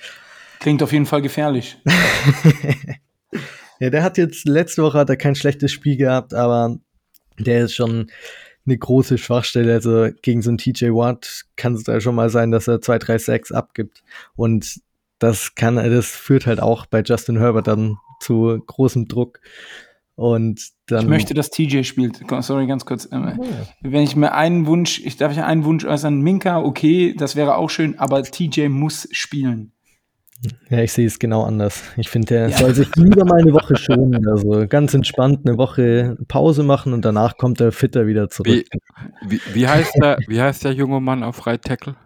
Klingt 0.58 0.82
auf 0.82 0.92
jeden 0.92 1.06
Fall 1.06 1.22
gefährlich. 1.22 1.78
ja, 3.78 3.90
der 3.90 4.02
hat 4.02 4.18
jetzt 4.18 4.48
letzte 4.48 4.82
Woche 4.82 4.98
hat 4.98 5.10
er 5.10 5.16
kein 5.16 5.34
schlechtes 5.34 5.72
Spiel 5.72 5.96
gehabt, 5.96 6.34
aber 6.34 6.78
der 7.38 7.64
ist 7.64 7.74
schon 7.74 8.10
eine 8.66 8.78
große 8.78 9.18
Schwachstelle. 9.18 9.72
Also 9.72 10.08
gegen 10.22 10.42
so 10.42 10.50
einen 10.50 10.58
TJ 10.58 10.86
Watt 10.86 11.44
kann 11.56 11.74
es 11.74 11.84
da 11.84 12.00
schon 12.00 12.14
mal 12.14 12.30
sein, 12.30 12.50
dass 12.50 12.68
er 12.68 12.80
2, 12.80 12.98
3, 12.98 13.18
6 13.18 13.52
abgibt. 13.52 14.02
Und 14.36 14.80
das 15.18 15.54
kann, 15.54 15.76
das 15.76 16.06
führt 16.06 16.46
halt 16.46 16.60
auch 16.60 16.86
bei 16.86 17.02
Justin 17.02 17.38
Herbert 17.38 17.66
dann 17.66 17.98
zu 18.20 18.62
großem 18.66 19.06
Druck. 19.06 19.40
Und 20.16 20.70
dann. 20.86 21.02
Ich 21.02 21.08
möchte, 21.08 21.34
dass 21.34 21.50
TJ 21.50 21.82
spielt. 21.82 22.20
Sorry, 22.40 22.66
ganz 22.66 22.86
kurz. 22.86 23.08
Oh. 23.10 23.46
Wenn 23.80 24.02
ich 24.02 24.14
mir 24.14 24.32
einen 24.32 24.66
Wunsch, 24.66 25.00
ich 25.04 25.16
darf 25.16 25.36
ja 25.36 25.44
einen 25.46 25.64
Wunsch 25.64 25.84
äußern, 25.84 26.20
Minka, 26.20 26.60
okay, 26.60 27.14
das 27.16 27.34
wäre 27.34 27.56
auch 27.56 27.68
schön, 27.68 27.98
aber 27.98 28.22
TJ 28.22 28.68
muss 28.68 29.08
spielen. 29.10 29.72
Ja, 30.68 30.80
ich 30.80 30.92
sehe 30.92 31.06
es 31.06 31.18
genau 31.18 31.44
anders. 31.44 31.82
Ich 31.96 32.08
finde, 32.08 32.26
der 32.26 32.48
ja. 32.48 32.58
soll 32.58 32.74
sich 32.74 32.94
lieber 32.96 33.24
mal 33.24 33.40
eine 33.40 33.52
Woche 33.52 33.76
schonen. 33.76 34.28
Also 34.28 34.66
ganz 34.68 34.92
entspannt 34.92 35.46
eine 35.46 35.56
Woche 35.56 36.16
Pause 36.28 36.62
machen 36.62 36.92
und 36.92 37.04
danach 37.04 37.36
kommt 37.36 37.60
er 37.60 37.72
fitter 37.72 38.06
wieder 38.06 38.28
zurück. 38.28 38.66
Wie, 39.26 39.40
wie, 39.46 39.54
wie 39.54 39.68
heißt, 39.68 39.94
der, 40.02 40.18
wie 40.26 40.40
heißt 40.40 40.64
der 40.64 40.72
junge 40.72 41.00
Mann 41.00 41.22
auf 41.22 41.46
Right 41.46 41.62
Tackle? 41.62 41.96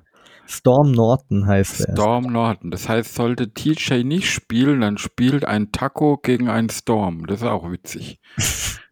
Storm 0.46 0.92
Norton 0.92 1.46
heißt 1.46 1.80
er. 1.80 1.92
Storm 1.92 2.32
Norton. 2.32 2.70
Das 2.70 2.88
heißt, 2.88 3.14
sollte 3.14 3.52
TJ 3.52 4.04
nicht 4.04 4.30
spielen, 4.30 4.80
dann 4.80 4.96
spielt 4.96 5.44
ein 5.44 5.72
Taco 5.72 6.16
gegen 6.16 6.48
einen 6.48 6.70
Storm. 6.70 7.26
Das 7.26 7.42
ist 7.42 7.46
auch 7.46 7.70
witzig. 7.70 8.18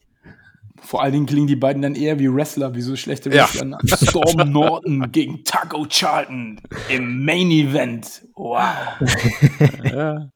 Vor 0.87 1.03
allen 1.03 1.13
Dingen 1.13 1.27
klingen 1.27 1.49
die 1.49 1.57
beiden 1.57 1.83
dann 1.83 1.97
eher 1.97 2.21
wie 2.21 2.33
Wrestler, 2.33 2.77
wie 2.77 2.81
so 2.81 2.95
schlechte 2.95 3.33
Wrestler. 3.33 3.77
Ja. 3.83 3.97
Storm 3.97 4.51
Norton 4.53 5.11
gegen 5.11 5.43
Taco 5.43 5.85
Charlton 5.89 6.61
im 6.89 7.25
Main 7.25 7.51
Event. 7.51 8.25
Wow. 8.37 8.61
ja. 9.83 10.31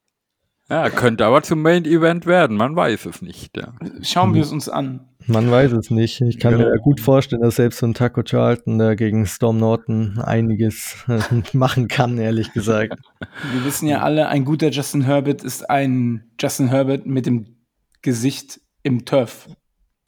ja. 0.69 0.89
könnte 0.89 1.25
aber 1.25 1.41
zum 1.41 1.61
Main 1.61 1.85
Event 1.85 2.25
werden. 2.25 2.57
Man 2.57 2.75
weiß 2.75 3.05
es 3.05 3.21
nicht. 3.21 3.55
Ja. 3.55 3.73
Schauen 4.01 4.33
wir 4.33 4.41
es 4.41 4.51
uns 4.51 4.67
an. 4.67 5.07
Man 5.25 5.49
weiß 5.49 5.71
es 5.71 5.89
nicht. 5.89 6.19
Ich 6.19 6.37
kann 6.37 6.57
mir 6.57 6.77
gut 6.79 6.99
vorstellen, 6.99 7.43
dass 7.43 7.55
selbst 7.55 7.79
so 7.79 7.85
ein 7.85 7.93
Taco 7.93 8.21
Charlton 8.21 8.77
da 8.77 8.95
gegen 8.95 9.25
Storm 9.25 9.57
Norton 9.57 10.19
einiges 10.19 10.97
machen 11.53 11.87
kann, 11.87 12.17
ehrlich 12.17 12.51
gesagt. 12.51 12.99
Wir 13.53 13.63
wissen 13.63 13.87
ja 13.87 14.01
alle, 14.01 14.27
ein 14.27 14.43
guter 14.43 14.69
Justin 14.69 15.03
Herbert 15.03 15.45
ist 15.45 15.69
ein 15.69 16.29
Justin 16.37 16.67
Herbert 16.67 17.05
mit 17.05 17.25
dem 17.25 17.55
Gesicht 18.01 18.59
im 18.83 19.05
Turf. 19.05 19.47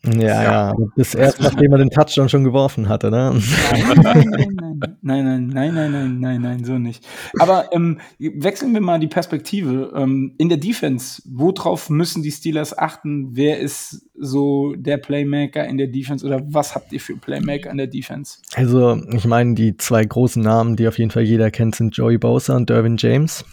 Ja, 0.06 0.44
ja. 0.44 0.76
Das 0.98 1.16
erst, 1.16 1.40
nachdem 1.40 1.72
man 1.72 1.80
den 1.80 1.90
Touchdown 1.90 2.28
schon 2.28 2.44
geworfen 2.44 2.90
hatte, 2.90 3.10
ne? 3.10 3.40
Nein, 3.72 5.24
nein, 5.24 5.48
nein, 5.54 5.54
nein, 5.54 5.74
nein, 5.74 5.92
nein, 5.92 6.20
nein, 6.20 6.42
nein, 6.42 6.66
so 6.66 6.78
nicht. 6.78 7.08
Aber 7.40 7.70
ähm, 7.72 8.00
wechseln 8.20 8.74
wir 8.74 8.82
mal 8.82 9.00
die 9.00 9.08
Perspektive. 9.08 9.94
Ähm, 9.96 10.36
in 10.38 10.50
der 10.50 10.58
Defense, 10.58 11.22
worauf 11.26 11.90
müssen 11.90 12.22
die 12.22 12.32
Steelers 12.32 12.78
achten? 12.78 13.30
Wer 13.32 13.60
ist 13.60 14.10
so 14.20 14.74
der 14.76 14.98
Playmaker 14.98 15.66
in 15.66 15.78
der 15.78 15.88
Defense 15.88 16.26
oder 16.26 16.42
was 16.48 16.76
habt 16.76 16.92
ihr 16.92 17.00
für 17.00 17.16
Playmaker 17.16 17.72
in 17.72 17.78
der 17.78 17.88
Defense? 17.88 18.40
Also, 18.56 19.02
ich 19.14 19.26
meine, 19.26 19.54
die 19.54 19.78
zwei 19.78 20.04
großen 20.04 20.44
Namen, 20.44 20.76
die 20.76 20.88
auf 20.88 20.98
jeden 21.00 21.12
Fall 21.12 21.24
jeder 21.24 21.50
kennt, 21.50 21.76
sind 21.76 21.96
Joey 21.96 22.18
Bosa 22.18 22.58
und 22.58 22.70
Derwin 22.70 22.98
James. 22.98 23.46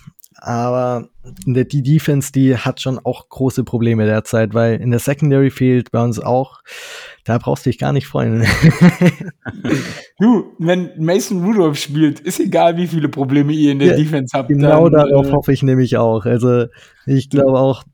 Aber 0.42 1.08
die 1.44 1.82
Defense, 1.82 2.32
die 2.32 2.56
hat 2.56 2.80
schon 2.80 2.98
auch 2.98 3.28
große 3.28 3.62
Probleme 3.62 4.06
derzeit, 4.06 4.54
weil 4.54 4.80
in 4.80 4.90
der 4.90 4.98
Secondary 4.98 5.50
fehlt 5.50 5.90
bei 5.90 6.02
uns 6.02 6.18
auch. 6.18 6.60
Da 7.24 7.36
brauchst 7.36 7.66
du 7.66 7.70
dich 7.70 7.78
gar 7.78 7.92
nicht 7.92 8.06
freuen. 8.06 8.46
du, 10.18 10.54
wenn 10.58 10.90
Mason 10.96 11.44
Rudolph 11.44 11.78
spielt, 11.78 12.20
ist 12.20 12.40
egal, 12.40 12.78
wie 12.78 12.86
viele 12.86 13.10
Probleme 13.10 13.52
ihr 13.52 13.72
in 13.72 13.80
der 13.80 13.88
ja, 13.88 13.96
Defense 13.96 14.36
habt. 14.36 14.48
Genau 14.48 14.88
dann, 14.88 15.10
darauf 15.10 15.26
äh, 15.26 15.32
hoffe 15.32 15.52
ich 15.52 15.62
nämlich 15.62 15.98
auch. 15.98 16.24
Also 16.24 16.66
ich 17.04 17.28
glaube 17.28 17.58
auch, 17.58 17.84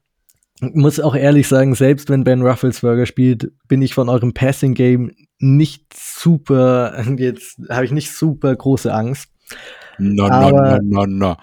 muss 0.61 1.01
auch 1.01 1.17
ehrlich 1.17 1.49
sagen, 1.49 1.75
selbst 1.75 2.09
wenn 2.09 2.23
Ben 2.23 2.43
Rufflesberger 2.43 3.07
spielt, 3.07 3.51
bin 3.67 3.83
ich 3.83 3.93
von 3.93 4.09
eurem 4.09 4.35
Passing 4.35 4.75
Game 4.75 5.11
nicht 5.41 5.93
super, 5.95 7.05
jetzt 7.19 7.59
habe 7.69 7.85
ich 7.85 7.91
nicht 7.91 8.13
super 8.13 8.55
große 8.55 8.95
Angst. 8.95 9.33
No, 9.99 10.29
no, 10.29 10.51
no, 10.51 10.79
no, 10.81 11.07
no. 11.07 11.37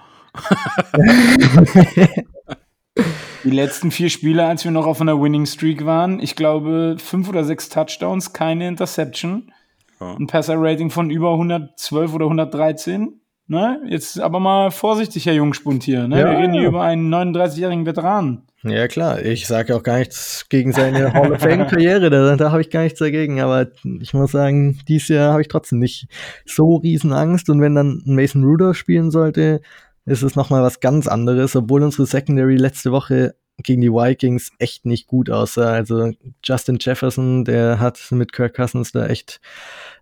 Die 3.43 3.49
letzten 3.49 3.91
vier 3.91 4.09
Spiele, 4.09 4.45
als 4.45 4.63
wir 4.63 4.71
noch 4.71 4.86
auf 4.86 5.01
einer 5.01 5.21
Winning 5.21 5.45
Streak 5.45 5.86
waren, 5.86 6.19
ich 6.19 6.36
glaube 6.36 6.95
fünf 6.97 7.27
oder 7.29 7.43
sechs 7.43 7.69
Touchdowns, 7.69 8.34
keine 8.34 8.67
Interception. 8.67 9.51
Ja. 9.99 10.15
Ein 10.15 10.27
Passer-Rating 10.27 10.89
von 10.89 11.09
über 11.09 11.34
112 11.34 12.13
oder 12.13 12.25
113. 12.25 13.19
Ne? 13.47 13.81
Jetzt 13.88 14.19
aber 14.19 14.39
mal 14.39 14.71
vorsichtig, 14.71 15.25
Herr 15.25 15.34
Jungspund 15.34 15.84
hier. 15.84 16.07
Ne? 16.07 16.19
Ja, 16.19 16.31
wir 16.31 16.38
reden 16.38 16.53
hier 16.53 16.67
über 16.67 16.81
einen 16.81 17.13
39-jährigen 17.13 17.86
Veteran. 17.86 18.43
Ja, 18.63 18.88
klar. 18.88 19.21
Ich 19.21 19.45
sage 19.45 19.75
auch 19.75 19.84
gar 19.84 19.99
nichts 19.99 20.47
gegen 20.47 20.71
seine 20.71 21.13
Hall 21.13 21.34
of 21.34 21.41
Fame-Karriere. 21.41 22.09
Da, 22.09 22.38
da 22.38 22.51
habe 22.51 22.61
ich 22.61 22.69
gar 22.69 22.84
nichts 22.84 22.99
dagegen. 22.99 23.41
Aber 23.41 23.67
ich 23.99 24.13
muss 24.13 24.31
sagen, 24.31 24.79
dieses 24.88 25.09
Jahr 25.09 25.34
habe 25.34 25.41
ich 25.41 25.49
trotzdem 25.49 25.79
nicht 25.79 26.07
so 26.45 26.77
riesen 26.77 27.11
Angst. 27.11 27.49
Und 27.49 27.59
wenn 27.59 27.75
dann 27.75 28.01
Mason 28.05 28.45
Rudolph 28.45 28.77
spielen 28.77 29.11
sollte, 29.11 29.59
ist 30.06 30.24
es 30.24 30.36
nochmal 30.36 30.64
was 30.64 30.80
ganz 30.80 31.08
anderes, 31.08 31.56
obwohl 31.56 31.84
unsere 31.84 32.06
Secondary 32.06 32.56
letzte 32.56 32.91
Woche 32.91 33.36
gegen 33.58 33.82
die 33.82 33.91
Vikings 33.91 34.51
echt 34.60 34.86
nicht 34.86 35.08
gut 35.08 35.30
aussah. 35.30 35.72
Also 35.72 36.12
Justin 36.43 36.78
Jefferson, 36.80 37.45
der 37.45 37.80
hat 37.80 37.99
mit 38.12 38.34
Kirk 38.34 38.56
Cousins 38.56 38.91
da 38.91 39.08
echt 39.08 39.39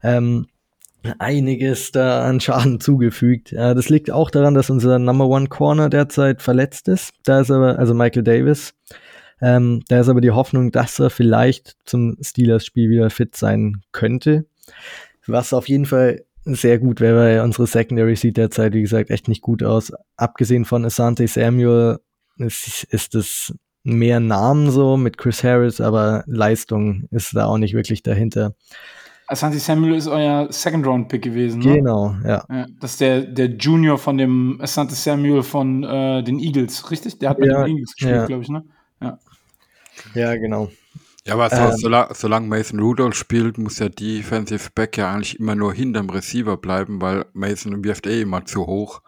ähm, 0.02 0.47
einiges 1.20 1.91
da 1.91 2.24
an 2.24 2.39
Schaden 2.39 2.80
zugefügt. 2.80 3.52
Ja, 3.52 3.74
das 3.74 3.89
liegt 3.89 4.12
auch 4.12 4.30
daran, 4.30 4.54
dass 4.54 4.70
unser 4.70 4.99
Number 4.99 5.28
One 5.28 5.47
Corner 5.47 5.89
derzeit 5.89 6.41
verletzt 6.41 6.88
ist. 6.88 7.14
Da 7.24 7.41
ist 7.41 7.52
aber, 7.52 7.78
also 7.80 7.93
Michael 7.93 8.24
Davis, 8.24 8.74
ähm, 9.41 9.84
da 9.88 9.99
ist 9.99 10.10
aber 10.10 10.22
die 10.22 10.32
Hoffnung, 10.32 10.72
dass 10.72 10.99
er 10.99 11.10
vielleicht 11.10 11.76
zum 11.86 12.18
Steelers-Spiel 12.22 12.89
wieder 12.89 13.10
fit 13.10 13.36
sein 13.36 13.82
könnte. 13.91 14.45
Was 15.26 15.54
auf 15.54 15.68
jeden 15.68 15.86
Fall 15.86 16.24
sehr 16.45 16.79
gut 16.79 16.99
wäre, 16.99 17.17
weil 17.17 17.39
unsere 17.41 17.67
Secondary 17.67 18.15
sieht 18.15 18.37
derzeit, 18.37 18.73
wie 18.73 18.81
gesagt, 18.81 19.09
echt 19.09 19.27
nicht 19.27 19.41
gut 19.41 19.63
aus. 19.63 19.91
Abgesehen 20.17 20.65
von 20.65 20.85
Asante 20.85 21.27
Samuel 21.27 21.99
ist, 22.37 22.83
ist 22.85 23.15
es 23.15 23.53
mehr 23.83 24.19
Namen 24.19 24.71
so 24.71 24.97
mit 24.97 25.17
Chris 25.17 25.43
Harris, 25.43 25.81
aber 25.81 26.23
Leistung 26.27 27.07
ist 27.11 27.35
da 27.35 27.45
auch 27.45 27.57
nicht 27.57 27.73
wirklich 27.73 28.03
dahinter. 28.03 28.55
Asante 29.27 29.59
Samuel 29.59 29.95
ist 29.95 30.07
euer 30.07 30.51
Second-Round-Pick 30.51 31.21
gewesen, 31.21 31.61
ne? 31.61 31.77
Genau, 31.77 32.15
ja. 32.25 32.43
ja. 32.49 32.65
Das 32.81 32.91
ist 32.91 33.01
der, 33.01 33.21
der 33.21 33.45
Junior 33.45 33.97
von 33.97 34.17
dem 34.17 34.59
Asante 34.61 34.93
Samuel 34.93 35.41
von 35.41 35.83
äh, 35.83 36.21
den 36.21 36.37
Eagles, 36.39 36.91
richtig? 36.91 37.17
Der 37.19 37.29
hat 37.29 37.39
bei 37.39 37.45
ja, 37.45 37.63
den 37.63 37.77
Eagles 37.77 37.95
gespielt, 37.95 38.15
ja. 38.15 38.25
glaube 38.25 38.43
ich, 38.43 38.49
ne? 38.49 38.65
Ja. 39.01 39.19
Ja, 40.15 40.35
genau. 40.35 40.69
Ja, 41.26 41.36
aber 41.36 41.49
so, 41.49 41.55
ähm, 41.55 41.78
solange, 41.78 42.15
solange 42.15 42.47
Mason 42.47 42.80
Rudolph 42.80 43.15
spielt, 43.15 43.57
muss 43.57 43.76
der 43.76 43.89
Defensive 43.89 44.69
Back 44.74 44.97
ja 44.97 45.13
eigentlich 45.13 45.39
immer 45.39 45.55
nur 45.55 45.74
hinterm 45.74 46.09
Receiver 46.09 46.57
bleiben, 46.57 47.01
weil 47.01 47.26
Mason 47.34 47.84
wirft 47.84 48.07
eh 48.07 48.22
immer 48.22 48.45
zu 48.45 48.65
hoch. 48.65 49.01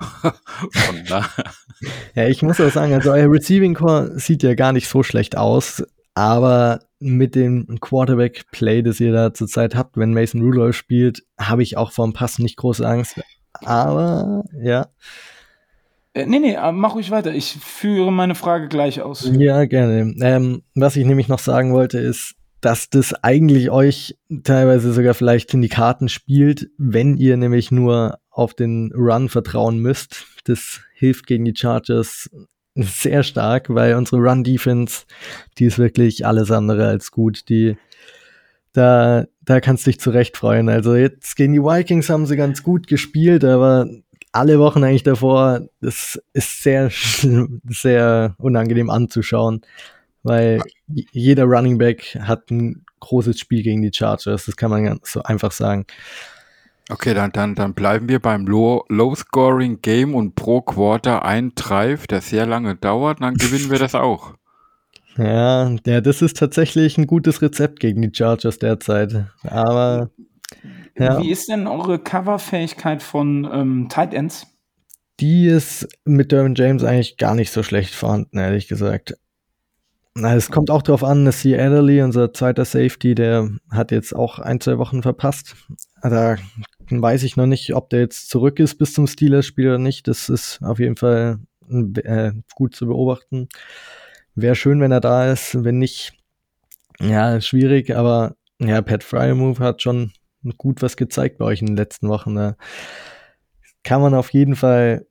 Von 0.00 1.04
da. 1.06 1.28
ja, 2.14 2.26
ich 2.26 2.42
muss 2.42 2.60
auch 2.60 2.70
sagen, 2.70 2.94
also 2.94 3.12
euer 3.12 3.30
Receiving 3.30 3.74
Core 3.74 4.18
sieht 4.18 4.42
ja 4.42 4.54
gar 4.54 4.72
nicht 4.72 4.88
so 4.88 5.02
schlecht 5.02 5.36
aus, 5.36 5.84
aber 6.14 6.80
mit 6.98 7.34
dem 7.34 7.78
Quarterback-Play, 7.80 8.82
das 8.82 8.98
ihr 8.98 9.12
da 9.12 9.32
zurzeit 9.32 9.74
habt, 9.74 9.96
wenn 9.96 10.12
Mason 10.12 10.42
Rudolph 10.42 10.76
spielt, 10.76 11.22
habe 11.38 11.62
ich 11.62 11.76
auch 11.76 11.92
vor 11.92 12.06
dem 12.06 12.14
Pass 12.14 12.38
nicht 12.38 12.56
große 12.56 12.86
Angst. 12.86 13.20
Aber 13.64 14.44
ja. 14.60 14.88
Äh, 16.12 16.26
nee, 16.26 16.38
nee, 16.38 16.56
mach 16.72 16.94
ruhig 16.94 17.10
weiter. 17.10 17.32
Ich 17.34 17.56
führe 17.60 18.12
meine 18.12 18.34
Frage 18.34 18.68
gleich 18.68 19.00
aus. 19.00 19.30
Ja, 19.32 19.64
gerne. 19.64 20.14
Ähm, 20.20 20.62
was 20.74 20.96
ich 20.96 21.04
nämlich 21.04 21.28
noch 21.28 21.38
sagen 21.38 21.72
wollte, 21.72 21.98
ist, 21.98 22.34
dass 22.60 22.90
das 22.90 23.14
eigentlich 23.14 23.70
euch 23.70 24.18
teilweise 24.42 24.92
sogar 24.92 25.14
vielleicht 25.14 25.54
in 25.54 25.62
die 25.62 25.68
Karten 25.68 26.08
spielt, 26.08 26.68
wenn 26.76 27.16
ihr 27.16 27.36
nämlich 27.36 27.70
nur 27.70 28.18
auf 28.30 28.54
den 28.54 28.92
Run 28.94 29.28
vertrauen 29.28 29.78
müsst. 29.78 30.26
Das 30.44 30.80
hilft 30.94 31.26
gegen 31.26 31.44
die 31.44 31.54
Chargers 31.56 32.28
sehr 32.74 33.22
stark, 33.22 33.68
weil 33.70 33.94
unsere 33.94 34.20
Run-Defense, 34.20 35.04
die 35.58 35.64
ist 35.64 35.78
wirklich 35.78 36.26
alles 36.26 36.50
andere 36.50 36.88
als 36.88 37.10
gut. 37.10 37.48
Die, 37.48 37.76
da, 38.72 39.26
da 39.42 39.60
kannst 39.60 39.86
du 39.86 39.90
dich 39.90 40.00
zurecht 40.00 40.36
freuen. 40.36 40.68
Also 40.68 40.94
jetzt 40.94 41.36
gegen 41.36 41.52
die 41.52 41.62
Vikings 41.62 42.08
haben 42.08 42.26
sie 42.26 42.36
ganz 42.36 42.62
gut 42.62 42.86
gespielt, 42.86 43.44
aber 43.44 43.88
alle 44.32 44.58
Wochen 44.58 44.84
eigentlich 44.84 45.02
davor, 45.02 45.62
das 45.80 46.20
ist 46.32 46.62
sehr, 46.62 46.90
sehr 47.68 48.34
unangenehm 48.38 48.90
anzuschauen, 48.90 49.62
weil 50.22 50.60
jeder 50.86 51.44
Running 51.44 51.78
Back 51.78 52.18
hat 52.20 52.50
ein 52.50 52.84
großes 53.00 53.38
Spiel 53.38 53.62
gegen 53.62 53.82
die 53.82 53.92
Chargers, 53.92 54.46
das 54.46 54.56
kann 54.56 54.70
man 54.70 54.84
ganz 54.84 55.12
so 55.12 55.22
einfach 55.22 55.52
sagen. 55.52 55.86
Okay, 56.90 57.14
dann, 57.14 57.30
dann, 57.30 57.54
dann 57.54 57.74
bleiben 57.74 58.08
wir 58.08 58.18
beim 58.18 58.46
Low-Scoring-Game 58.46 60.14
und 60.14 60.34
pro 60.34 60.60
Quarter 60.60 61.24
ein 61.24 61.52
Drive, 61.54 62.08
der 62.08 62.20
sehr 62.20 62.46
lange 62.46 62.74
dauert, 62.74 63.22
dann 63.22 63.34
gewinnen 63.34 63.70
wir 63.70 63.78
das 63.78 63.94
auch. 63.94 64.34
Ja, 65.16 65.70
ja, 65.86 66.00
das 66.00 66.22
ist 66.22 66.36
tatsächlich 66.38 66.98
ein 66.98 67.06
gutes 67.06 67.42
Rezept 67.42 67.80
gegen 67.80 68.02
die 68.02 68.10
Chargers 68.12 68.58
derzeit. 68.58 69.26
Aber 69.42 70.10
ja. 71.00 71.20
Wie 71.20 71.30
ist 71.30 71.48
denn 71.48 71.66
eure 71.66 71.98
Coverfähigkeit 71.98 73.02
von 73.02 73.48
ähm, 73.52 73.88
Tight 73.88 74.14
Ends? 74.14 74.46
Die 75.20 75.46
ist 75.46 75.86
mit 76.04 76.32
Derwin 76.32 76.54
James 76.54 76.82
eigentlich 76.82 77.16
gar 77.16 77.34
nicht 77.34 77.50
so 77.50 77.62
schlecht 77.62 77.94
vorhanden, 77.94 78.38
ehrlich 78.38 78.68
gesagt. 78.68 79.14
Na, 80.14 80.34
es 80.34 80.50
kommt 80.50 80.70
auch 80.70 80.82
darauf 80.82 81.04
an, 81.04 81.24
dass 81.24 81.42
die 81.42 81.56
Adderley, 81.56 82.02
unser 82.02 82.32
zweiter 82.32 82.64
Safety, 82.64 83.14
der 83.14 83.50
hat 83.70 83.92
jetzt 83.92 84.14
auch 84.14 84.38
ein, 84.38 84.60
zwei 84.60 84.78
Wochen 84.78 85.02
verpasst. 85.02 85.56
Da 86.02 86.36
weiß 86.90 87.22
ich 87.22 87.36
noch 87.36 87.46
nicht, 87.46 87.74
ob 87.74 87.90
der 87.90 88.00
jetzt 88.00 88.28
zurück 88.28 88.58
ist 88.58 88.76
bis 88.76 88.94
zum 88.94 89.06
Steelers-Spiel 89.06 89.68
oder 89.68 89.78
nicht. 89.78 90.08
Das 90.08 90.28
ist 90.28 90.60
auf 90.62 90.78
jeden 90.78 90.96
Fall 90.96 91.38
äh, 91.70 92.32
gut 92.54 92.74
zu 92.74 92.86
beobachten. 92.86 93.48
Wäre 94.34 94.54
schön, 94.54 94.80
wenn 94.80 94.92
er 94.92 95.00
da 95.00 95.30
ist. 95.30 95.62
Wenn 95.64 95.78
nicht, 95.78 96.14
ja, 96.98 97.40
schwierig, 97.40 97.94
aber 97.94 98.36
ja, 98.58 98.82
Pat 98.82 99.04
Fryermove 99.04 99.60
hat 99.60 99.82
schon 99.82 100.12
gut 100.56 100.82
was 100.82 100.96
gezeigt 100.96 101.38
bei 101.38 101.44
euch 101.44 101.60
in 101.60 101.66
den 101.66 101.76
letzten 101.76 102.08
Wochen. 102.08 102.34
Da 102.34 102.56
kann 103.82 104.00
man 104.00 104.14
auf 104.14 104.32
jeden 104.32 104.56
Fall 104.56 105.06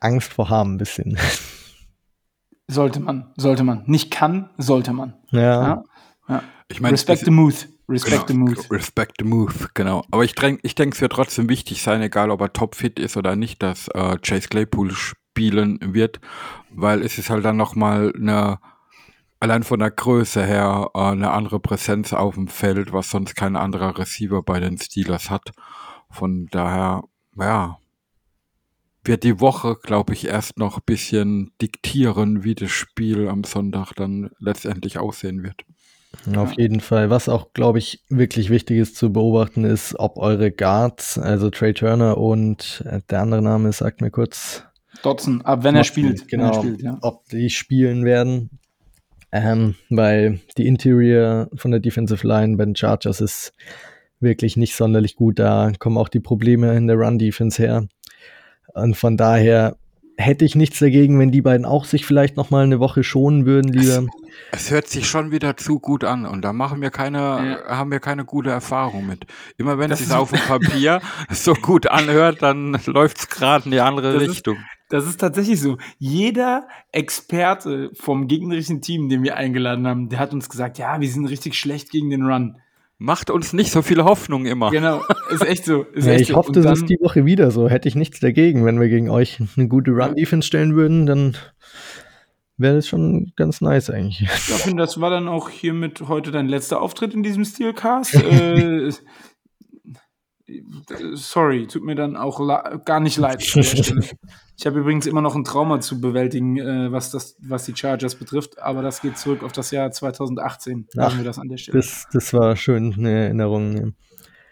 Angst 0.00 0.32
vor 0.32 0.48
haben, 0.48 0.74
ein 0.74 0.78
bisschen. 0.78 1.18
Sollte 2.68 3.00
man, 3.00 3.32
sollte 3.36 3.64
man. 3.64 3.82
Nicht 3.86 4.10
kann, 4.10 4.48
sollte 4.56 4.94
man. 4.94 5.14
Ja. 5.30 5.40
ja? 5.40 5.84
ja. 6.28 6.42
Ich 6.68 6.80
mein, 6.80 6.92
Respect 6.92 7.24
the 7.24 7.30
move. 7.30 7.54
Respect 7.88 8.28
genau, 8.28 8.46
the 8.46 8.54
move. 8.54 8.70
Respect 8.70 9.14
the 9.18 9.24
move, 9.26 9.68
genau. 9.74 10.04
Aber 10.10 10.24
ich, 10.24 10.34
denk, 10.34 10.60
ich 10.62 10.74
denke, 10.74 10.94
es 10.94 11.02
wird 11.02 11.12
trotzdem 11.12 11.50
wichtig 11.50 11.82
sein, 11.82 12.00
egal 12.00 12.30
ob 12.30 12.40
er 12.40 12.52
topfit 12.52 12.98
ist 12.98 13.18
oder 13.18 13.36
nicht, 13.36 13.62
dass 13.62 13.88
äh, 13.88 14.16
Chase 14.18 14.48
Claypool 14.48 14.92
spielen 14.92 15.78
wird, 15.82 16.20
weil 16.70 17.02
es 17.02 17.18
ist 17.18 17.28
halt 17.28 17.44
dann 17.44 17.58
nochmal 17.58 18.12
eine 18.16 18.58
allein 19.42 19.64
von 19.64 19.80
der 19.80 19.90
Größe 19.90 20.44
her 20.46 20.90
äh, 20.94 20.98
eine 21.00 21.32
andere 21.32 21.58
Präsenz 21.58 22.12
auf 22.12 22.36
dem 22.36 22.46
Feld, 22.46 22.92
was 22.92 23.10
sonst 23.10 23.34
kein 23.34 23.56
anderer 23.56 23.98
Receiver 23.98 24.40
bei 24.40 24.60
den 24.60 24.78
Steelers 24.78 25.30
hat. 25.30 25.50
Von 26.10 26.46
daher, 26.52 27.02
ja, 27.36 27.78
wird 29.04 29.24
die 29.24 29.40
Woche, 29.40 29.76
glaube 29.82 30.12
ich, 30.12 30.28
erst 30.28 30.58
noch 30.58 30.76
ein 30.76 30.84
bisschen 30.86 31.50
diktieren, 31.60 32.44
wie 32.44 32.54
das 32.54 32.70
Spiel 32.70 33.28
am 33.28 33.42
Sonntag 33.42 33.94
dann 33.94 34.30
letztendlich 34.38 34.98
aussehen 34.98 35.42
wird. 35.42 35.64
Auf 36.36 36.52
jeden 36.52 36.78
Fall. 36.78 37.10
Was 37.10 37.28
auch, 37.28 37.52
glaube 37.52 37.78
ich, 37.78 38.04
wirklich 38.08 38.48
wichtig 38.48 38.78
ist 38.78 38.94
zu 38.94 39.12
beobachten, 39.12 39.64
ist, 39.64 39.98
ob 39.98 40.18
eure 40.18 40.52
Guards, 40.52 41.18
also 41.18 41.50
Trey 41.50 41.74
Turner 41.74 42.16
und 42.16 42.84
äh, 42.86 43.00
der 43.10 43.22
andere 43.22 43.42
Name 43.42 43.72
sagt 43.72 44.02
mir 44.02 44.12
kurz. 44.12 44.62
Dotson, 45.02 45.42
ab 45.42 45.64
wenn 45.64 45.74
er 45.74 45.82
spielt. 45.82 46.28
Genau, 46.28 46.48
er 46.48 46.54
spielt, 46.54 46.82
ja. 46.82 46.98
ob 47.00 47.26
die 47.30 47.50
spielen 47.50 48.04
werden 48.04 48.60
ähm, 49.32 49.74
weil 49.90 50.40
die 50.58 50.66
Interior 50.66 51.48
von 51.54 51.70
der 51.70 51.80
Defensive 51.80 52.26
Line 52.26 52.56
bei 52.56 52.64
den 52.64 52.76
Chargers 52.76 53.20
ist 53.20 53.52
wirklich 54.20 54.56
nicht 54.56 54.76
sonderlich 54.76 55.16
gut. 55.16 55.38
Da 55.38 55.72
kommen 55.78 55.98
auch 55.98 56.08
die 56.08 56.20
Probleme 56.20 56.76
in 56.76 56.86
der 56.86 56.96
Run-Defense 56.96 57.60
her. 57.62 57.86
Und 58.74 58.96
von 58.96 59.16
daher 59.16 59.76
hätte 60.18 60.44
ich 60.44 60.54
nichts 60.54 60.78
dagegen, 60.78 61.18
wenn 61.18 61.32
die 61.32 61.40
beiden 61.42 61.64
auch 61.66 61.84
sich 61.84 62.04
vielleicht 62.06 62.36
noch 62.36 62.50
mal 62.50 62.62
eine 62.64 62.78
Woche 62.78 63.02
schonen 63.02 63.46
würden, 63.46 63.72
lieber. 63.72 64.06
Es, 64.52 64.64
es 64.66 64.70
hört 64.70 64.86
sich 64.88 65.08
schon 65.08 65.32
wieder 65.32 65.56
zu 65.56 65.80
gut 65.80 66.04
an 66.04 66.26
und 66.26 66.42
da 66.42 66.52
machen 66.52 66.80
wir 66.80 66.90
keine, 66.90 67.18
Ja. 67.18 67.78
haben 67.78 67.90
wir 67.90 67.98
keine 67.98 68.24
gute 68.24 68.50
Erfahrung 68.50 69.06
mit. 69.06 69.24
Immer 69.56 69.78
wenn 69.78 69.90
es 69.90 70.00
sich 70.00 70.12
auf 70.12 70.30
dem 70.30 70.40
Papier 70.40 71.00
so 71.30 71.54
gut 71.54 71.86
anhört, 71.88 72.42
dann 72.42 72.78
läuft 72.86 73.18
es 73.18 73.28
gerade 73.28 73.64
in 73.64 73.70
die 73.72 73.80
andere 73.80 74.12
Das 74.12 74.22
ist- 74.22 74.30
Richtung. 74.30 74.58
Das 74.92 75.06
ist 75.06 75.18
tatsächlich 75.18 75.58
so. 75.58 75.78
Jeder 75.98 76.68
Experte 76.92 77.90
vom 77.94 78.28
gegnerischen 78.28 78.82
Team, 78.82 79.08
den 79.08 79.22
wir 79.22 79.38
eingeladen 79.38 79.86
haben, 79.86 80.10
der 80.10 80.18
hat 80.18 80.34
uns 80.34 80.50
gesagt, 80.50 80.76
ja, 80.76 81.00
wir 81.00 81.08
sind 81.08 81.24
richtig 81.24 81.54
schlecht 81.54 81.90
gegen 81.90 82.10
den 82.10 82.26
Run. 82.26 82.58
Macht 82.98 83.30
uns 83.30 83.54
nicht 83.54 83.72
so 83.72 83.80
viel 83.80 84.04
Hoffnung 84.04 84.44
immer. 84.44 84.70
Genau, 84.70 85.02
ist 85.30 85.46
echt 85.46 85.64
so. 85.64 85.84
Ist 85.94 86.04
Ja, 86.06 86.12
echt 86.12 86.20
ich 86.20 86.28
so. 86.28 86.34
hoffe, 86.34 86.52
das 86.52 86.80
ist 86.80 86.90
die 86.90 86.98
Woche 87.00 87.24
wieder 87.24 87.50
so. 87.50 87.70
Hätte 87.70 87.88
ich 87.88 87.94
nichts 87.94 88.20
dagegen, 88.20 88.66
wenn 88.66 88.78
wir 88.78 88.90
gegen 88.90 89.08
euch 89.08 89.38
eine 89.56 89.66
gute 89.66 89.92
Run-Defense 89.92 90.46
stellen 90.46 90.74
würden, 90.74 91.06
dann 91.06 91.38
wäre 92.58 92.74
das 92.74 92.86
schon 92.86 93.32
ganz 93.34 93.62
nice 93.62 93.88
eigentlich. 93.88 94.20
Ja, 94.20 94.56
Finn, 94.56 94.76
das 94.76 95.00
war 95.00 95.08
dann 95.08 95.26
auch 95.26 95.48
hiermit 95.48 96.02
heute 96.06 96.32
dein 96.32 96.48
letzter 96.48 96.82
Auftritt 96.82 97.14
in 97.14 97.22
diesem 97.22 97.46
Steelcast. 97.46 98.14
äh, 98.24 98.90
sorry, 101.14 101.66
tut 101.66 101.82
mir 101.82 101.94
dann 101.94 102.16
auch 102.16 102.40
gar 102.84 103.00
nicht 103.00 103.16
leid. 103.16 103.42
Ich 104.62 104.66
habe 104.68 104.78
übrigens 104.78 105.06
immer 105.06 105.22
noch 105.22 105.34
ein 105.34 105.42
Trauma 105.42 105.80
zu 105.80 106.00
bewältigen, 106.00 106.56
äh, 106.56 106.92
was, 106.92 107.10
das, 107.10 107.34
was 107.40 107.64
die 107.64 107.74
Chargers 107.74 108.14
betrifft, 108.14 108.62
aber 108.62 108.80
das 108.80 109.02
geht 109.02 109.18
zurück 109.18 109.42
auf 109.42 109.50
das 109.50 109.72
Jahr 109.72 109.90
2018. 109.90 110.86
Sagen 110.92 111.08
Ach, 111.12 111.16
wir 111.18 111.24
das 111.24 111.40
an 111.40 111.48
der 111.48 111.56
Stelle. 111.56 111.78
Das, 111.78 112.06
das 112.12 112.32
war 112.32 112.54
schön 112.54 112.94
eine 112.96 113.10
Erinnerung. 113.24 113.94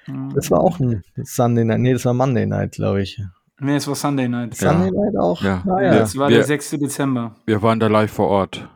Mhm. 0.09 0.33
Das 0.35 0.51
war 0.51 0.59
auch 0.63 0.81
ein 0.81 1.05
Sunday 1.23 1.65
Night. 1.65 1.79
Nee, 1.79 1.93
das 1.93 2.05
war 2.07 2.13
Monday 2.15 2.45
Night, 2.45 2.73
glaube 2.73 3.03
ich. 3.03 3.23
nee, 3.61 3.77
es 3.77 3.87
war 3.87 3.95
Sunday 3.95 4.27
Night. 4.29 4.61
Ja. 4.61 4.73
Sunday 4.73 4.91
Night 4.91 5.17
auch? 5.17 5.41
Ja. 5.43 5.63
Ah, 5.69 5.81
Ja. 5.81 5.93
ja. 5.93 5.99
Das 6.01 6.17
war 6.19 6.29
Wir- 6.29 6.39
der 6.39 6.45
6. 6.47 6.71
Dezember. 6.71 7.37
Wir 7.47 7.63
waren 7.63 7.79
da 7.79 7.87
live 7.87 8.11
vor 8.11 8.27
Ort. 8.27 8.69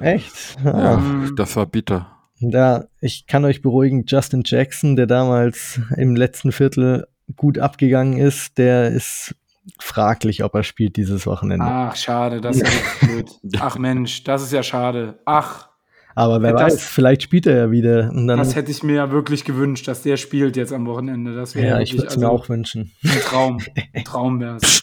Echt? 0.00 0.56
Ja, 0.64 0.72
Ah. 0.72 0.96
Mhm. 0.96 1.36
das 1.36 1.56
war 1.56 1.66
bitter. 1.66 2.06
Da, 2.40 2.86
ich 3.02 3.26
kann 3.26 3.44
euch 3.44 3.60
beruhigen, 3.60 4.04
Justin 4.06 4.40
Jackson, 4.46 4.96
der 4.96 5.06
damals 5.06 5.78
im 5.98 6.16
letzten 6.16 6.52
Viertel 6.52 7.06
gut 7.36 7.58
abgegangen 7.58 8.16
ist, 8.16 8.56
der 8.56 8.88
ist 8.88 9.36
fraglich, 9.78 10.42
ob 10.44 10.54
er 10.54 10.62
spielt 10.62 10.96
dieses 10.96 11.26
Wochenende. 11.26 11.64
Ach, 11.66 11.96
schade, 11.96 12.40
das 12.40 12.56
ist 12.60 13.00
blöd. 13.00 13.30
Ach 13.60 13.78
Mensch, 13.78 14.24
das 14.24 14.42
ist 14.42 14.52
ja 14.52 14.62
schade. 14.62 15.18
Ach, 15.24 15.68
Aber 16.14 16.42
wer 16.42 16.52
das- 16.52 16.74
weiß, 16.74 16.84
vielleicht 16.84 17.22
spielt 17.22 17.46
er 17.46 17.56
ja 17.56 17.70
wieder. 17.70 18.10
Das 18.36 18.54
hätte 18.54 18.70
ich 18.70 18.82
mir 18.82 18.96
ja 18.96 19.10
wirklich 19.10 19.44
gewünscht, 19.44 19.86
dass 19.88 20.02
der 20.02 20.16
spielt 20.16 20.56
jetzt 20.56 20.72
am 20.72 20.86
Wochenende. 20.86 21.34
Das 21.34 21.54
wäre 21.54 21.66
ja, 21.66 21.74
ja 21.76 21.80
ich 21.80 21.92
würde 21.94 22.06
es 22.08 22.16
mir 22.16 22.26
also 22.26 22.38
auch 22.42 22.48
wünschen. 22.48 22.92
ein 23.04 23.20
Traum. 23.20 23.58
Ein 23.92 24.04
Traum 24.04 24.40
wäre 24.40 24.56
es. 24.56 24.82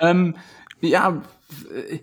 Ähm, 0.00 0.36
ja, 0.80 1.22
äh, 1.74 1.98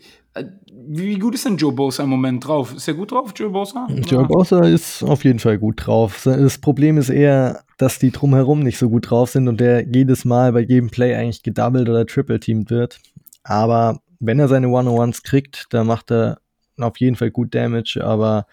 wie 0.89 1.19
gut 1.19 1.35
ist 1.35 1.45
denn 1.45 1.57
Joe 1.57 1.73
Bosa 1.73 2.03
im 2.03 2.09
Moment 2.09 2.47
drauf? 2.47 2.73
Ist 2.73 2.88
er 2.88 2.93
gut 2.93 3.11
drauf, 3.11 3.33
Joe 3.35 3.49
Bosa? 3.49 3.88
Joe 3.89 4.25
Bosa 4.25 4.61
ist 4.61 5.03
auf 5.03 5.23
jeden 5.23 5.39
Fall 5.39 5.57
gut 5.57 5.85
drauf. 5.85 6.21
Das 6.23 6.57
Problem 6.57 6.97
ist 6.97 7.09
eher, 7.09 7.63
dass 7.77 7.99
die 7.99 8.11
drumherum 8.11 8.61
nicht 8.61 8.77
so 8.77 8.89
gut 8.89 9.09
drauf 9.09 9.31
sind 9.31 9.47
und 9.47 9.59
der 9.59 9.85
jedes 9.88 10.25
Mal 10.25 10.53
bei 10.53 10.61
jedem 10.61 10.89
Play 10.89 11.15
eigentlich 11.15 11.43
gedoubled 11.43 11.89
oder 11.89 12.05
triple-teamed 12.05 12.69
wird. 12.69 12.99
Aber 13.43 13.99
wenn 14.19 14.39
er 14.39 14.47
seine 14.47 14.69
One-on-Ones 14.69 15.23
kriegt, 15.23 15.67
dann 15.71 15.88
macht 15.88 16.11
er 16.11 16.39
auf 16.79 16.97
jeden 16.99 17.15
Fall 17.15 17.31
gut 17.31 17.53
Damage, 17.53 18.03
aber 18.03 18.47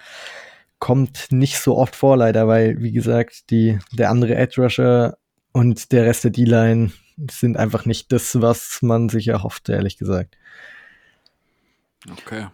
kommt 0.79 1.29
nicht 1.31 1.59
so 1.59 1.77
oft 1.77 1.97
vor, 1.97 2.17
leider, 2.17 2.49
weil, 2.49 2.81
wie 2.83 2.93
gesagt, 2.93 3.51
die, 3.51 3.79
der 3.93 4.11
andere 4.11 4.35
Edge-Rusher 4.35 5.17
und 5.53 5.93
der 5.93 6.05
Rest 6.05 6.25
der 6.25 6.31
D-Line 6.31 6.91
sind 7.31 7.57
einfach 7.57 7.87
nicht 7.87 8.13
das, 8.13 8.41
was 8.41 8.81
man 8.83 9.09
sich 9.09 9.29
erhofft, 9.29 9.69
ehrlich 9.69 9.97
gesagt. 9.99 10.37
Okay. 12.11 12.47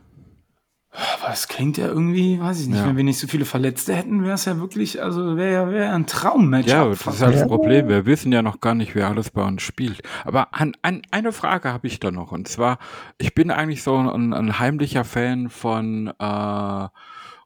Aber 0.92 1.32
es 1.32 1.46
klingt 1.46 1.76
ja 1.76 1.86
irgendwie, 1.86 2.40
weiß 2.40 2.60
ich 2.62 2.66
nicht, 2.66 2.78
Ja. 2.78 2.86
wenn 2.86 2.96
wir 2.96 3.04
nicht 3.04 3.20
so 3.20 3.28
viele 3.28 3.44
Verletzte 3.44 3.94
hätten, 3.94 4.24
wäre 4.24 4.34
es 4.34 4.44
ja 4.44 4.58
wirklich, 4.58 5.00
also 5.00 5.36
wäre 5.36 5.52
ja 5.52 5.70
wär 5.70 5.94
ein 5.94 6.06
Traummatch. 6.06 6.66
Ja, 6.66 6.84
das 6.88 7.06
ist 7.06 7.22
halt 7.22 7.36
das. 7.36 7.46
Problem. 7.46 7.86
Wir 7.86 8.06
wissen 8.06 8.32
ja 8.32 8.42
noch 8.42 8.60
gar 8.60 8.74
nicht, 8.74 8.96
wer 8.96 9.06
alles 9.06 9.30
bei 9.30 9.44
uns 9.46 9.62
spielt. 9.62 10.02
Aber 10.24 10.52
an, 10.52 10.74
an, 10.82 11.02
eine 11.12 11.30
Frage 11.30 11.72
habe 11.72 11.86
ich 11.86 12.00
da 12.00 12.10
noch. 12.10 12.32
Und 12.32 12.48
zwar, 12.48 12.78
ich 13.18 13.34
bin 13.34 13.52
eigentlich 13.52 13.84
so 13.84 13.96
ein, 13.96 14.32
ein 14.32 14.58
heimlicher 14.58 15.04
Fan 15.04 15.48
von 15.48 16.08
äh, 16.18 16.88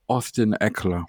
Austin 0.07 0.55
Eckler. 0.55 1.05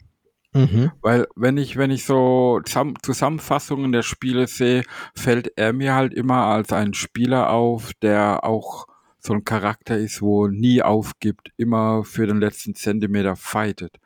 Mhm. 0.51 0.91
Weil 1.01 1.27
wenn 1.37 1.57
ich, 1.57 1.77
wenn 1.77 1.91
ich 1.91 2.03
so 2.05 2.59
Zusamm 2.65 2.95
Zusammenfassungen 3.01 3.93
der 3.93 4.03
Spiele 4.03 4.47
sehe, 4.47 4.83
fällt 5.15 5.57
er 5.57 5.71
mir 5.71 5.93
halt 5.93 6.13
immer 6.13 6.45
als 6.45 6.73
ein 6.73 6.93
Spieler 6.93 7.49
auf, 7.49 7.91
der 8.01 8.43
auch 8.43 8.87
so 9.25 9.33
ein 9.33 9.43
Charakter 9.43 9.97
ist, 9.97 10.21
wo 10.21 10.47
nie 10.47 10.81
aufgibt, 10.81 11.51
immer 11.57 12.03
für 12.03 12.27
den 12.27 12.39
letzten 12.39 12.75
Zentimeter 12.75 13.35
fightet. 13.35 13.97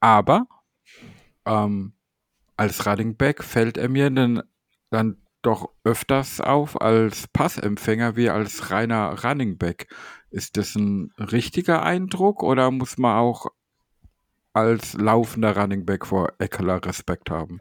Aber 0.00 0.46
ähm, 1.46 1.92
als 2.56 2.86
Running 2.86 3.16
Back 3.16 3.42
fällt 3.42 3.78
er 3.78 3.88
mir 3.88 4.10
dann, 4.10 4.42
dann 4.90 5.16
doch 5.42 5.70
öfters 5.84 6.40
auf 6.40 6.80
als 6.80 7.28
Passempfänger 7.28 8.16
wie 8.16 8.30
als 8.30 8.70
reiner 8.70 9.22
Running 9.22 9.58
Back. 9.58 9.88
Ist 10.30 10.56
das 10.56 10.74
ein 10.74 11.12
richtiger 11.18 11.82
Eindruck 11.82 12.42
oder 12.42 12.70
muss 12.70 12.98
man 12.98 13.16
auch 13.16 13.46
als 14.52 14.94
laufender 14.94 15.56
Running 15.56 15.84
Back 15.84 16.06
vor 16.06 16.32
Eckler 16.38 16.84
Respekt 16.84 17.30
haben? 17.30 17.60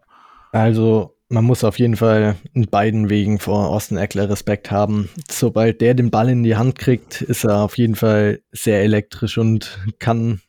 Also, 0.52 1.13
man 1.30 1.46
muss 1.46 1.64
auf 1.64 1.80
jeden 1.80 1.96
Fall 1.96 2.36
in 2.54 2.68
beiden 2.68 3.10
Wegen 3.10 3.40
vor 3.40 3.70
Austin 3.70 3.98
Eckler 3.98 4.30
Respekt 4.30 4.72
haben. 4.72 5.10
Sobald 5.30 5.82
der 5.82 5.94
den 5.94 6.12
Ball 6.12 6.30
in 6.30 6.44
die 6.44 6.56
Hand 6.56 6.78
kriegt, 6.78 7.22
ist 7.22 7.44
er 7.44 7.62
auf 7.62 7.78
jeden 7.78 7.96
Fall 7.96 8.42
sehr 8.52 8.84
elektrisch 8.84 9.38
und 9.38 9.80
kann 10.00 10.42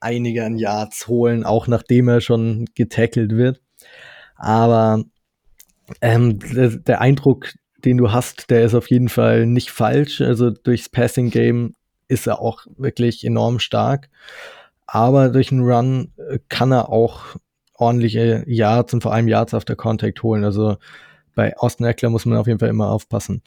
einige 0.00 0.44
an 0.44 0.56
Yards 0.56 1.08
holen, 1.08 1.44
auch 1.44 1.66
nachdem 1.66 2.08
er 2.08 2.20
schon 2.20 2.66
getackelt 2.74 3.32
wird. 3.32 3.60
Aber 4.36 5.04
ähm, 6.00 6.38
der, 6.38 6.70
der 6.70 7.00
Eindruck, 7.00 7.52
den 7.84 7.98
du 7.98 8.10
hast, 8.10 8.50
der 8.50 8.64
ist 8.64 8.74
auf 8.74 8.88
jeden 8.90 9.08
Fall 9.08 9.46
nicht 9.46 9.70
falsch. 9.70 10.20
Also 10.20 10.50
durchs 10.50 10.88
Passing 10.88 11.30
Game 11.30 11.74
ist 12.08 12.26
er 12.26 12.40
auch 12.40 12.66
wirklich 12.76 13.24
enorm 13.24 13.58
stark. 13.58 14.08
Aber 14.86 15.28
durch 15.28 15.52
einen 15.52 15.62
Run 15.62 16.12
kann 16.48 16.72
er 16.72 16.88
auch 16.88 17.36
ordentliche 17.80 18.44
Yards 18.46 18.92
und 18.94 19.02
vor 19.02 19.12
allem 19.12 19.28
Yards 19.28 19.54
auf 19.54 19.64
der 19.64 19.76
Contact 19.76 20.22
holen. 20.22 20.44
Also 20.44 20.76
bei 21.34 21.56
Austin 21.56 21.86
Eckler 21.86 22.10
muss 22.10 22.26
man 22.26 22.38
auf 22.38 22.46
jeden 22.46 22.58
Fall 22.58 22.68
immer 22.68 22.90
aufpassen. 22.90 23.42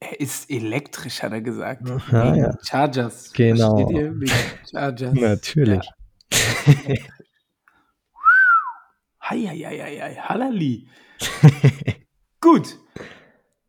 Er 0.00 0.20
ist 0.20 0.50
elektrisch, 0.50 1.22
hat 1.22 1.32
er 1.32 1.40
gesagt. 1.40 1.88
Ja, 1.88 2.32
Wegen 2.32 2.44
ja. 2.44 2.58
Chargers. 2.62 3.32
Genau. 3.32 3.88
Chargers. 4.70 5.14
Natürlich. 5.14 5.88
Heieieiei, 9.28 10.16
Halali. 10.16 10.88
Gut. 12.40 12.78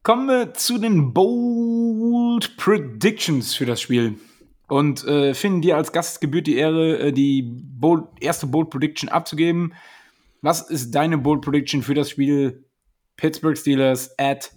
Kommen 0.01 0.27
wir 0.27 0.53
zu 0.53 0.79
den 0.79 1.13
Bold 1.13 2.57
Predictions 2.57 3.55
für 3.55 3.65
das 3.65 3.79
Spiel. 3.79 4.15
Und 4.67 5.05
äh, 5.05 5.33
Finn, 5.33 5.61
dir 5.61 5.77
als 5.77 5.91
Gast 5.91 6.21
gebührt 6.21 6.47
die 6.47 6.57
Ehre, 6.57 6.97
äh, 6.99 7.11
die 7.11 7.43
Bold, 7.43 8.05
erste 8.19 8.47
Bold 8.47 8.69
Prediction 8.69 9.09
abzugeben. 9.09 9.73
Was 10.41 10.69
ist 10.69 10.91
deine 10.91 11.17
Bold 11.17 11.41
Prediction 11.41 11.83
für 11.83 11.93
das 11.93 12.09
Spiel 12.09 12.63
Pittsburgh 13.17 13.57
Steelers 13.57 14.17
at 14.17 14.51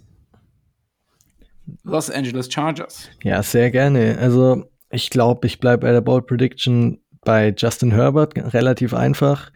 Los 1.83 2.11
Angeles 2.11 2.53
Chargers? 2.53 3.09
Ja, 3.23 3.43
sehr 3.43 3.71
gerne. 3.71 4.17
Also 4.19 4.65
ich 4.91 5.11
glaube, 5.11 5.47
ich 5.47 5.59
bleibe 5.59 5.87
bei 5.87 5.93
der 5.93 6.01
Bold 6.01 6.27
Prediction 6.27 7.01
bei 7.23 7.53
Justin 7.57 7.91
Herbert 7.91 8.35
relativ 8.55 8.95
einfach, 8.95 9.51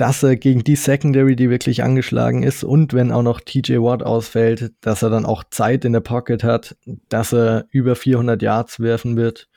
dass 0.00 0.22
er 0.22 0.36
gegen 0.36 0.64
die 0.64 0.76
Secondary, 0.76 1.36
die 1.36 1.50
wirklich 1.50 1.82
angeschlagen 1.82 2.42
ist 2.42 2.64
und 2.64 2.94
wenn 2.94 3.12
auch 3.12 3.22
noch 3.22 3.38
TJ 3.38 3.80
Watt 3.80 4.02
ausfällt, 4.02 4.72
dass 4.80 5.02
er 5.02 5.10
dann 5.10 5.26
auch 5.26 5.44
Zeit 5.50 5.84
in 5.84 5.92
der 5.92 6.00
Pocket 6.00 6.42
hat, 6.42 6.74
dass 7.10 7.34
er 7.34 7.66
über 7.70 7.94
400 7.94 8.40
Yards 8.40 8.80
werfen 8.80 9.18
wird 9.18 9.50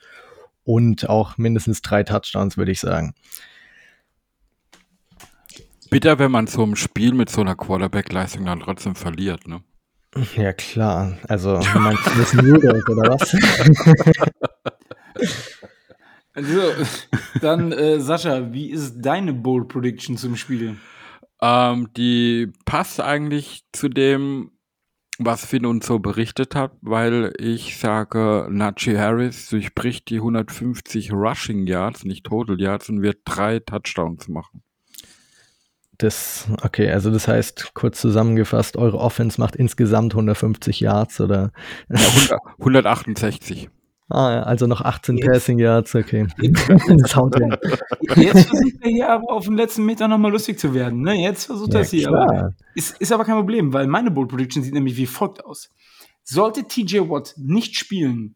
und 0.62 1.08
auch 1.08 1.38
mindestens 1.38 1.80
drei 1.80 2.02
Touchdowns, 2.02 2.58
würde 2.58 2.72
ich 2.72 2.80
sagen. 2.80 3.14
Bitter, 5.88 6.18
wenn 6.18 6.30
man 6.30 6.46
so 6.46 6.62
ein 6.62 6.76
Spiel 6.76 7.14
mit 7.14 7.30
so 7.30 7.40
einer 7.40 7.54
Quarterback-Leistung 7.54 8.44
dann 8.44 8.60
trotzdem 8.60 8.94
verliert, 8.96 9.48
ne? 9.48 9.62
Ja, 10.36 10.52
klar. 10.52 11.16
Also, 11.26 11.58
meinst 11.74 12.06
du 12.06 12.18
wissen 12.18 12.40
Rudolph, 12.40 12.86
oder 12.88 13.16
was? 13.16 13.34
Also, 16.34 16.60
dann, 17.40 17.72
äh, 17.72 18.00
Sascha, 18.00 18.52
wie 18.52 18.70
ist 18.70 19.00
deine 19.00 19.32
Bold 19.32 19.68
Prediction 19.68 20.16
zum 20.16 20.36
Spiel? 20.36 20.76
Ähm, 21.40 21.88
die 21.96 22.52
passt 22.64 23.00
eigentlich 23.00 23.62
zu 23.72 23.88
dem, 23.88 24.50
was 25.18 25.46
Finn 25.46 25.64
uns 25.64 25.86
so 25.86 26.00
berichtet 26.00 26.56
hat, 26.56 26.72
weil 26.80 27.32
ich 27.38 27.78
sage, 27.78 28.48
Najee 28.50 28.98
Harris 28.98 29.48
durchbricht 29.48 30.10
die 30.10 30.16
150 30.16 31.12
Rushing 31.12 31.66
Yards, 31.66 32.04
nicht 32.04 32.26
Total 32.26 32.60
Yards, 32.60 32.88
und 32.88 33.02
wird 33.02 33.18
drei 33.24 33.60
Touchdowns 33.60 34.28
machen. 34.28 34.62
Das, 35.98 36.48
okay, 36.62 36.90
also 36.90 37.12
das 37.12 37.28
heißt, 37.28 37.74
kurz 37.74 38.00
zusammengefasst, 38.00 38.76
eure 38.76 38.98
Offense 38.98 39.40
macht 39.40 39.54
insgesamt 39.54 40.14
150 40.14 40.80
Yards 40.80 41.20
oder? 41.20 41.52
Ja, 41.88 42.38
100, 42.58 42.86
168. 42.86 43.70
Ah, 44.10 44.32
ja, 44.32 44.42
also 44.42 44.66
noch 44.66 44.82
18 44.82 45.16
Jetzt. 45.16 45.26
Passing 45.26 45.58
Yards, 45.58 45.94
okay. 45.94 46.26
das 46.98 47.16
haut 47.16 47.36
hin. 47.38 47.56
Jetzt 48.16 48.48
versucht 48.48 48.74
er 48.82 48.90
hier 48.90 49.08
aber 49.08 49.32
auf 49.32 49.44
den 49.44 49.56
letzten 49.56 49.86
Meter 49.86 50.08
nochmal 50.08 50.30
lustig 50.30 50.58
zu 50.58 50.74
werden. 50.74 51.00
Ne? 51.00 51.14
Jetzt 51.14 51.46
versucht 51.46 51.72
ja, 51.72 51.78
er 51.78 51.82
es 51.82 51.90
hier. 51.90 52.08
Aber 52.08 52.54
ist, 52.74 53.00
ist 53.00 53.12
aber 53.12 53.24
kein 53.24 53.36
Problem, 53.36 53.72
weil 53.72 53.86
meine 53.86 54.10
Bold 54.10 54.28
Prediction 54.28 54.62
sieht 54.62 54.74
nämlich 54.74 54.96
wie 54.96 55.06
folgt 55.06 55.44
aus. 55.44 55.70
Sollte 56.22 56.64
TJ 56.64 57.08
Watt 57.08 57.34
nicht 57.38 57.76
spielen, 57.76 58.34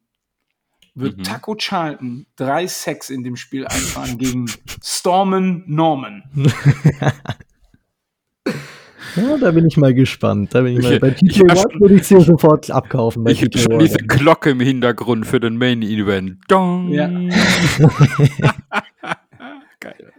wird 0.94 1.18
mhm. 1.18 1.22
Taco 1.24 1.54
Charlton 1.54 2.26
drei 2.36 2.66
Sacks 2.66 3.10
in 3.10 3.22
dem 3.22 3.36
Spiel 3.36 3.66
einfahren 3.66 4.16
gegen 4.18 4.50
Stormen 4.82 5.64
Norman. 5.66 6.22
Ja, 9.16 9.36
da 9.38 9.50
bin 9.50 9.66
ich 9.66 9.76
mal 9.76 9.94
gespannt. 9.94 10.54
Da 10.54 10.62
bin 10.62 10.78
ich 10.78 10.82
mal, 10.82 10.98
bei 10.98 11.10
TJ 11.10 11.42
Watt 11.42 11.80
würde 11.80 11.94
ich 11.96 12.04
sie 12.04 12.20
sofort 12.20 12.70
abkaufen. 12.70 13.26
ich 13.26 13.42
hätte 13.42 13.58
schon 13.58 13.78
diese 13.78 13.98
Glocke 13.98 14.50
im 14.50 14.60
Hintergrund 14.60 15.26
für 15.26 15.40
den 15.40 15.56
Main 15.56 15.82
Event. 15.82 16.38
Dong. 16.48 16.90
Ja. 16.90 17.08
Geil. 19.80 20.12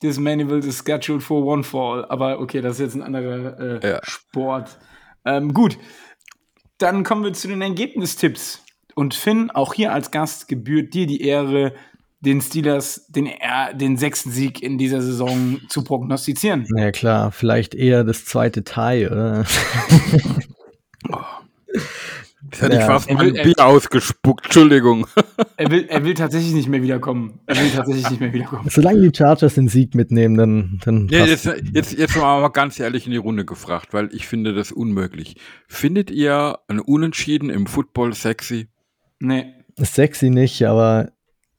This 0.00 0.18
Main 0.18 0.40
Event 0.40 0.64
is 0.64 0.82
scheduled 0.84 1.22
for 1.22 1.44
one 1.44 1.62
fall. 1.62 2.04
Aber 2.08 2.40
okay, 2.40 2.60
das 2.60 2.74
ist 2.74 2.80
jetzt 2.80 2.94
ein 2.94 3.02
anderer 3.02 3.82
äh, 3.82 3.88
ja. 3.88 4.00
Sport. 4.02 4.78
Ähm, 5.24 5.54
gut, 5.54 5.78
dann 6.78 7.04
kommen 7.04 7.24
wir 7.24 7.32
zu 7.32 7.48
den 7.48 7.62
Ergebnistipps. 7.62 8.64
Und 8.94 9.14
Finn, 9.14 9.50
auch 9.50 9.74
hier 9.74 9.92
als 9.92 10.10
Gast 10.10 10.48
gebührt 10.48 10.92
dir 10.94 11.06
die 11.06 11.22
Ehre, 11.22 11.74
den 12.24 12.40
Steelers 12.40 13.06
den, 13.08 13.28
den 13.74 13.96
sechsten 13.96 14.30
Sieg 14.30 14.62
in 14.62 14.78
dieser 14.78 15.02
Saison 15.02 15.60
zu 15.68 15.82
prognostizieren. 15.82 16.66
Ja 16.76 16.92
klar, 16.92 17.32
vielleicht 17.32 17.74
eher 17.74 18.04
das 18.04 18.24
zweite 18.24 18.64
Teil, 18.64 19.08
oder? 19.08 19.44
Das 22.50 22.62
hätte 22.62 22.74
ja. 22.74 22.80
ich 22.80 22.86
fast 22.86 23.10
mal 23.10 23.26
ein 23.26 23.32
Bier 23.32 23.54
ausgespuckt, 23.58 24.46
Entschuldigung. 24.46 25.06
Er 25.56 25.70
will, 25.70 25.86
er 25.88 26.04
will 26.04 26.14
tatsächlich 26.14 26.54
nicht 26.54 26.68
mehr 26.68 26.82
wiederkommen. 26.82 27.38
Er 27.46 27.56
will 27.56 27.70
tatsächlich 27.70 28.10
nicht 28.10 28.20
mehr 28.20 28.32
wiederkommen. 28.32 28.68
Solange 28.68 29.00
die 29.08 29.16
Chargers 29.16 29.54
den 29.54 29.68
Sieg 29.68 29.94
mitnehmen, 29.94 30.36
dann. 30.36 30.80
dann 30.84 31.08
ja, 31.08 31.24
jetzt, 31.24 31.48
jetzt, 31.72 31.92
jetzt 31.96 32.16
mal 32.16 32.48
ganz 32.48 32.80
ehrlich 32.80 33.06
in 33.06 33.12
die 33.12 33.18
Runde 33.18 33.44
gefragt, 33.44 33.92
weil 33.92 34.08
ich 34.12 34.26
finde 34.26 34.54
das 34.54 34.72
unmöglich. 34.72 35.36
Findet 35.68 36.10
ihr 36.10 36.58
ein 36.66 36.80
Unentschieden 36.80 37.48
im 37.48 37.66
Football 37.66 38.12
sexy? 38.12 38.68
Nee. 39.20 39.54
Sexy 39.78 40.30
nicht, 40.30 40.64
aber 40.64 41.12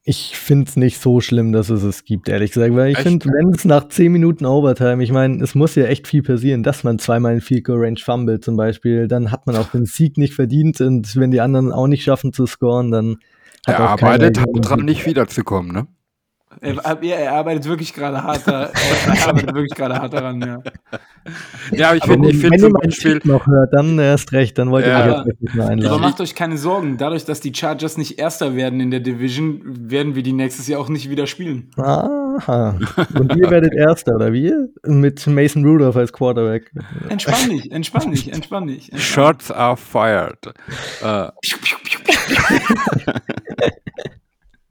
ich 0.06 0.36
finde 0.36 0.68
es 0.68 0.76
nicht 0.76 1.00
so 1.00 1.22
schlimm, 1.22 1.52
dass 1.52 1.70
es 1.70 1.82
es 1.82 2.04
gibt, 2.04 2.28
ehrlich 2.28 2.52
gesagt. 2.52 2.74
Weil 2.74 2.92
ich 2.92 2.98
finde, 2.98 3.26
wenn 3.26 3.54
es 3.54 3.64
nach 3.64 3.88
10 3.88 4.12
Minuten 4.12 4.44
Overtime, 4.44 5.02
ich 5.02 5.10
meine, 5.10 5.42
es 5.42 5.54
muss 5.54 5.74
ja 5.76 5.84
echt 5.84 6.06
viel 6.06 6.22
passieren, 6.22 6.62
dass 6.62 6.84
man 6.84 6.98
zweimal 6.98 7.34
in 7.34 7.40
Field 7.40 7.64
Goal 7.64 7.78
Range 7.82 7.98
fummelt 7.98 8.44
zum 8.44 8.56
Beispiel, 8.56 9.08
dann 9.08 9.32
hat 9.32 9.46
man 9.46 9.56
auch 9.56 9.70
den 9.70 9.86
Sieg 9.86 10.18
nicht 10.18 10.34
verdient 10.34 10.82
und 10.82 11.16
wenn 11.16 11.30
die 11.30 11.40
anderen 11.40 11.72
auch 11.72 11.86
nicht 11.86 12.04
schaffen 12.04 12.34
zu 12.34 12.46
scoren, 12.46 12.90
dann 12.90 13.16
hat 13.66 13.78
er 13.78 13.88
arbeitet 13.88 14.36
daran, 14.36 14.84
nicht 14.84 15.06
wiederzukommen, 15.06 15.72
ne? 15.72 15.86
Er, 16.60 17.02
er 17.02 17.32
arbeitet 17.32 17.66
wirklich 17.66 17.92
gerade 17.92 18.22
hart, 18.22 18.42
da, 18.46 18.70
er 19.06 19.28
arbeitet 19.28 19.54
wirklich 19.54 19.74
gerade 19.74 19.94
hart 19.96 20.12
daran, 20.12 20.40
ja. 20.40 20.62
Ja, 21.72 21.88
aber 21.88 21.96
ich 21.96 22.04
finde, 22.04 22.30
ich 22.30 22.38
finde 22.38 22.58
zum 22.58 22.72
Beispiel 22.72 23.20
noch 23.24 23.46
hört, 23.46 23.72
dann 23.72 23.98
erst 23.98 24.32
recht, 24.32 24.58
dann 24.58 24.70
wollt 24.70 24.86
ihr 24.86 24.92
ja. 24.92 25.24
mich 25.24 25.34
jetzt 25.40 25.54
mal 25.54 25.68
einladen. 25.68 25.92
Aber 25.92 26.00
macht 26.00 26.20
euch 26.20 26.34
keine 26.34 26.58
Sorgen, 26.58 26.96
dadurch, 26.98 27.24
dass 27.24 27.40
die 27.40 27.54
Chargers 27.54 27.96
nicht 27.96 28.18
Erster 28.18 28.54
werden 28.56 28.80
in 28.80 28.90
der 28.90 29.00
Division, 29.00 29.62
werden 29.64 30.14
wir 30.14 30.22
die 30.22 30.32
nächstes 30.32 30.68
Jahr 30.68 30.80
auch 30.80 30.88
nicht 30.88 31.08
wieder 31.08 31.26
spielen. 31.26 31.70
Aha. 31.76 32.78
Und 33.14 33.36
ihr 33.36 33.50
werdet 33.50 33.74
Erster, 33.74 34.16
oder 34.16 34.32
wie? 34.32 34.52
Mit 34.84 35.26
Mason 35.26 35.64
Rudolph 35.64 35.96
als 35.96 36.12
Quarterback. 36.12 36.70
Entspann 37.08 37.50
dich, 37.50 37.70
entspann 37.72 38.10
dich, 38.10 38.32
entspann 38.32 38.66
dich. 38.66 38.92
Entspann 38.92 39.00
Shots 39.00 39.50
are 39.50 39.76
fired. 39.76 40.38
Uh. 41.02 41.30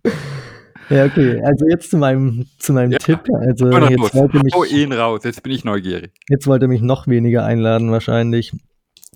Ja, 0.90 1.06
okay. 1.06 1.42
Also 1.44 1.68
jetzt 1.68 1.90
zu 1.90 1.98
meinem, 1.98 2.46
zu 2.60 2.74
meinem 2.74 2.92
ja. 2.92 2.98
Tipp. 2.98 3.22
Also 3.40 3.70
jetzt 3.70 4.14
wollte 4.14 4.40
mich, 4.44 4.54
Hau 4.54 4.64
ihn 4.64 4.94
raus, 4.94 5.22
jetzt 5.24 5.44
bin 5.44 5.52
ich 5.52 5.64
neugierig. 5.64 6.12
Jetzt 6.30 6.48
wollte 6.48 6.66
er 6.66 6.70
mich 6.70 6.82
noch 6.82 7.08
weniger 7.08 7.46
einladen 7.46 7.92
wahrscheinlich. 7.92 8.54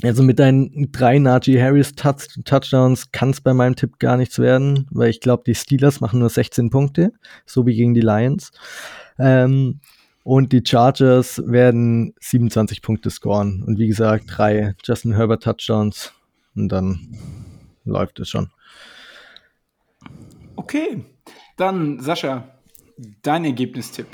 Also 0.03 0.21
mit 0.21 0.37
deinen 0.37 0.91
drei 0.91 1.17
Najee 1.17 1.59
Harris 1.59 1.95
Touch 1.95 2.27
Touchdowns 2.45 3.11
kann 3.11 3.31
es 3.31 3.41
bei 3.41 3.53
meinem 3.53 3.75
Tipp 3.75 3.97
gar 3.99 4.15
nichts 4.15 4.37
werden, 4.37 4.85
weil 4.91 5.09
ich 5.09 5.21
glaube, 5.21 5.43
die 5.47 5.55
Steelers 5.55 6.01
machen 6.01 6.19
nur 6.19 6.29
16 6.29 6.69
Punkte, 6.69 7.11
so 7.45 7.65
wie 7.65 7.75
gegen 7.75 7.95
die 7.95 8.01
Lions. 8.01 8.51
Ähm, 9.17 9.79
und 10.23 10.51
die 10.51 10.61
Chargers 10.63 11.41
werden 11.45 12.13
27 12.19 12.81
Punkte 12.81 13.09
scoren. 13.09 13.63
Und 13.65 13.79
wie 13.79 13.87
gesagt, 13.87 14.25
drei 14.27 14.75
Justin 14.83 15.13
Herbert 15.13 15.41
Touchdowns. 15.41 16.11
Und 16.53 16.69
dann 16.69 17.17
läuft 17.85 18.19
es 18.19 18.29
schon. 18.29 18.51
Okay, 20.55 21.05
dann, 21.57 21.99
Sascha, 21.99 22.59
dein 23.21 23.45
Ergebnistipp. 23.45 24.07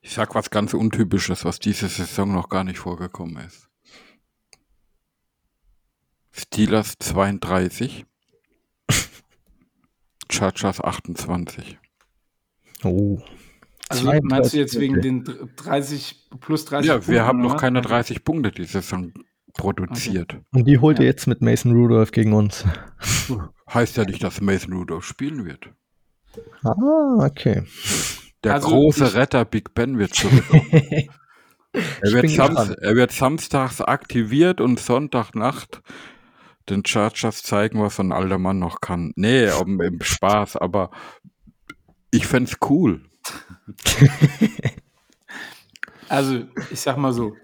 Ich 0.00 0.12
sag 0.12 0.34
was 0.34 0.50
ganz 0.50 0.74
Untypisches, 0.74 1.44
was 1.44 1.58
diese 1.58 1.88
Saison 1.88 2.32
noch 2.32 2.48
gar 2.48 2.64
nicht 2.64 2.78
vorgekommen 2.78 3.36
ist. 3.44 3.68
Steelers 6.30 6.94
32, 6.98 8.06
Chargers 10.30 10.80
28. 10.80 11.78
Oh. 12.84 13.20
Also 13.88 14.10
meinst 14.22 14.54
du 14.54 14.58
jetzt 14.58 14.80
wegen 14.80 15.02
den 15.02 15.24
30 15.56 16.28
plus 16.40 16.64
30 16.64 16.88
Ja, 16.88 16.94
wir 16.94 17.00
Punkten, 17.00 17.20
haben 17.22 17.40
noch 17.42 17.56
keine 17.58 17.82
30 17.82 18.24
Punkte 18.24 18.50
diese 18.50 18.80
Saison 18.80 19.12
produziert. 19.54 20.32
Okay. 20.32 20.44
Und 20.52 20.64
die 20.64 20.78
holt 20.78 20.98
ja. 20.98 21.04
ihr 21.04 21.10
jetzt 21.10 21.26
mit 21.26 21.42
Mason 21.42 21.72
Rudolph 21.72 22.12
gegen 22.12 22.32
uns. 22.32 22.64
Heißt 23.72 23.96
ja 23.96 24.04
nicht, 24.04 24.22
dass 24.22 24.40
Mason 24.40 24.72
Rudolph 24.72 25.04
spielen 25.04 25.44
wird. 25.44 25.70
Ah, 26.62 27.24
okay. 27.24 27.64
Der 28.44 28.54
also 28.54 28.68
große 28.68 29.14
Retter 29.14 29.44
Big 29.44 29.74
Ben 29.74 29.98
wird 29.98 30.14
zurückkommen. 30.14 30.68
er, 31.72 32.12
wird 32.12 32.38
er, 32.38 32.96
wird 32.96 33.12
samstags 33.12 33.80
aktiviert 33.80 34.60
und 34.60 34.80
Sonntagnacht 34.80 35.82
den 36.68 36.84
Chargers 36.84 37.42
zeigen, 37.42 37.80
was 37.80 37.98
ein 37.98 38.12
alter 38.12 38.38
Mann 38.38 38.58
noch 38.58 38.80
kann. 38.80 39.12
Nee, 39.16 39.50
um, 39.50 39.80
im 39.80 40.00
Spaß, 40.00 40.56
aber 40.56 40.90
ich 42.10 42.26
fände 42.26 42.52
cool. 42.68 43.02
also, 46.08 46.44
ich 46.70 46.80
sag 46.80 46.98
mal 46.98 47.12
so. 47.12 47.34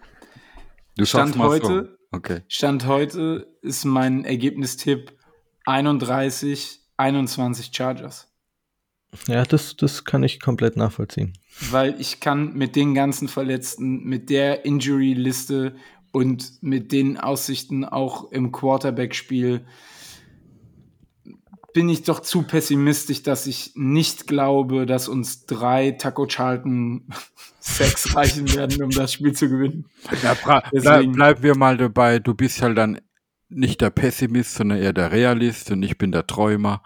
Du 0.96 1.04
Stand 1.04 1.38
heute, 1.38 1.96
so. 2.10 2.16
okay. 2.16 2.42
Stand 2.48 2.86
heute 2.86 3.46
ist 3.62 3.84
mein 3.84 4.24
Ergebnistipp 4.24 5.17
31, 5.68 6.80
21 6.96 7.70
Chargers. 7.72 8.26
Ja, 9.26 9.44
das, 9.44 9.76
das 9.76 10.04
kann 10.04 10.22
ich 10.22 10.40
komplett 10.40 10.76
nachvollziehen. 10.76 11.34
Weil 11.70 12.00
ich 12.00 12.20
kann 12.20 12.54
mit 12.54 12.74
den 12.74 12.94
ganzen 12.94 13.28
Verletzten, 13.28 14.04
mit 14.04 14.30
der 14.30 14.64
Injury-Liste 14.64 15.76
und 16.10 16.62
mit 16.62 16.90
den 16.92 17.18
Aussichten 17.18 17.84
auch 17.84 18.32
im 18.32 18.50
Quarterback-Spiel 18.50 19.66
bin 21.74 21.90
ich 21.90 22.02
doch 22.02 22.20
zu 22.20 22.42
pessimistisch, 22.42 23.22
dass 23.22 23.46
ich 23.46 23.72
nicht 23.74 24.26
glaube, 24.26 24.86
dass 24.86 25.06
uns 25.06 25.44
drei 25.44 25.92
Taco 25.92 26.26
Charlton 26.26 27.06
Sex 27.60 28.16
reichen 28.16 28.52
werden, 28.54 28.82
um 28.82 28.90
das 28.90 29.12
Spiel 29.12 29.34
zu 29.34 29.50
gewinnen. 29.50 29.84
Ja, 30.22 30.34
bleib, 30.72 31.12
bleiben 31.12 31.42
wir 31.42 31.56
mal 31.56 31.76
dabei. 31.76 32.18
Du 32.18 32.34
bist 32.34 32.62
halt 32.62 32.78
dann 32.78 32.98
nicht 33.48 33.80
der 33.80 33.90
Pessimist, 33.90 34.54
sondern 34.54 34.78
eher 34.78 34.92
der 34.92 35.12
Realist 35.12 35.70
und 35.70 35.82
ich 35.82 35.98
bin 35.98 36.12
der 36.12 36.26
Träumer. 36.26 36.82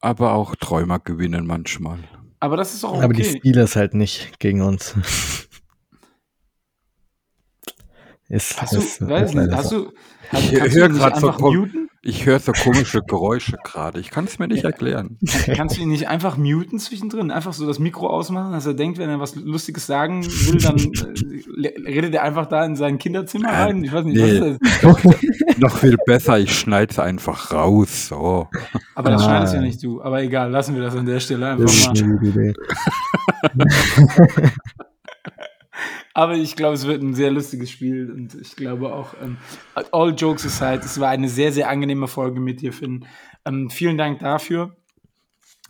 Aber 0.00 0.32
auch 0.32 0.54
Träumer 0.56 0.98
gewinnen 0.98 1.46
manchmal. 1.46 1.98
Aber 2.38 2.56
das 2.56 2.74
ist 2.74 2.84
auch 2.84 2.94
okay. 2.94 3.04
Aber 3.04 3.14
die 3.14 3.24
Steelers 3.24 3.76
halt 3.76 3.94
nicht 3.94 4.38
gegen 4.38 4.60
uns. 4.60 4.94
ist, 8.28 8.60
hast, 8.60 8.74
ist, 8.74 9.00
du, 9.00 9.08
weiß 9.08 9.34
nicht, 9.34 9.52
hast 9.52 9.72
du, 9.72 9.92
hast, 10.30 10.52
ich 10.52 10.74
höre 10.74 10.90
gerade 10.90 11.18
so, 11.18 11.32
ich 12.06 12.24
höre 12.24 12.38
so 12.38 12.52
komische 12.52 13.02
Geräusche 13.02 13.58
gerade. 13.64 13.98
Ich 13.98 14.10
kann 14.10 14.26
es 14.26 14.38
mir 14.38 14.46
nicht 14.46 14.62
ja. 14.62 14.70
erklären. 14.70 15.18
Kannst 15.56 15.76
du 15.76 15.82
ihn 15.82 15.88
nicht 15.88 16.08
einfach 16.08 16.36
muten 16.36 16.78
zwischendrin? 16.78 17.32
Einfach 17.32 17.52
so 17.52 17.66
das 17.66 17.80
Mikro 17.80 18.08
ausmachen, 18.08 18.52
dass 18.52 18.64
er 18.64 18.74
denkt, 18.74 18.98
wenn 18.98 19.10
er 19.10 19.18
was 19.18 19.34
Lustiges 19.34 19.86
sagen 19.86 20.24
will, 20.24 20.58
dann 20.60 20.76
äh, 20.76 21.90
redet 21.90 22.14
er 22.14 22.22
einfach 22.22 22.46
da 22.46 22.64
in 22.64 22.76
sein 22.76 22.98
Kinderzimmer 22.98 23.52
rein? 23.52 23.82
Ich 23.82 23.92
weiß 23.92 24.04
nicht, 24.04 24.16
nee. 24.16 24.40
was 24.40 25.04
ist 25.04 25.14
das? 25.42 25.58
Noch 25.58 25.78
viel 25.78 25.96
besser, 26.06 26.38
ich 26.38 26.56
schneide 26.56 26.92
es 26.92 26.98
einfach 26.98 27.52
raus. 27.52 28.08
So. 28.08 28.48
Aber 28.94 29.10
das 29.10 29.22
ah. 29.22 29.24
schneidest 29.24 29.54
ja 29.54 29.60
nicht 29.60 29.82
du. 29.82 30.00
Aber 30.00 30.22
egal, 30.22 30.50
lassen 30.50 30.76
wir 30.76 30.82
das 30.82 30.94
an 30.94 31.06
der 31.06 31.18
Stelle 31.18 31.48
einfach 31.48 31.94
mal. 31.94 32.54
Aber 36.16 36.34
ich 36.34 36.56
glaube, 36.56 36.72
es 36.72 36.86
wird 36.86 37.02
ein 37.02 37.12
sehr 37.12 37.30
lustiges 37.30 37.70
Spiel 37.70 38.10
und 38.10 38.34
ich 38.40 38.56
glaube 38.56 38.90
auch, 38.90 39.12
ähm, 39.22 39.36
all 39.92 40.14
jokes 40.14 40.46
aside, 40.46 40.82
es 40.82 40.98
war 40.98 41.10
eine 41.10 41.28
sehr, 41.28 41.52
sehr 41.52 41.68
angenehme 41.68 42.08
Folge 42.08 42.40
mit 42.40 42.62
dir, 42.62 42.72
Finn. 42.72 43.04
Ähm, 43.44 43.68
vielen 43.68 43.98
Dank 43.98 44.20
dafür. 44.20 44.74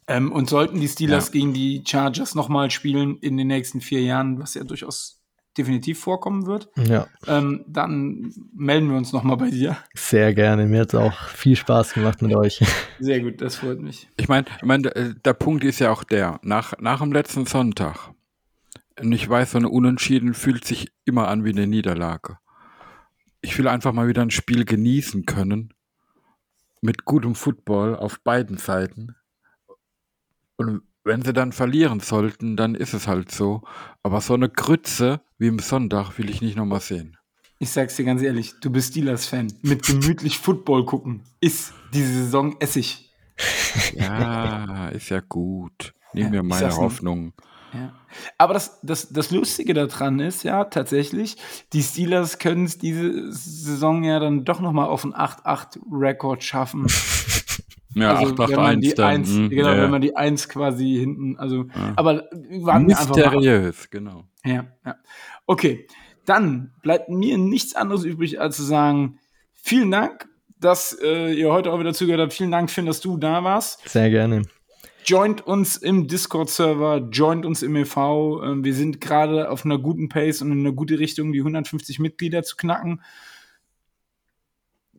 Ähm, 0.07 0.31
und 0.31 0.49
sollten 0.49 0.81
die 0.81 0.87
Steelers 0.87 1.27
ja. 1.27 1.33
gegen 1.33 1.53
die 1.53 1.83
Chargers 1.85 2.37
nochmal 2.37 2.71
spielen 2.71 3.19
in 3.19 3.37
den 3.37 3.49
nächsten 3.49 3.81
vier 3.81 4.03
Jahren, 4.03 4.39
was 4.39 4.55
ja 4.55 4.63
durchaus 4.63 5.21
definitiv 5.59 5.99
vorkommen 5.99 6.47
wird, 6.47 6.69
ja. 6.77 7.09
ähm, 7.27 7.65
dann 7.67 8.33
melden 8.55 8.89
wir 8.89 8.99
uns 8.99 9.13
nochmal 9.13 9.39
bei 9.39 9.51
dir. 9.51 9.77
Sehr 9.95 10.33
gerne. 10.33 10.67
Mir 10.67 10.83
hat 10.83 10.95
es 10.95 11.01
auch 11.01 11.25
viel 11.31 11.57
Spaß 11.57 11.95
gemacht 11.95 12.23
mit 12.23 12.37
euch. 12.37 12.61
Sehr 13.01 13.19
gut, 13.19 13.41
das 13.41 13.57
freut 13.57 13.81
mich. 13.81 14.09
Ich 14.17 14.29
meine, 14.29 14.47
ich 14.59 14.65
mein, 14.65 14.83
der 15.25 15.33
Punkt 15.33 15.65
ist 15.65 15.81
ja 15.81 15.91
auch 15.91 16.05
der, 16.05 16.39
nach, 16.43 16.75
nach 16.79 17.01
dem 17.01 17.11
letzten 17.11 17.47
Sonntag, 17.47 18.13
und 19.01 19.13
ich 19.13 19.29
weiß, 19.29 19.53
so 19.53 19.59
eine 19.59 19.69
Unentschieden 19.69 20.35
fühlt 20.35 20.65
sich 20.65 20.93
immer 21.05 21.29
an 21.29 21.45
wie 21.45 21.51
eine 21.51 21.67
Niederlage. 21.67 22.39
Ich 23.41 23.57
will 23.59 23.69
einfach 23.69 23.93
mal 23.93 24.09
wieder 24.09 24.23
ein 24.23 24.31
Spiel 24.31 24.65
genießen 24.65 25.27
können. 25.27 25.75
Mit 26.81 27.05
gutem 27.05 27.35
Football 27.35 27.97
auf 27.97 28.21
beiden 28.21 28.59
Seiten. 28.59 29.17
Und 30.57 30.83
wenn 31.05 31.23
sie 31.23 31.33
dann 31.33 31.53
verlieren 31.53 32.01
sollten, 32.01 32.57
dann 32.57 32.75
ist 32.75 32.95
es 32.95 33.07
halt 33.07 33.31
so. 33.31 33.63
Aber 34.03 34.21
so 34.21 34.35
eine 34.35 34.49
Grütze 34.49 35.21
wie 35.39 35.47
im 35.47 35.59
Sonntag 35.59 36.19
will 36.19 36.31
ich 36.31 36.41
nicht 36.41 36.57
nochmal 36.57 36.81
sehen. 36.81 37.17
Ich 37.59 37.71
sag's 37.71 37.97
dir 37.97 38.05
ganz 38.05 38.23
ehrlich, 38.23 38.55
du 38.61 38.71
bist 38.71 38.91
Steelers-Fan. 38.91 39.53
Mit 39.63 39.87
gemütlich 39.87 40.39
Football 40.39 40.85
gucken 40.85 41.23
ist 41.41 41.73
diese 41.93 42.13
Saison 42.13 42.57
Essig. 42.61 43.03
Ja, 43.95 44.89
ist 44.89 45.11
ja 45.11 45.21
gut. 45.21 45.93
Nehmen 46.15 46.33
wir 46.33 46.43
meine 46.43 46.75
Hoffnung. 46.75 47.35
Ja. 47.73 47.93
Aber 48.39 48.55
das, 48.55 48.81
das, 48.83 49.09
das 49.09 49.31
Lustige 49.31 49.75
daran 49.75 50.21
ist 50.21 50.43
ja 50.43 50.65
tatsächlich, 50.65 51.37
die 51.73 51.83
Steelers 51.83 52.39
können 52.39 52.65
es 52.65 52.79
diese 52.79 53.33
Saison 53.33 54.05
ja 54.05 54.19
dann 54.19 54.45
doch 54.45 54.61
nochmal 54.61 54.89
auf 54.89 55.05
einen 55.05 55.15
8-8-Rekord 55.15 56.43
schaffen. 56.43 56.87
Ja, 57.99 58.15
also, 58.15 58.35
8, 58.35 58.41
8, 58.41 58.51
wenn 58.51 58.57
man 58.57 58.81
die 58.83 58.93
dann, 58.93 59.07
1, 59.07 59.29
hm, 59.31 59.49
genau, 59.49 59.73
ja. 59.73 59.83
wenn 59.83 59.91
man 59.91 60.03
die 60.03 60.15
1 60.15 60.51
quasi 60.51 60.97
hinten, 61.01 61.39
also, 61.39 61.65
Ja. 61.75 61.95
aber 61.97 62.25
ab. 62.67 62.83
Mysteriös, 62.83 63.89
genau. 63.89 64.25
Ja, 64.45 64.67
ja. 64.85 64.97
Okay, 65.47 65.87
dann 66.27 66.75
bleibt 66.83 67.09
mir 67.09 67.39
nichts 67.39 67.75
anderes 67.75 68.05
übrig, 68.05 68.39
als 68.39 68.57
zu 68.57 68.65
sagen, 68.65 69.19
vielen 69.55 69.91
Dank, 69.91 70.29
dass 70.61 70.95
äh, 71.03 71.33
ihr 71.33 71.51
heute 71.51 71.73
auch 71.73 71.81
wieder 71.81 71.95
zugehört 71.95 72.21
habt. 72.21 72.35
Vielen 72.35 72.51
Dank, 72.51 72.71
Finn, 72.71 72.85
dass 72.85 73.01
du 73.01 73.17
da 73.17 73.43
warst. 73.43 73.89
Sehr 73.89 74.11
gerne. 74.11 74.43
Joint 75.07 75.47
uns 75.47 75.77
im 75.77 76.09
Discord-Server, 76.09 77.09
joint 77.13 77.47
uns 77.47 77.63
im 77.63 77.77
e.V. 77.77 78.43
Ähm, 78.43 78.65
Wir 78.65 78.75
sind 78.75 79.01
gerade 79.01 79.49
auf 79.51 79.65
einer 79.65 79.79
guten 79.79 80.09
Pace 80.09 80.43
und 80.43 80.51
in 80.51 80.59
eine 80.59 80.75
gute 80.75 80.99
Richtung, 80.99 81.33
die 81.33 81.39
150 81.39 82.01
Mitglieder 82.01 82.43
zu 82.43 82.57
knacken. 82.57 83.01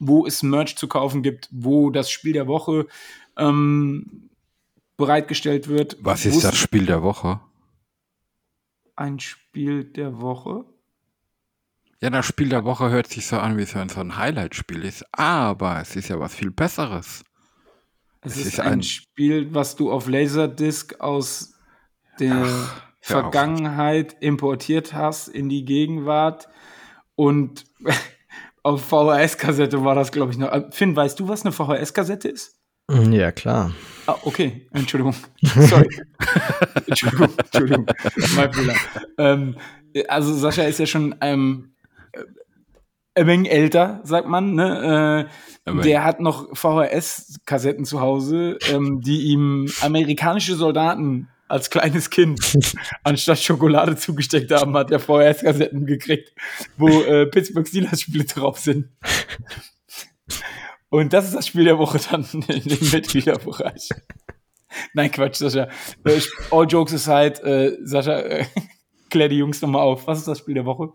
wo 0.05 0.27
es 0.27 0.43
Merch 0.43 0.77
zu 0.77 0.89
kaufen 0.89 1.23
gibt, 1.23 1.49
wo 1.53 1.91
das 1.91 2.11
Spiel 2.11 2.33
der 2.33 2.47
Woche 2.49 2.87
ähm, 3.37 4.31
bereitgestellt 4.97 5.69
wird. 5.69 5.97
Was 6.01 6.27
ist 6.27 6.43
das 6.45 6.57
Spiel 6.57 6.87
der 6.87 7.03
Woche? 7.03 7.41
Ein 8.97 9.21
Spiel 9.21 9.85
der 9.85 10.21
Woche. 10.21 10.65
Ja, 12.01 12.11
das 12.11 12.27
Spiel 12.27 12.49
der 12.49 12.65
Woche 12.65 12.91
hört 12.91 13.07
sich 13.07 13.27
so 13.27 13.39
an, 13.39 13.57
wie 13.57 13.63
es 13.63 13.71
so 13.71 13.79
ein 13.79 14.17
Highlight-Spiel 14.17 14.85
ist. 14.85 15.05
Aber 15.13 15.81
es 15.81 15.95
ist 15.95 16.09
ja 16.09 16.19
was 16.19 16.35
viel 16.35 16.51
Besseres. 16.51 17.25
Es, 18.23 18.33
Es 18.33 18.39
ist, 18.39 18.47
ist 18.47 18.61
ein, 18.61 18.73
ein- 18.75 18.83
Spiel, 18.83 19.55
was 19.55 19.77
du 19.77 19.91
auf 19.93 20.09
Laserdisc 20.09 21.01
aus 21.01 21.55
der 22.19 22.43
auf. 22.43 22.83
Vergangenheit 23.01 24.17
importiert 24.21 24.93
hast 24.95 25.29
in 25.29 25.49
die 25.49 25.65
Gegenwart 25.65 26.49
und 27.15 27.65
auf 28.63 28.85
VHS-Kassette 28.85 29.85
war 29.85 29.95
das, 29.95 30.13
glaube 30.13 30.33
ich, 30.33 30.39
noch. 30.39 30.53
Äh, 30.53 30.65
Finn, 30.71 30.95
weißt 30.95 31.19
du, 31.19 31.29
was 31.29 31.45
eine 31.45 31.53
VHS-Kassette 31.53 32.29
ist? 32.29 32.59
Ja, 32.91 33.33
klar. 33.33 33.73
Ah, 34.07 34.17
okay, 34.23 34.69
Entschuldigung. 34.73 35.15
Sorry. 35.43 35.89
Entschuldigung, 36.87 37.29
Entschuldigung. 37.39 37.87
Mein 38.37 38.53
Fehler. 38.53 38.75
Ähm, 39.19 39.57
also 40.09 40.35
Sascha 40.35 40.65
ist 40.65 40.79
ja 40.79 40.87
schon 40.87 41.15
ähm, 41.21 41.75
äh, 42.13 42.25
ein 43.15 43.27
wenig 43.27 43.53
älter, 43.53 44.01
sagt 44.05 44.29
man. 44.29 44.55
Ne? 44.55 45.29
Äh, 45.67 45.83
der 45.83 46.05
hat 46.05 46.21
noch 46.21 46.55
VHS-Kassetten 46.57 47.85
zu 47.85 48.01
Hause, 48.01 48.59
ähm, 48.71 49.01
die 49.01 49.23
ihm 49.23 49.69
amerikanische 49.81 50.57
Soldaten 50.57 51.29
als 51.53 51.71
kleines 51.71 52.11
Kind 52.11 52.41
anstatt 53.05 53.39
Schokolade 53.39 53.97
zugesteckt 53.97 54.51
haben, 54.51 54.77
hat 54.77 54.91
er 54.91 54.99
VHS-Kassetten 54.99 55.87
gekriegt, 55.87 56.33
wo 56.79 56.89
äh, 57.03 57.27
Pittsburgh 57.27 57.69
Steelers-Spiele 57.69 58.25
drauf 58.25 58.59
sind. 58.59 58.89
Und 60.89 61.13
das 61.13 61.27
ist 61.27 61.35
das 61.35 61.47
Spiel 61.47 61.65
der 61.65 61.79
Woche 61.79 62.01
dann 62.11 62.25
in 62.49 62.63
dem 62.65 62.91
Mitgliederbereich. 62.91 63.91
Nein, 64.95 65.11
Quatsch, 65.11 65.37
Sascha. 65.37 65.69
Äh, 66.05 66.21
All 66.51 66.67
jokes 66.67 66.95
aside, 66.95 67.43
äh, 67.43 67.77
Sascha, 67.85 68.19
äh, 68.21 68.47
klär 69.11 69.29
die 69.29 69.37
Jungs 69.37 69.61
nochmal 69.61 69.83
auf. 69.83 70.07
Was 70.07 70.21
ist 70.21 70.29
das 70.29 70.39
Spiel 70.39 70.55
der 70.55 70.65
Woche? 70.65 70.93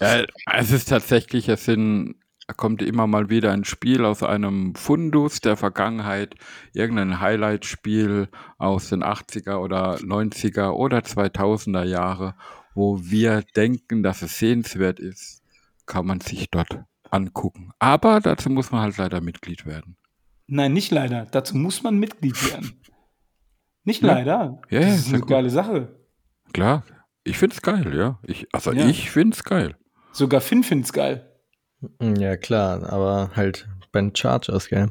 Ja, 0.00 0.24
es 0.54 0.70
ist 0.70 0.88
tatsächlich, 0.88 1.48
es 1.48 1.64
sind, 1.64 2.14
da 2.48 2.54
kommt 2.54 2.80
immer 2.82 3.06
mal 3.06 3.28
wieder 3.28 3.52
ein 3.52 3.64
Spiel 3.64 4.04
aus 4.04 4.22
einem 4.22 4.74
Fundus 4.76 5.40
der 5.40 5.56
Vergangenheit, 5.56 6.34
irgendein 6.74 7.20
Highlight-Spiel 7.20 8.28
aus 8.58 8.88
den 8.90 9.02
80er 9.02 9.56
oder 9.56 9.96
90er 9.96 10.70
oder 10.70 10.98
2000er 10.98 11.84
Jahre, 11.84 12.34
wo 12.74 13.00
wir 13.02 13.42
denken, 13.56 14.02
dass 14.02 14.22
es 14.22 14.38
sehenswert 14.38 15.00
ist, 15.00 15.42
kann 15.86 16.06
man 16.06 16.20
sich 16.20 16.48
dort 16.50 16.78
angucken. 17.10 17.70
Aber 17.78 18.20
dazu 18.20 18.48
muss 18.50 18.70
man 18.70 18.82
halt 18.82 18.96
leider 18.96 19.20
Mitglied 19.20 19.66
werden. 19.66 19.96
Nein, 20.46 20.72
nicht 20.72 20.92
leider. 20.92 21.26
Dazu 21.26 21.56
muss 21.56 21.82
man 21.82 21.98
Mitglied 21.98 22.52
werden. 22.52 22.80
Nicht 23.82 24.02
Ja. 24.02 24.14
leider. 24.14 24.60
Ja, 24.70 24.80
ja, 24.80 24.86
das 24.86 24.94
ist 24.94 25.00
ist 25.00 25.06
ja 25.08 25.12
eine 25.14 25.20
gut. 25.20 25.30
geile 25.30 25.50
Sache. 25.50 25.96
Klar, 26.52 26.84
ich 27.24 27.38
find's 27.38 27.60
geil, 27.62 27.92
ja. 27.96 28.18
Ich, 28.22 28.46
also 28.52 28.72
Ja. 28.72 28.86
ich 28.86 29.10
find's 29.10 29.42
geil. 29.42 29.76
Sogar 30.12 30.40
Finn 30.40 30.62
find's 30.62 30.92
geil. 30.92 31.32
Ja, 32.00 32.36
klar, 32.36 32.90
aber 32.92 33.30
halt 33.34 33.68
bei 33.92 34.00
den 34.00 34.14
Chargers, 34.14 34.68
gell? 34.68 34.88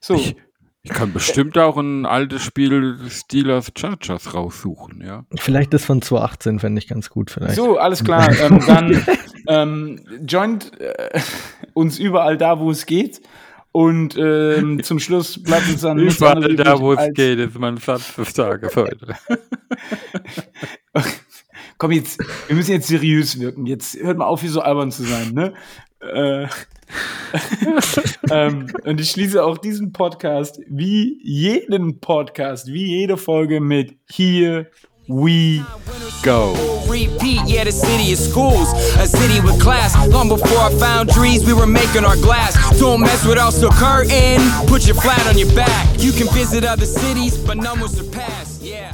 So, 0.00 0.14
Ich, 0.14 0.36
ich 0.82 0.90
kann 0.90 1.12
bestimmt 1.12 1.58
auch 1.58 1.76
ein 1.76 2.06
altes 2.06 2.42
Spiel 2.42 2.98
Steelers 3.10 3.72
Chargers 3.76 4.34
raussuchen, 4.34 5.02
ja. 5.04 5.24
Vielleicht 5.36 5.74
das 5.74 5.84
von 5.84 6.00
2018 6.00 6.60
fände 6.60 6.78
ich 6.80 6.88
ganz 6.88 7.10
gut, 7.10 7.30
vielleicht. 7.30 7.56
so 7.56 7.78
alles 7.78 8.04
klar. 8.04 8.30
ähm, 8.40 8.62
dann 8.66 9.06
ähm, 9.48 10.00
joint 10.26 10.80
äh, 10.80 11.20
uns 11.74 11.98
überall 11.98 12.36
da, 12.38 12.58
wo 12.58 12.70
es 12.70 12.86
geht. 12.86 13.20
Und 13.70 14.16
ähm, 14.16 14.82
zum 14.82 14.98
Schluss 14.98 15.42
bleibt 15.42 15.68
uns 15.68 15.82
dann 15.82 15.98
nichts 15.98 16.16
Überall 16.16 16.56
da, 16.56 16.80
wo 16.80 16.94
es 16.94 17.12
geht, 17.12 17.38
ist 17.38 17.58
mein 17.58 17.76
Satz 17.76 18.16
des 18.16 18.32
Tages 18.32 18.74
heute. 18.74 19.14
Komm 21.78 21.92
jetzt, 21.92 22.18
wir 22.48 22.56
müssen 22.56 22.72
jetzt 22.72 22.88
seriös 22.88 23.38
wirken. 23.38 23.64
Jetzt 23.64 23.96
hört 23.96 24.18
mal 24.18 24.26
auf, 24.26 24.40
hier 24.40 24.50
so 24.50 24.60
albern 24.60 24.90
zu 24.90 25.04
sein, 25.04 25.32
ne? 25.32 25.54
Äh, 26.00 26.46
ähm, 28.30 28.72
und 28.84 29.00
ich 29.00 29.10
schließe 29.10 29.44
auch 29.44 29.58
diesen 29.58 29.92
Podcast 29.92 30.60
wie 30.68 31.20
jeden 31.22 32.00
Podcast, 32.00 32.66
wie 32.66 32.98
jede 32.98 33.16
Folge 33.16 33.60
mit 33.60 33.96
Here 34.10 34.70
We 35.06 35.64
Go. 36.22 36.54
Repeat, 36.88 37.46
yeah, 37.46 37.64
the 37.64 37.72
city 37.72 38.10
is 38.10 38.18
schools, 38.30 38.72
a 38.98 39.06
city 39.06 39.40
with 39.40 39.60
class. 39.60 39.94
Long 40.08 40.28
before 40.28 40.58
our 40.58 40.70
foundries, 40.72 41.46
we 41.46 41.52
were 41.52 41.66
making 41.66 42.04
our 42.04 42.16
glass. 42.16 42.54
Don't 42.80 43.00
mess 43.00 43.24
with 43.24 43.38
us, 43.38 43.60
so 43.60 43.70
curtain. 43.70 44.40
Put 44.66 44.86
your 44.86 44.96
flat 44.96 45.24
on 45.28 45.38
your 45.38 45.52
back. 45.54 45.86
You 45.98 46.12
can 46.12 46.26
visit 46.34 46.64
other 46.64 46.86
cities, 46.86 47.38
but 47.38 47.56
none 47.56 47.80
will 47.80 47.88
surpass. 47.88 48.60
Yeah. 48.60 48.92